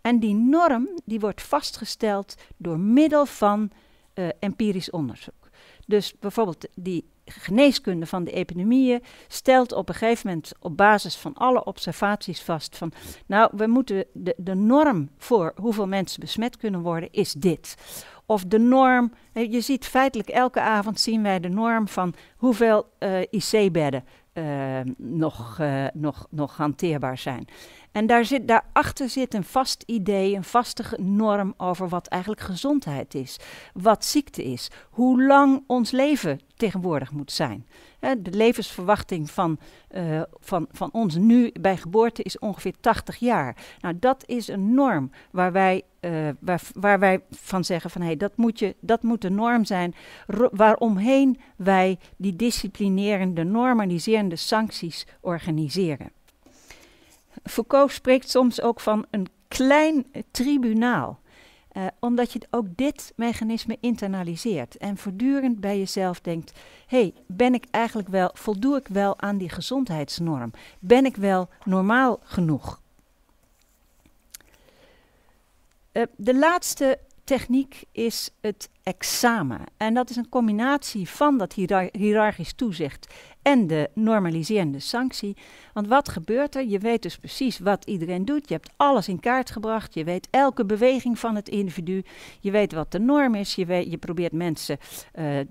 En 0.00 0.20
die 0.20 0.34
norm 0.34 0.88
die 1.04 1.20
wordt 1.20 1.42
vastgesteld 1.42 2.34
door 2.56 2.78
middel 2.78 3.26
van 3.26 3.70
uh, 4.14 4.28
empirisch 4.38 4.90
onderzoek. 4.90 5.50
Dus 5.86 6.18
bijvoorbeeld 6.18 6.68
die 6.74 7.04
geneeskunde 7.24 8.06
van 8.06 8.24
de 8.24 8.30
epidemieën 8.30 9.02
stelt 9.28 9.72
op 9.72 9.88
een 9.88 9.94
gegeven 9.94 10.26
moment 10.26 10.52
op 10.60 10.76
basis 10.76 11.16
van 11.16 11.34
alle 11.34 11.64
observaties 11.64 12.42
vast 12.42 12.76
van, 12.76 12.92
nou, 13.26 13.50
we 13.56 13.66
moeten 13.66 14.04
de, 14.12 14.34
de 14.36 14.54
norm 14.54 15.10
voor 15.18 15.52
hoeveel 15.56 15.86
mensen 15.86 16.20
besmet 16.20 16.56
kunnen 16.56 16.80
worden 16.80 17.12
is 17.12 17.32
dit. 17.32 17.74
Of 18.30 18.44
de 18.44 18.58
norm, 18.58 19.12
je 19.32 19.60
ziet 19.60 19.86
feitelijk 19.86 20.28
elke 20.28 20.60
avond 20.60 21.00
zien 21.00 21.22
wij 21.22 21.40
de 21.40 21.48
norm 21.48 21.88
van 21.88 22.14
hoeveel 22.36 22.90
uh, 22.98 23.20
IC-bedden 23.20 24.04
uh, 24.34 24.44
nog, 24.96 25.58
uh, 25.60 25.84
nog, 25.92 26.26
nog 26.30 26.56
hanteerbaar 26.56 27.18
zijn. 27.18 27.48
En 27.92 28.06
daar 28.06 28.24
zit, 28.24 28.48
daarachter 28.48 29.08
zit 29.08 29.34
een 29.34 29.44
vast 29.44 29.82
idee, 29.86 30.34
een 30.34 30.44
vaste 30.44 30.82
norm 31.00 31.54
over 31.56 31.88
wat 31.88 32.06
eigenlijk 32.06 32.42
gezondheid 32.42 33.14
is, 33.14 33.36
wat 33.72 34.04
ziekte 34.04 34.44
is, 34.44 34.70
hoe 34.90 35.24
lang 35.24 35.64
ons 35.66 35.90
leven 35.90 36.40
tegenwoordig 36.56 37.12
moet 37.12 37.32
zijn. 37.32 37.66
De 37.98 38.30
levensverwachting 38.30 39.30
van, 39.30 39.58
uh, 39.96 40.22
van, 40.40 40.66
van 40.70 40.92
ons 40.92 41.14
nu 41.14 41.52
bij 41.60 41.76
geboorte 41.76 42.22
is 42.22 42.38
ongeveer 42.38 42.74
80 42.80 43.16
jaar. 43.16 43.56
Nou, 43.80 43.98
dat 43.98 44.22
is 44.26 44.48
een 44.48 44.74
norm 44.74 45.10
waar 45.30 45.52
wij, 45.52 45.82
uh, 46.00 46.28
waar, 46.40 46.62
waar 46.72 46.98
wij 46.98 47.20
van 47.30 47.64
zeggen 47.64 47.90
van 47.90 48.02
hey, 48.02 48.16
dat, 48.16 48.36
moet 48.36 48.58
je, 48.58 48.76
dat 48.80 49.02
moet 49.02 49.22
de 49.22 49.30
norm 49.30 49.64
zijn 49.64 49.94
waaromheen 50.50 51.40
wij 51.56 51.98
die 52.16 52.36
disciplinerende, 52.36 53.44
normaliserende 53.44 54.36
sancties 54.36 55.06
organiseren. 55.20 56.12
Foucault 57.44 57.92
spreekt 57.92 58.30
soms 58.30 58.60
ook 58.60 58.80
van 58.80 59.06
een 59.10 59.26
klein 59.48 60.06
tribunaal. 60.30 61.20
Uh, 61.78 61.86
omdat 61.98 62.32
je 62.32 62.40
ook 62.50 62.66
dit 62.76 63.12
mechanisme 63.16 63.76
internaliseert 63.80 64.76
en 64.76 64.96
voortdurend 64.96 65.60
bij 65.60 65.78
jezelf 65.78 66.20
denkt: 66.20 66.52
hey, 66.86 67.14
ben 67.26 67.54
ik 67.54 67.64
eigenlijk 67.70 68.08
wel, 68.08 68.30
voldoe 68.34 68.76
ik 68.76 68.88
wel 68.88 69.20
aan 69.20 69.38
die 69.38 69.48
gezondheidsnorm? 69.48 70.50
Ben 70.78 71.04
ik 71.04 71.16
wel 71.16 71.48
normaal 71.64 72.20
genoeg? 72.22 72.80
Uh, 75.92 76.02
de 76.16 76.34
laatste 76.34 76.98
techniek 77.28 77.84
is 77.92 78.30
het 78.40 78.70
examen. 78.82 79.60
En 79.76 79.94
dat 79.94 80.10
is 80.10 80.16
een 80.16 80.28
combinatie 80.28 81.08
van 81.08 81.38
dat 81.38 81.52
hiërarchisch 81.92 82.52
toezicht 82.52 83.14
en 83.42 83.66
de 83.66 83.90
normaliserende 83.94 84.78
sanctie. 84.78 85.36
Want 85.72 85.88
wat 85.88 86.08
gebeurt 86.08 86.54
er? 86.54 86.64
Je 86.64 86.78
weet 86.78 87.02
dus 87.02 87.18
precies 87.18 87.58
wat 87.58 87.84
iedereen 87.84 88.24
doet. 88.24 88.48
Je 88.48 88.54
hebt 88.54 88.72
alles 88.76 89.08
in 89.08 89.20
kaart 89.20 89.50
gebracht. 89.50 89.94
Je 89.94 90.04
weet 90.04 90.28
elke 90.30 90.64
beweging 90.64 91.18
van 91.18 91.34
het 91.34 91.48
individu. 91.48 92.02
Je 92.40 92.50
weet 92.50 92.72
wat 92.72 92.92
de 92.92 93.00
norm 93.00 93.34
is. 93.34 93.54
Je, 93.54 93.66
weet, 93.66 93.90
je 93.90 93.98
probeert 93.98 94.32
mensen 94.32 94.78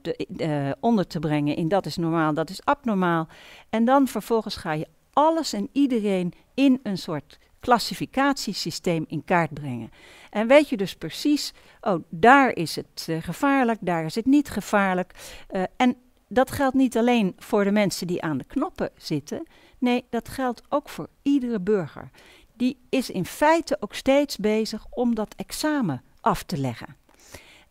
de, 0.02 0.28
uh, 0.38 0.72
onder 0.80 1.08
te 1.08 1.20
brengen 1.20 1.56
in 1.56 1.68
dat 1.68 1.86
is 1.86 1.98
normaal, 1.98 2.34
dat 2.34 2.50
is 2.50 2.64
abnormaal. 2.64 3.28
En 3.70 3.86
dan 3.86 4.08
vervolgens 4.08 4.56
ga 4.56 4.72
je 4.72 4.88
alles 5.14 5.54
en 5.54 5.70
iedereen 5.72 6.34
in 6.54 6.80
een 6.84 6.98
soort 6.98 7.38
klassificatiesysteem 7.68 9.05
in 9.07 9.24
kaart 9.26 9.53
brengen. 9.53 9.91
En 10.30 10.47
weet 10.47 10.70
je 10.70 10.78
dus 10.78 10.95
precies, 10.95 11.53
oh, 11.82 12.03
daar 12.09 12.55
is 12.55 12.76
het 12.76 13.07
uh, 13.09 13.22
gevaarlijk, 13.22 13.80
daar 13.82 14.05
is 14.05 14.15
het 14.15 14.26
niet 14.26 14.49
gevaarlijk. 14.49 15.13
Uh, 15.51 15.63
en 15.78 15.95
dat 16.28 16.51
geldt 16.51 16.76
niet 16.76 16.97
alleen 16.97 17.34
voor 17.38 17.63
de 17.63 17.72
mensen 17.72 18.07
die 18.07 18.22
aan 18.22 18.38
de 18.38 18.43
knoppen 18.43 18.89
zitten. 18.97 19.47
Nee, 19.78 20.05
dat 20.09 20.30
geldt 20.30 20.61
ook 20.70 20.89
voor 20.89 21.09
iedere 21.22 21.59
burger. 21.59 22.09
Die 22.53 22.78
is 22.89 23.09
in 23.09 23.26
feite 23.26 23.78
ook 23.80 23.93
steeds 23.93 24.38
bezig 24.38 24.86
om 24.89 25.15
dat 25.15 25.36
examen 25.36 26.03
af 26.22 26.43
te 26.43 26.57
leggen. 26.57 26.95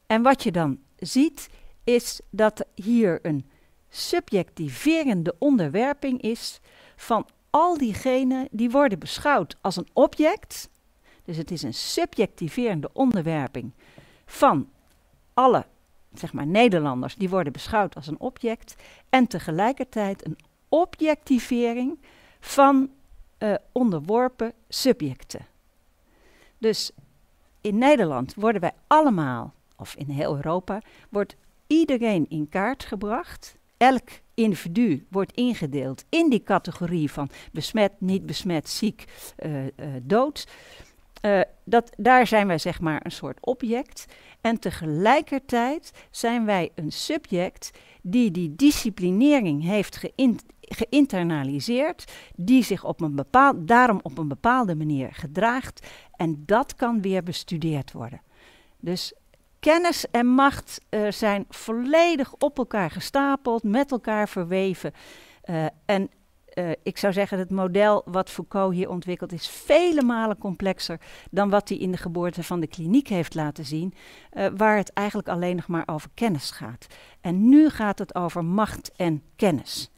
En 0.07 0.23
wat 0.23 0.43
je 0.43 0.53
dan 0.53 0.79
ziet, 0.97 1.49
is 1.85 2.21
dat 2.31 2.67
hier 2.75 3.19
een 3.23 3.51
subjectiverende 3.89 5.35
onderwerping 5.39 6.23
is 6.23 6.61
van 6.97 7.27
al 7.57 7.79
diegenen 7.79 8.49
die 8.51 8.71
worden 8.71 8.99
beschouwd 8.99 9.57
als 9.61 9.77
een 9.77 9.89
object. 9.93 10.69
Dus 11.25 11.37
het 11.37 11.51
is 11.51 11.63
een 11.63 11.75
subjectiverende 11.75 12.91
onderwerping 12.93 13.73
van 14.27 14.69
alle 15.35 15.67
zeg 16.13 16.33
maar 16.33 16.47
Nederlanders, 16.47 17.15
die 17.15 17.29
worden 17.29 17.53
beschouwd 17.53 17.95
als 17.95 18.07
een 18.07 18.21
object. 18.21 18.75
En 19.09 19.27
tegelijkertijd 19.27 20.27
een 20.27 20.39
objectivering 20.69 21.99
van 22.41 22.91
uh, 23.39 23.55
onderworpen 23.73 24.53
subjecten. 24.69 25.47
Dus 26.59 26.91
in 27.61 27.79
Nederland 27.79 28.35
worden 28.35 28.61
wij 28.61 28.73
allemaal, 28.87 29.55
of 29.77 29.95
in 29.95 30.09
heel 30.09 30.37
Europa, 30.37 30.81
wordt 31.09 31.37
iedereen 31.67 32.29
in 32.29 32.49
kaart 32.49 32.85
gebracht. 32.85 33.57
Elk 33.77 34.09
individu 34.37 35.07
wordt 35.11 35.33
ingedeeld 35.33 36.05
in 36.09 36.31
die 36.31 36.43
categorie 36.43 37.11
van 37.11 37.29
besmet, 37.53 37.93
niet 37.99 38.27
besmet, 38.27 38.69
ziek, 38.69 39.05
uh, 39.45 39.65
uh, 39.65 39.71
dood. 40.03 40.47
Uh, 41.23 41.41
dat, 41.65 41.93
daar 41.97 42.27
zijn 42.27 42.47
wij 42.47 42.59
zeg 42.59 42.81
maar 42.81 43.01
een 43.05 43.13
soort 43.13 43.39
object. 43.41 44.07
En 44.41 44.59
tegelijkertijd 44.59 45.93
zijn 46.11 46.45
wij 46.45 46.71
een 46.75 46.93
subject 46.93 47.71
die 48.03 48.31
die 48.31 48.57
disciplinering 48.57 49.63
heeft 49.63 49.97
geïn, 49.97 50.39
geïnternaliseerd, 50.61 52.13
die 52.35 52.63
zich 52.63 52.85
op 52.85 53.01
een 53.01 53.15
bepaald, 53.15 53.69
daarom 53.69 54.01
op 54.03 54.19
een 54.19 54.29
bepaalde 54.29 54.75
manier 54.75 55.09
gedraagt. 55.13 55.87
En 56.17 56.43
dat 56.47 56.75
kan 56.75 57.01
weer 57.01 57.23
bestudeerd 57.23 57.93
worden. 57.93 58.21
Dus 58.81 59.15
kennis 59.73 60.11
en 60.11 60.27
macht 60.27 60.81
uh, 60.91 61.11
zijn 61.11 61.45
volledig 61.49 62.35
op 62.39 62.59
elkaar 62.59 62.91
gestapeld, 62.91 63.63
met 63.63 63.91
elkaar 63.91 64.29
verweven. 64.29 64.93
Uh, 65.45 65.67
en 65.85 66.11
uh, 66.55 66.71
ik 66.83 66.99
zou 66.99 67.13
zeggen, 67.13 67.39
het 67.39 67.51
model 67.51 68.03
wat 68.05 68.31
Foucault 68.31 68.75
hier 68.75 68.89
ontwikkelt 68.89 69.33
is 69.33 69.49
vele 69.49 70.03
malen 70.03 70.39
complexer 70.39 71.01
dan 71.31 71.51
wat 71.51 71.69
hij 71.69 71.79
in 71.79 71.91
de 71.91 71.97
geboorte 71.97 72.43
van 72.43 72.61
de 72.61 72.67
kliniek 72.67 73.09
heeft 73.09 73.35
laten 73.35 73.65
zien, 73.65 73.95
waar 74.57 74.77
het 74.77 74.93
eigenlijk 74.93 75.29
alleen 75.29 75.57
nog 75.57 75.67
maar 75.69 75.83
over 75.87 76.11
kennis 76.15 76.51
gaat. 76.51 76.87
En 77.21 77.49
nu 77.49 77.69
gaat 77.69 77.99
het 77.99 78.15
over 78.15 78.45
macht 78.45 78.93
en 78.97 79.23
kennis. 79.37 79.91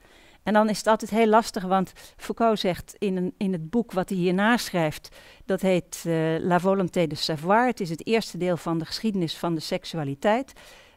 En 0.49 0.55
dan 0.55 0.69
is 0.69 0.79
het 0.79 0.87
altijd 0.87 1.11
heel 1.11 1.27
lastig, 1.27 1.63
want 1.63 1.93
Foucault 2.17 2.59
zegt 2.59 2.95
in, 2.99 3.17
een, 3.17 3.35
in 3.37 3.53
het 3.53 3.71
boek 3.71 3.93
wat 3.93 4.09
hij 4.09 4.19
hierna 4.19 4.57
schrijft, 4.57 5.17
dat 5.45 5.61
heet 5.61 6.05
uh, 6.07 6.39
La 6.39 6.61
volonté 6.61 7.07
de 7.07 7.15
savoir. 7.15 7.67
Het 7.67 7.81
is 7.81 7.91
het 7.91 8.07
eerste 8.07 8.39
deel 8.39 8.57
van 8.57 8.79
de 8.79 8.85
geschiedenis 8.85 9.37
van 9.37 9.55
de 9.55 9.61
seksualiteit. 9.61 10.53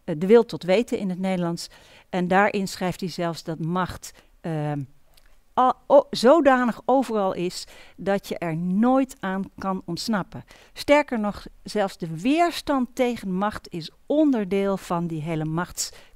Uh, 0.05 0.15
de 0.17 0.27
wil 0.27 0.45
tot 0.45 0.63
weten 0.63 0.97
in 0.97 1.09
het 1.09 1.19
Nederlands. 1.19 1.67
En 2.09 2.27
daarin 2.27 2.67
schrijft 2.67 2.99
hij 2.99 3.09
zelfs 3.09 3.43
dat 3.43 3.59
macht 3.59 4.11
o, 5.87 6.07
zodanig 6.09 6.81
overal 6.85 7.33
is 7.33 7.67
dat 7.97 8.27
je 8.27 8.37
er 8.37 8.57
nooit 8.57 9.15
aan 9.19 9.43
kan 9.57 9.81
ontsnappen. 9.85 10.43
Sterker 10.73 11.19
nog, 11.19 11.45
zelfs 11.63 11.97
de 11.97 12.19
weerstand 12.19 12.95
tegen 12.95 13.33
macht 13.33 13.67
is 13.69 13.91
onderdeel 14.05 14.77
van 14.77 15.07
die 15.07 15.21
hele 15.21 15.45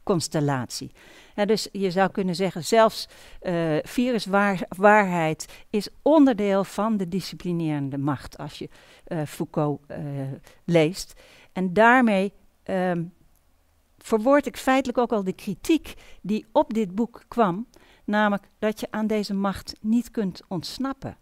machtsconstellatie. 0.06 0.91
Ja, 1.36 1.45
dus 1.45 1.70
je 1.72 1.91
zou 1.91 2.12
kunnen 2.12 2.36
zeggen, 2.36 2.64
zelfs 2.64 3.08
uh, 3.41 3.78
viruswaarheid 3.82 5.45
is 5.70 5.88
onderdeel 6.01 6.64
van 6.64 6.97
de 6.97 7.08
disciplinerende 7.08 7.97
macht, 7.97 8.38
als 8.38 8.58
je 8.58 8.70
uh, 9.08 9.22
Foucault 9.26 9.82
uh, 9.88 9.97
leest. 10.66 11.14
En 11.53 11.74
daarmee 11.74 12.34
um, 12.64 13.14
verwoord 13.97 14.45
ik 14.45 14.58
feitelijk 14.58 14.97
ook 14.97 15.12
al 15.12 15.24
de 15.24 15.34
kritiek 15.34 15.93
die 16.22 16.45
op 16.51 16.74
dit 16.74 16.95
boek 16.95 17.24
kwam, 17.28 17.68
namelijk 18.06 18.49
dat 18.60 18.80
je 18.80 18.88
aan 18.89 19.08
deze 19.08 19.34
macht 19.34 19.76
niet 19.82 20.12
kunt 20.12 20.41
ontsnappen. 20.47 21.18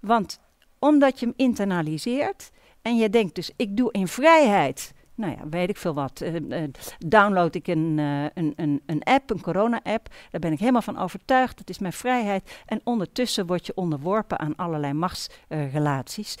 Want 0.00 0.40
omdat 0.78 1.20
je 1.20 1.26
hem 1.26 1.34
internaliseert 1.36 2.50
en 2.82 2.96
je 2.96 3.10
denkt 3.10 3.34
dus, 3.34 3.50
ik 3.56 3.76
doe 3.76 3.92
in 3.92 4.08
vrijheid 4.08 4.92
nou 5.22 5.36
ja, 5.38 5.48
weet 5.48 5.68
ik 5.68 5.76
veel 5.76 5.94
wat. 5.94 6.20
Uh, 6.20 6.34
uh, 6.34 6.68
download 6.98 7.54
ik 7.54 7.66
een, 7.66 7.98
uh, 7.98 8.24
een, 8.34 8.52
een, 8.56 8.82
een 8.86 9.02
app, 9.02 9.30
een 9.30 9.40
corona-app. 9.40 10.08
Daar 10.30 10.40
ben 10.40 10.52
ik 10.52 10.58
helemaal 10.58 10.82
van 10.82 10.98
overtuigd. 10.98 11.58
Dat 11.58 11.68
is 11.68 11.78
mijn 11.78 11.92
vrijheid. 11.92 12.62
En 12.66 12.80
ondertussen 12.84 13.46
word 13.46 13.66
je 13.66 13.74
onderworpen 13.74 14.38
aan 14.38 14.56
allerlei 14.56 14.92
machtsrelaties. 14.92 16.38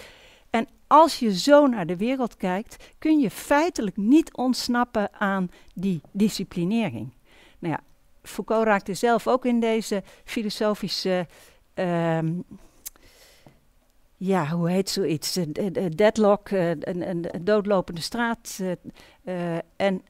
en 0.50 0.68
als 0.86 1.18
je 1.18 1.38
zo 1.38 1.66
naar 1.66 1.86
de 1.86 1.96
wereld 1.96 2.36
kijkt, 2.36 2.94
kun 2.98 3.18
je 3.18 3.30
feitelijk 3.30 3.96
niet 3.96 4.36
ontsnappen 4.36 5.08
aan 5.12 5.50
die 5.74 6.00
disciplinering. 6.10 7.12
Nou 7.58 7.74
ja, 7.74 7.80
Foucault 8.22 8.64
raakte 8.64 8.94
zelf 8.94 9.26
ook 9.26 9.44
in 9.44 9.60
deze 9.60 10.02
filosofische 10.24 11.26
ehm, 11.74 12.32
ja, 14.24 14.46
hoe 14.46 14.70
heet 14.70 14.90
zoiets? 14.90 15.36
Uh, 15.36 15.46
deadlock, 15.94 16.50
uh, 16.50 16.70
een, 16.70 17.08
een, 17.08 17.26
doodlopende 17.40 18.00
straat. 18.00 18.58
Uh, 19.24 19.56
en 19.76 20.02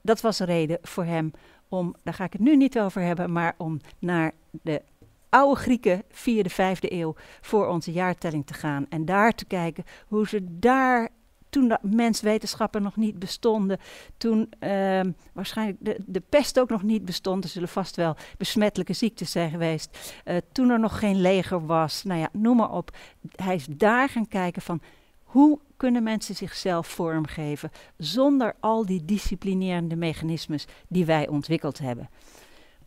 dat 0.00 0.20
was 0.20 0.38
een 0.38 0.46
reden 0.46 0.78
voor 0.82 1.04
hem 1.04 1.32
om, 1.68 1.94
daar 2.02 2.14
ga 2.14 2.24
ik 2.24 2.32
het 2.32 2.40
nu 2.40 2.56
niet 2.56 2.78
over 2.78 3.02
hebben, 3.02 3.32
maar 3.32 3.54
om 3.56 3.80
naar 3.98 4.32
de 4.50 4.82
oude 5.28 5.60
Grieken, 5.60 6.02
vierde, 6.10 6.50
vijfde 6.50 6.92
eeuw, 6.92 7.14
voor 7.40 7.66
onze 7.66 7.92
jaartelling 7.92 8.46
te 8.46 8.54
gaan. 8.54 8.86
En 8.88 9.04
daar 9.04 9.32
te 9.32 9.44
kijken 9.44 9.84
hoe 10.08 10.28
ze 10.28 10.58
daar 10.58 11.08
toen 11.54 11.68
de 11.68 11.78
menswetenschappen 11.82 12.82
nog 12.82 12.96
niet 12.96 13.18
bestonden, 13.18 13.78
toen 14.16 14.52
uh, 14.60 15.00
waarschijnlijk 15.32 15.78
de, 15.80 15.96
de 16.06 16.22
pest 16.28 16.60
ook 16.60 16.68
nog 16.68 16.82
niet 16.82 17.04
bestond, 17.04 17.44
er 17.44 17.50
zullen 17.50 17.68
vast 17.68 17.96
wel 17.96 18.16
besmettelijke 18.38 18.92
ziektes 18.92 19.30
zijn 19.30 19.50
geweest, 19.50 20.14
uh, 20.24 20.36
toen 20.52 20.70
er 20.70 20.80
nog 20.80 20.98
geen 20.98 21.20
leger 21.20 21.66
was, 21.66 22.02
nou 22.02 22.20
ja, 22.20 22.28
noem 22.32 22.56
maar 22.56 22.72
op. 22.72 22.96
Hij 23.36 23.54
is 23.54 23.66
daar 23.70 24.08
gaan 24.08 24.28
kijken 24.28 24.62
van 24.62 24.80
hoe 25.22 25.58
kunnen 25.76 26.02
mensen 26.02 26.34
zichzelf 26.34 26.86
vormgeven 26.86 27.70
zonder 27.96 28.54
al 28.60 28.86
die 28.86 29.04
disciplinerende 29.04 29.96
mechanismes 29.96 30.66
die 30.88 31.04
wij 31.04 31.28
ontwikkeld 31.28 31.78
hebben. 31.78 32.08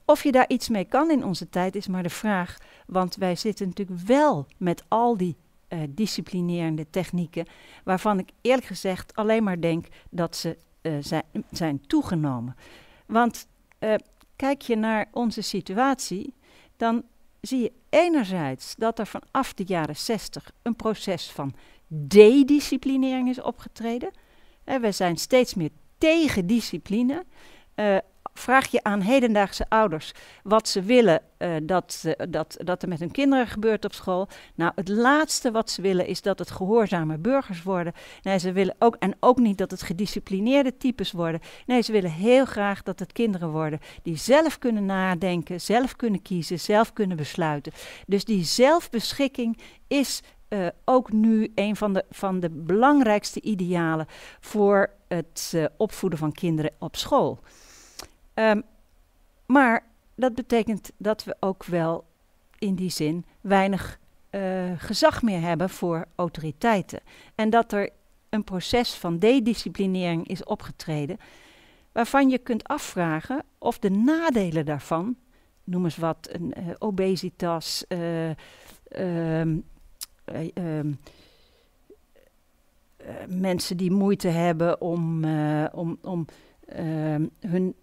Of 0.06 0.24
je 0.24 0.32
daar 0.32 0.50
iets 0.50 0.70
mee 0.70 0.86
kan 0.86 1.12
in 1.12 1.26
onze 1.26 1.50
tijd 1.50 1.76
is 1.76 1.88
maar 1.88 2.04
de 2.04 2.10
vraag, 2.10 2.58
want 2.88 3.16
wij 3.16 3.36
zitten 3.36 3.68
natuurlijk 3.68 4.00
wel 4.00 4.48
met 4.58 4.84
al 4.88 5.18
die 5.18 5.36
uh, 5.70 5.80
disciplinerende 5.90 6.90
technieken, 6.90 7.46
waarvan 7.84 8.20
ik 8.20 8.30
eerlijk 8.42 8.68
gezegd 8.68 9.16
alleen 9.16 9.44
maar 9.44 9.62
denk 9.62 9.86
dat 10.10 10.36
ze 10.36 10.58
uh, 10.82 10.98
zijn, 11.52 11.88
toegenomen. 11.88 12.56
Want 13.06 13.48
uh, 13.80 13.94
kijk 14.36 14.62
je 14.62 14.76
naar 14.76 15.08
onze 15.12 15.42
situatie, 15.42 16.34
dan 16.78 17.04
zie 17.42 17.62
je 17.62 17.72
enerzijds 17.90 18.76
dat 18.76 19.00
er 19.00 19.08
vanaf 19.08 19.54
de 19.54 19.64
jaren 19.66 19.96
60 19.96 20.52
een 20.62 20.76
proces 20.76 21.32
van 21.32 21.54
dedisciplinering 21.88 23.30
is 23.30 23.42
opgetreden. 23.42 24.12
we 24.64 24.92
zijn 24.92 25.18
steeds 25.18 25.54
meer 25.54 25.70
tegen 25.98 26.48
discipline. 26.48 27.26
Vraag 28.38 28.68
je 28.68 28.84
aan 28.84 29.02
hedendaagse 29.02 29.66
ouders 29.70 30.12
wat 30.44 30.68
ze 30.68 30.82
willen 30.82 31.22
uh, 31.40 31.56
dat, 31.64 32.04
dat, 32.30 32.58
dat 32.64 32.82
er 32.82 32.90
met 32.90 33.00
hun 33.00 33.12
kinderen 33.12 33.48
gebeurt 33.48 33.86
op 33.86 33.94
school. 33.94 34.28
Nou, 34.56 34.72
het 34.76 34.88
laatste 34.88 35.52
wat 35.52 35.70
ze 35.70 35.82
willen 35.82 36.08
is 36.08 36.22
dat 36.22 36.40
het 36.40 36.52
gehoorzame 36.52 37.18
burgers 37.18 37.64
worden. 37.64 37.94
Nee, 38.22 38.40
ze 38.40 38.52
willen 38.52 38.76
ook, 38.80 38.96
en 38.96 39.16
ook 39.20 39.38
niet 39.38 39.58
dat 39.58 39.72
het 39.72 39.82
gedisciplineerde 39.82 40.78
types 40.78 41.12
worden. 41.12 41.42
Nee, 41.66 41.82
ze 41.82 41.92
willen 41.92 42.12
heel 42.12 42.46
graag 42.46 42.84
dat 42.84 43.00
het 43.00 43.12
kinderen 43.12 43.50
worden 43.50 43.80
die 44.04 44.18
zelf 44.18 44.60
kunnen 44.60 44.86
nadenken, 44.86 45.62
zelf 45.62 45.96
kunnen 45.96 46.22
kiezen, 46.22 46.60
zelf 46.60 46.94
kunnen 46.94 47.18
besluiten. 47.18 47.74
Dus 48.08 48.26
die 48.26 48.44
zelfbeschikking 48.44 49.58
is 49.88 50.22
uh, 50.50 50.68
ook 50.86 51.12
nu 51.12 51.52
een 51.56 51.76
van 51.76 51.94
de, 51.94 52.06
van 52.10 52.40
de 52.40 52.50
belangrijkste 52.50 53.42
idealen 53.42 54.08
voor 54.40 54.90
het 55.08 55.52
uh, 55.56 55.66
opvoeden 55.78 56.20
van 56.20 56.32
kinderen 56.32 56.72
op 56.80 56.96
school. 56.96 57.40
Um, 58.40 58.64
maar 59.46 59.86
dat 60.16 60.36
betekent 60.36 60.92
dat 60.98 61.24
we 61.24 61.36
ook 61.40 61.66
wel 61.66 62.06
in 62.60 62.76
die 62.76 62.90
zin 62.90 63.26
weinig 63.42 64.00
uh, 64.32 64.72
gezag 64.78 65.22
meer 65.22 65.42
hebben 65.42 65.70
voor 65.70 66.06
autoriteiten. 66.16 67.00
En 67.36 67.50
dat 67.50 67.72
er 67.72 67.90
een 68.30 68.44
proces 68.44 68.94
van 68.94 69.18
dedisciplinering 69.18 70.28
is 70.28 70.44
opgetreden, 70.44 71.18
waarvan 71.92 72.30
je 72.30 72.38
kunt 72.38 72.68
afvragen 72.68 73.44
of 73.58 73.80
de 73.80 73.90
nadelen 73.90 74.66
daarvan, 74.66 75.16
noem 75.64 75.84
eens 75.84 75.98
wat, 75.98 76.30
een 76.32 76.54
uh, 76.58 76.74
obesitas, 76.78 77.86
uh, 77.88 78.30
um, 78.98 79.66
mensen 83.28 83.78
die 83.78 83.92
moeite 83.92 84.28
hebben 84.28 84.82
om, 84.82 85.26
om, 85.72 85.98
om 86.02 86.26
ehm, 86.66 87.26
hun 87.40 87.76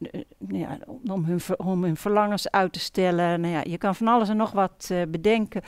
uh, 0.00 0.20
ja, 0.48 0.78
om, 1.10 1.24
hun 1.24 1.40
om 1.56 1.84
hun 1.84 1.96
verlangens 1.96 2.50
uit 2.50 2.72
te 2.72 2.80
stellen. 2.80 3.40
Nou 3.40 3.54
ja, 3.54 3.60
je 3.64 3.78
kan 3.78 3.94
van 3.94 4.08
alles 4.08 4.28
en 4.28 4.36
nog 4.36 4.52
wat 4.52 4.88
uh, 4.92 5.02
bedenken. 5.08 5.62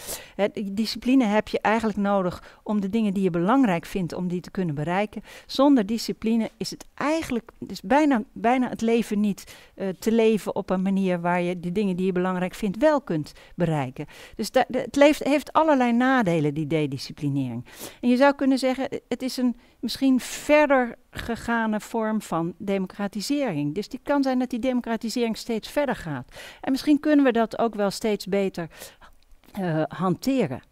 die 0.53 0.75
discipline 0.75 1.25
heb 1.25 1.49
je 1.49 1.61
eigenlijk 1.61 1.99
nodig 1.99 2.61
om 2.63 2.81
de 2.81 2.91
dingen 2.91 3.15
die 3.15 3.23
je 3.23 3.31
belangrijk 3.31 3.87
vindt, 3.87 4.15
om 4.15 4.29
die 4.29 4.41
te 4.41 4.51
kunnen 4.51 4.75
bereiken. 4.75 5.23
Zonder 5.47 5.87
discipline 5.87 6.51
is 6.57 6.71
het 6.71 6.87
eigenlijk 6.95 7.51
is 7.67 7.81
bijna, 7.81 8.23
bijna 8.33 8.69
het 8.69 8.81
leven 8.81 9.21
niet 9.21 9.57
uh, 9.75 9.89
te 9.89 10.13
leven 10.13 10.55
op 10.55 10.71
een 10.71 10.83
manier 10.83 11.21
waar 11.21 11.43
je 11.43 11.61
de 11.61 11.73
dingen 11.73 11.97
die 11.97 12.07
je 12.07 12.13
belangrijk 12.13 12.55
vindt 12.55 12.77
wel 12.77 13.01
kunt 13.01 13.33
bereiken. 13.55 14.07
Dus 14.37 14.51
het 14.53 15.25
heeft 15.25 15.53
allerlei 15.53 15.93
nadelen, 15.93 16.55
die 16.55 16.67
dedisciplinering. 16.67 17.65
En 18.01 18.09
je 18.09 18.17
zou 18.17 18.35
kunnen 18.35 18.59
zeggen, 18.59 18.89
het 19.09 19.23
is 19.23 19.37
een 19.37 19.57
misschien 19.83 20.21
verder 20.21 20.95
gegane 21.11 21.81
vorm 21.81 22.23
van 22.23 22.55
democratisering. 22.59 23.75
Dus 23.75 23.89
die 23.89 24.01
kan 24.03 24.23
zijn 24.23 24.39
dat 24.39 24.51
die 24.51 24.59
democratisering 24.59 25.37
steeds 25.37 25.71
verder 25.71 25.97
gaat. 25.97 26.35
En 26.61 26.71
misschien 26.71 27.01
kunnen 27.01 27.25
we 27.25 27.33
dat 27.33 27.59
ook 27.59 27.75
wel 27.75 27.91
steeds 27.91 28.27
beter 28.27 28.69
uh, 29.61 29.83
hanteren. 29.89 30.63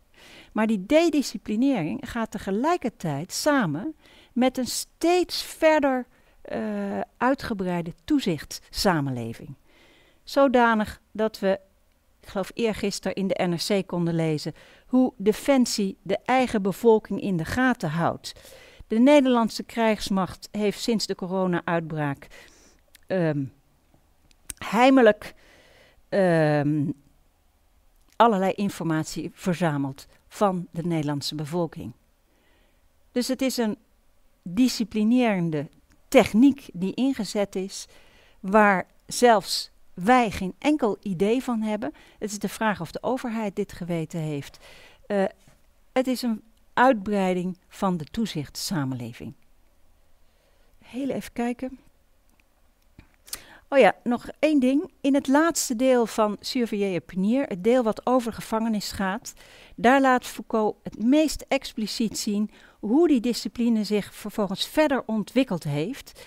Maar 0.53 0.67
die 0.67 0.87
dedisciplinering 0.87 2.11
gaat 2.11 2.31
tegelijkertijd 2.31 3.33
samen 3.33 3.95
met 4.33 4.59
een 4.59 4.67
steeds 4.67 5.43
verder 5.43 6.07
uh, 6.53 7.01
uitgebreide 7.17 7.93
toezichtssamenleving. 8.05 9.57
Zodanig 10.25 11.01
dat 11.13 11.39
we, 11.39 11.61
ik 12.21 12.29
geloof 12.29 12.51
eergisteren 12.55 13.17
in 13.17 13.27
de 13.27 13.47
NRC 13.47 13.87
konden 13.87 14.15
lezen, 14.15 14.55
hoe 14.87 15.13
Defensie 15.17 15.97
de 16.03 16.19
eigen 16.25 16.63
bevolking 16.63 17.21
in 17.21 17.37
de 17.37 17.45
gaten 17.45 17.91
houdt. 17.91 18.33
De 18.91 18.99
Nederlandse 18.99 19.62
krijgsmacht 19.62 20.49
heeft 20.51 20.80
sinds 20.80 21.07
de 21.07 21.14
corona-uitbraak 21.14 22.26
um, 23.07 23.53
heimelijk 24.59 25.34
um, 26.09 26.93
allerlei 28.16 28.53
informatie 28.53 29.30
verzameld 29.34 30.07
van 30.28 30.66
de 30.70 30.82
Nederlandse 30.82 31.34
bevolking. 31.34 31.93
Dus 33.12 33.28
het 33.28 33.43
is 33.43 33.57
een 33.57 33.76
disciplinerende 34.43 35.68
techniek 36.09 36.68
die 36.72 36.95
ingezet 36.95 37.57
is, 37.57 37.86
waar 38.41 38.86
zelfs 39.07 39.70
wij 39.95 40.30
geen 40.30 40.55
enkel 40.59 40.97
idee 41.03 41.43
van 41.43 41.62
hebben. 41.62 41.93
Het 42.18 42.30
is 42.30 42.38
de 42.38 42.49
vraag 42.49 42.80
of 42.80 42.91
de 42.91 43.03
overheid 43.03 43.57
dit 43.57 43.72
geweten 43.72 44.20
heeft. 44.20 44.59
Uh, 45.07 45.24
het 45.93 46.07
is 46.07 46.22
een 46.22 46.43
uitbreiding 46.81 47.59
van 47.68 47.97
de 47.97 48.05
toezichtssamenleving. 48.05 49.35
Heel 50.78 51.09
even 51.09 51.33
kijken. 51.33 51.78
Oh 53.68 53.78
ja, 53.78 53.95
nog 54.05 54.28
één 54.39 54.61
ding. 54.61 54.93
In 55.01 55.14
het 55.14 55.28
laatste 55.28 55.76
deel 55.76 56.07
van 56.07 56.37
Surveiller 56.41 57.03
et 57.03 57.49
het 57.49 57.64
deel 57.64 57.83
wat 57.83 58.07
over 58.07 58.33
gevangenis 58.33 58.93
gaat, 58.93 59.33
daar 59.76 60.01
laat 60.01 60.24
Foucault 60.24 60.76
het 60.83 61.03
meest 61.03 61.45
expliciet 61.49 62.18
zien 62.18 62.51
hoe 62.78 63.09
die 63.09 63.20
discipline 63.20 63.85
zich 63.85 64.14
vervolgens 64.14 64.66
verder 64.68 65.03
ontwikkeld 65.07 65.64
heeft. 65.64 66.26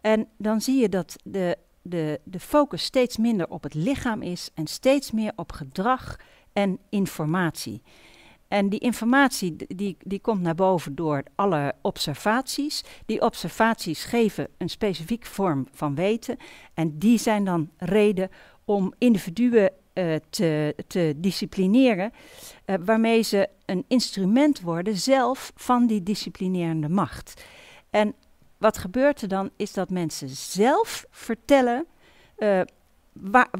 En 0.00 0.28
dan 0.38 0.60
zie 0.60 0.80
je 0.80 0.88
dat 0.88 1.16
de, 1.24 1.58
de, 1.82 2.20
de 2.24 2.40
focus 2.40 2.82
steeds 2.82 3.16
minder 3.16 3.48
op 3.48 3.62
het 3.62 3.74
lichaam 3.74 4.22
is 4.22 4.50
en 4.54 4.66
steeds 4.66 5.10
meer 5.10 5.32
op 5.36 5.52
gedrag 5.52 6.18
en 6.52 6.78
informatie. 6.88 7.82
En 8.50 8.68
die 8.68 8.78
informatie 8.78 9.56
die, 9.56 9.96
die 10.04 10.20
komt 10.20 10.40
naar 10.40 10.54
boven 10.54 10.94
door 10.94 11.22
alle 11.34 11.74
observaties. 11.82 12.84
Die 13.06 13.20
observaties 13.20 14.04
geven 14.04 14.48
een 14.58 14.68
specifieke 14.68 15.26
vorm 15.26 15.68
van 15.72 15.94
weten. 15.94 16.36
En 16.74 16.98
die 16.98 17.18
zijn 17.18 17.44
dan 17.44 17.70
reden 17.76 18.30
om 18.64 18.94
individuen 18.98 19.72
uh, 19.94 20.14
te, 20.30 20.74
te 20.86 21.14
disciplineren, 21.16 22.12
uh, 22.66 22.76
waarmee 22.84 23.22
ze 23.22 23.48
een 23.66 23.84
instrument 23.88 24.60
worden 24.60 24.96
zelf 24.96 25.52
van 25.54 25.86
die 25.86 26.02
disciplinerende 26.02 26.88
macht. 26.88 27.44
En 27.90 28.14
wat 28.58 28.78
gebeurt 28.78 29.22
er 29.22 29.28
dan, 29.28 29.50
is 29.56 29.72
dat 29.72 29.90
mensen 29.90 30.28
zelf 30.28 31.04
vertellen 31.10 31.86
uh, 32.38 32.60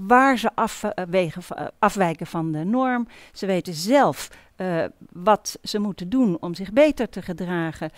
waar, 0.07 0.39
ze 0.39 0.55
afwegen, 0.55 1.43
afwijken 1.79 2.27
van 2.27 2.53
de 2.53 2.65
norm. 2.65 3.07
Ze 3.33 3.47
weten 3.47 3.75
zelf 3.75 4.31
uh, 4.57 4.85
wat 5.13 5.59
ze 5.63 5.79
moeten 5.79 6.09
doen 6.09 6.37
om 6.41 6.55
zich 6.55 6.73
beter 6.73 7.09
te 7.09 7.23
gedragen. 7.23 7.91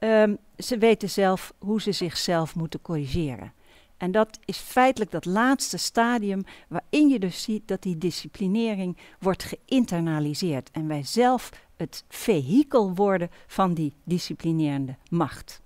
Um, 0.00 0.38
ze 0.58 0.78
weten 0.78 1.10
zelf 1.10 1.52
hoe 1.58 1.80
ze 1.80 1.92
zichzelf 1.92 2.54
moeten 2.54 2.82
corrigeren. 2.82 3.52
En 3.96 4.12
dat 4.12 4.38
is 4.44 4.58
feitelijk 4.58 5.10
dat 5.10 5.24
laatste 5.24 5.76
stadium 5.76 6.44
waarin 6.68 7.08
je 7.08 7.18
dus 7.18 7.42
ziet 7.42 7.68
dat 7.68 7.82
die 7.82 7.98
disciplinering 7.98 8.96
wordt 9.18 9.42
geïnternaliseerd 9.42 10.70
en 10.70 10.88
wij 10.88 11.04
zelf 11.04 11.50
het 11.76 12.04
vehikel 12.08 12.94
worden 12.94 13.30
van 13.46 13.74
die 13.74 13.92
disciplinerende 14.04 14.96
macht. 15.10 15.60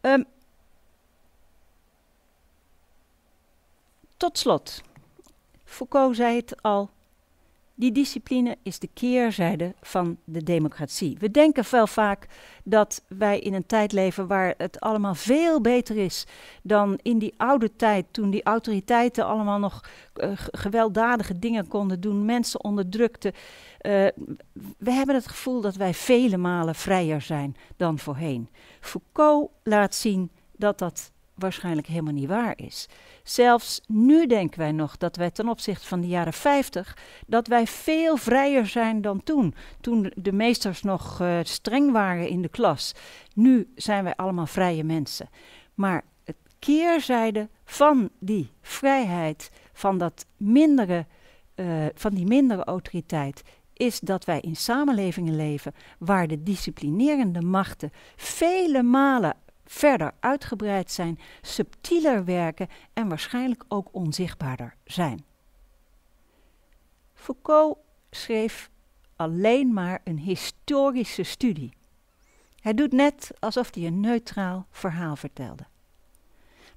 Um, 0.00 0.24
tot 4.22 4.38
slot, 4.38 4.82
Foucault 5.64 6.16
zei 6.16 6.36
het 6.36 6.62
al, 6.62 6.90
die 7.74 7.92
discipline 7.92 8.56
is 8.62 8.78
de 8.78 8.88
keerzijde 8.94 9.74
van 9.80 10.16
de 10.24 10.42
democratie. 10.42 11.16
We 11.18 11.30
denken 11.30 11.64
wel 11.70 11.86
vaak 11.86 12.26
dat 12.64 13.04
wij 13.08 13.38
in 13.38 13.54
een 13.54 13.66
tijd 13.66 13.92
leven 13.92 14.26
waar 14.26 14.54
het 14.56 14.80
allemaal 14.80 15.14
veel 15.14 15.60
beter 15.60 15.96
is 15.96 16.26
dan 16.62 16.98
in 17.02 17.18
die 17.18 17.34
oude 17.36 17.76
tijd, 17.76 18.06
toen 18.10 18.30
die 18.30 18.42
autoriteiten 18.42 19.26
allemaal 19.26 19.58
nog 19.58 19.80
uh, 20.16 20.30
gewelddadige 20.34 21.38
dingen 21.38 21.68
konden 21.68 22.00
doen, 22.00 22.24
mensen 22.24 22.64
onderdrukten. 22.64 23.32
Uh, 23.32 23.40
we 24.78 24.90
hebben 24.92 25.14
het 25.14 25.28
gevoel 25.28 25.60
dat 25.60 25.74
wij 25.74 25.94
vele 25.94 26.36
malen 26.36 26.74
vrijer 26.74 27.20
zijn 27.20 27.56
dan 27.76 27.98
voorheen. 27.98 28.48
Foucault 28.80 29.50
laat 29.62 29.94
zien 29.94 30.30
dat 30.56 30.78
dat 30.78 31.12
waarschijnlijk 31.42 31.86
helemaal 31.86 32.12
niet 32.12 32.28
waar 32.28 32.54
is. 32.56 32.88
Zelfs 33.22 33.80
nu 33.86 34.26
denken 34.26 34.58
wij 34.58 34.72
nog 34.72 34.96
dat 34.96 35.16
wij 35.16 35.30
ten 35.30 35.48
opzichte 35.48 35.86
van 35.86 36.00
de 36.00 36.06
jaren 36.06 36.32
50, 36.32 36.96
dat 37.26 37.46
wij 37.46 37.66
veel 37.66 38.16
vrijer 38.16 38.66
zijn 38.66 39.00
dan 39.00 39.22
toen. 39.22 39.54
Toen 39.80 40.12
de 40.14 40.32
meesters 40.32 40.82
nog 40.82 41.20
uh, 41.20 41.38
streng 41.42 41.92
waren 41.92 42.28
in 42.28 42.42
de 42.42 42.48
klas. 42.48 42.94
Nu 43.34 43.72
zijn 43.74 44.04
wij 44.04 44.16
allemaal 44.16 44.46
vrije 44.46 44.84
mensen. 44.84 45.28
Maar 45.74 46.04
het 46.24 46.36
keerzijde 46.58 47.48
van 47.64 48.10
die 48.18 48.50
vrijheid, 48.60 49.50
van, 49.72 49.98
dat 49.98 50.26
mindere, 50.36 51.06
uh, 51.56 51.86
van 51.94 52.14
die 52.14 52.26
mindere 52.26 52.64
autoriteit, 52.64 53.42
is 53.72 54.00
dat 54.00 54.24
wij 54.24 54.40
in 54.40 54.56
samenlevingen 54.56 55.36
leven 55.36 55.74
waar 55.98 56.26
de 56.26 56.42
disciplinerende 56.42 57.40
machten 57.40 57.90
vele 58.16 58.82
malen 58.82 59.36
verder 59.72 60.12
uitgebreid 60.20 60.90
zijn, 60.90 61.18
subtieler 61.42 62.24
werken 62.24 62.68
en 62.92 63.08
waarschijnlijk 63.08 63.64
ook 63.68 63.88
onzichtbaarder 63.92 64.74
zijn. 64.84 65.24
Foucault 67.14 67.78
schreef 68.10 68.70
alleen 69.16 69.72
maar 69.72 70.00
een 70.04 70.18
historische 70.18 71.22
studie. 71.22 71.72
Hij 72.60 72.74
doet 72.74 72.92
net 72.92 73.30
alsof 73.38 73.74
hij 73.74 73.86
een 73.86 74.00
neutraal 74.00 74.66
verhaal 74.70 75.16
vertelde. 75.16 75.66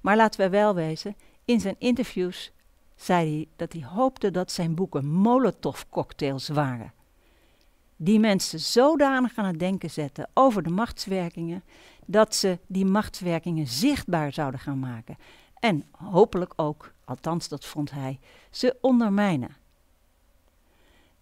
Maar 0.00 0.16
laten 0.16 0.40
we 0.40 0.48
wel 0.48 0.74
wezen, 0.74 1.16
in 1.44 1.60
zijn 1.60 1.76
interviews 1.78 2.52
zei 2.94 3.34
hij 3.34 3.48
dat 3.56 3.72
hij 3.72 3.84
hoopte 3.84 4.30
dat 4.30 4.52
zijn 4.52 4.74
boeken 4.74 5.06
Molotov-cocktails 5.06 6.48
waren. 6.48 6.92
Die 7.96 8.18
mensen 8.18 8.60
zodanig 8.60 9.36
aan 9.36 9.44
het 9.44 9.58
denken 9.58 9.90
zetten 9.90 10.28
over 10.34 10.62
de 10.62 10.70
machtswerkingen 10.70 11.64
dat 12.06 12.34
ze 12.34 12.58
die 12.66 12.84
machtswerkingen 12.84 13.66
zichtbaar 13.66 14.32
zouden 14.32 14.60
gaan 14.60 14.78
maken. 14.78 15.16
En 15.58 15.84
hopelijk 15.90 16.52
ook, 16.56 16.92
althans 17.04 17.48
dat 17.48 17.64
vond 17.64 17.90
hij, 17.90 18.18
ze 18.50 18.76
ondermijnen. 18.80 19.56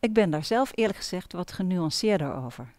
Ik 0.01 0.13
ben 0.13 0.31
daar 0.31 0.45
zelf 0.45 0.71
eerlijk 0.75 0.99
gezegd 0.99 1.33
wat 1.33 1.53
genuanceerder 1.53 2.35
over. 2.35 2.73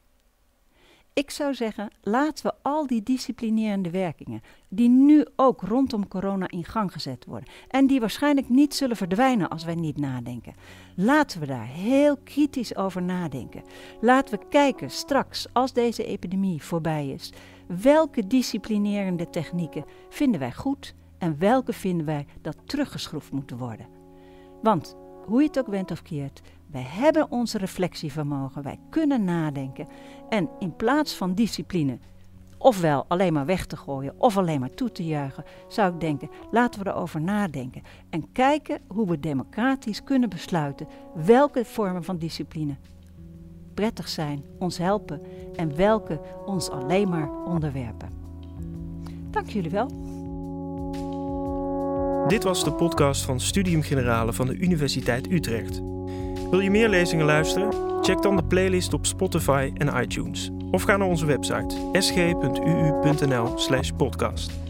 Ik 1.14 1.32
zou 1.32 1.54
zeggen, 1.54 1.90
laten 2.02 2.46
we 2.46 2.54
al 2.62 2.88
die 2.88 3.04
disciplinerende 3.04 3.90
werkingen, 3.90 4.44
die 4.68 4.90
nu 4.90 5.26
ook 5.36 5.62
rondom 5.62 6.08
corona 6.08 6.50
in 6.50 6.64
gang 6.66 6.92
gezet 6.92 7.26
worden, 7.26 7.50
en 7.68 7.88
die 7.88 8.00
waarschijnlijk 8.00 8.50
niet 8.50 8.76
zullen 8.76 8.96
verdwijnen 8.96 9.50
als 9.50 9.64
wij 9.64 9.76
niet 9.76 9.98
nadenken, 9.98 10.56
laten 10.96 11.40
we 11.40 11.46
daar 11.46 11.66
heel 11.66 12.18
kritisch 12.18 12.76
over 12.76 13.02
nadenken. 13.02 13.64
Laten 14.02 14.40
we 14.40 14.46
kijken 14.50 14.90
straks, 14.90 15.48
als 15.54 15.74
deze 15.74 16.06
epidemie 16.06 16.64
voorbij 16.64 17.08
is, 17.10 17.32
welke 17.68 18.28
disciplinerende 18.28 19.30
technieken 19.30 19.86
vinden 20.10 20.40
wij 20.40 20.54
goed 20.54 20.96
en 21.18 21.40
welke 21.40 21.74
vinden 21.74 22.06
wij 22.06 22.26
dat 22.42 22.58
teruggeschroefd 22.66 23.32
moeten 23.32 23.58
worden. 23.58 23.88
Want 24.62 24.96
hoe 25.26 25.42
je 25.42 25.48
het 25.48 25.60
ook 25.60 25.68
went 25.68 25.92
of 25.92 26.02
keert, 26.02 26.42
wij 26.72 26.86
hebben 26.88 27.32
onze 27.32 27.58
reflectievermogen, 27.58 28.64
wij 28.64 28.80
kunnen 28.90 29.24
nadenken. 29.24 29.88
En 30.30 30.50
in 30.60 30.76
plaats 30.76 31.16
van 31.16 31.34
discipline, 31.34 32.00
ofwel 32.58 33.06
alleen 33.08 33.34
maar 33.34 33.46
weg 33.46 33.66
te 33.66 33.78
gooien 33.78 34.14
of 34.18 34.38
alleen 34.38 34.60
maar 34.60 34.74
toe 34.74 34.92
te 34.92 35.06
juichen, 35.06 35.44
zou 35.68 35.94
ik 35.94 36.00
denken: 36.00 36.30
laten 36.52 36.84
we 36.84 36.90
erover 36.90 37.22
nadenken 37.22 37.82
en 38.10 38.32
kijken 38.32 38.82
hoe 38.88 39.08
we 39.08 39.20
democratisch 39.20 40.04
kunnen 40.04 40.30
besluiten 40.30 40.88
welke 41.16 41.66
vormen 41.66 42.04
van 42.04 42.18
discipline 42.18 42.78
prettig 43.76 44.08
zijn, 44.08 44.44
ons 44.60 44.78
helpen 44.78 45.22
en 45.56 45.76
welke 45.76 46.20
ons 46.46 46.70
alleen 46.70 47.10
maar 47.10 47.30
onderwerpen. 47.46 48.10
Dank 49.32 49.50
jullie 49.50 49.72
wel. 49.72 49.88
Dit 52.28 52.44
was 52.44 52.64
de 52.64 52.74
podcast 52.74 53.22
van 53.22 53.40
Studium 53.40 53.82
Generale 53.82 54.34
van 54.34 54.48
de 54.48 54.58
Universiteit 54.58 55.32
Utrecht. 55.32 55.82
Wil 56.50 56.60
je 56.60 56.72
meer 56.72 56.90
lezingen 56.90 57.26
luisteren? 57.26 58.04
Check 58.04 58.22
dan 58.22 58.36
de 58.36 58.44
playlist 58.44 58.94
op 58.94 59.06
Spotify 59.06 59.72
en 59.78 60.02
iTunes 60.02 60.52
Of 60.72 60.84
ga 60.84 60.98
naar 60.98 61.08
onze 61.08 61.26
website 61.26 61.76
sg.uu.nl/podcast. 61.92 64.65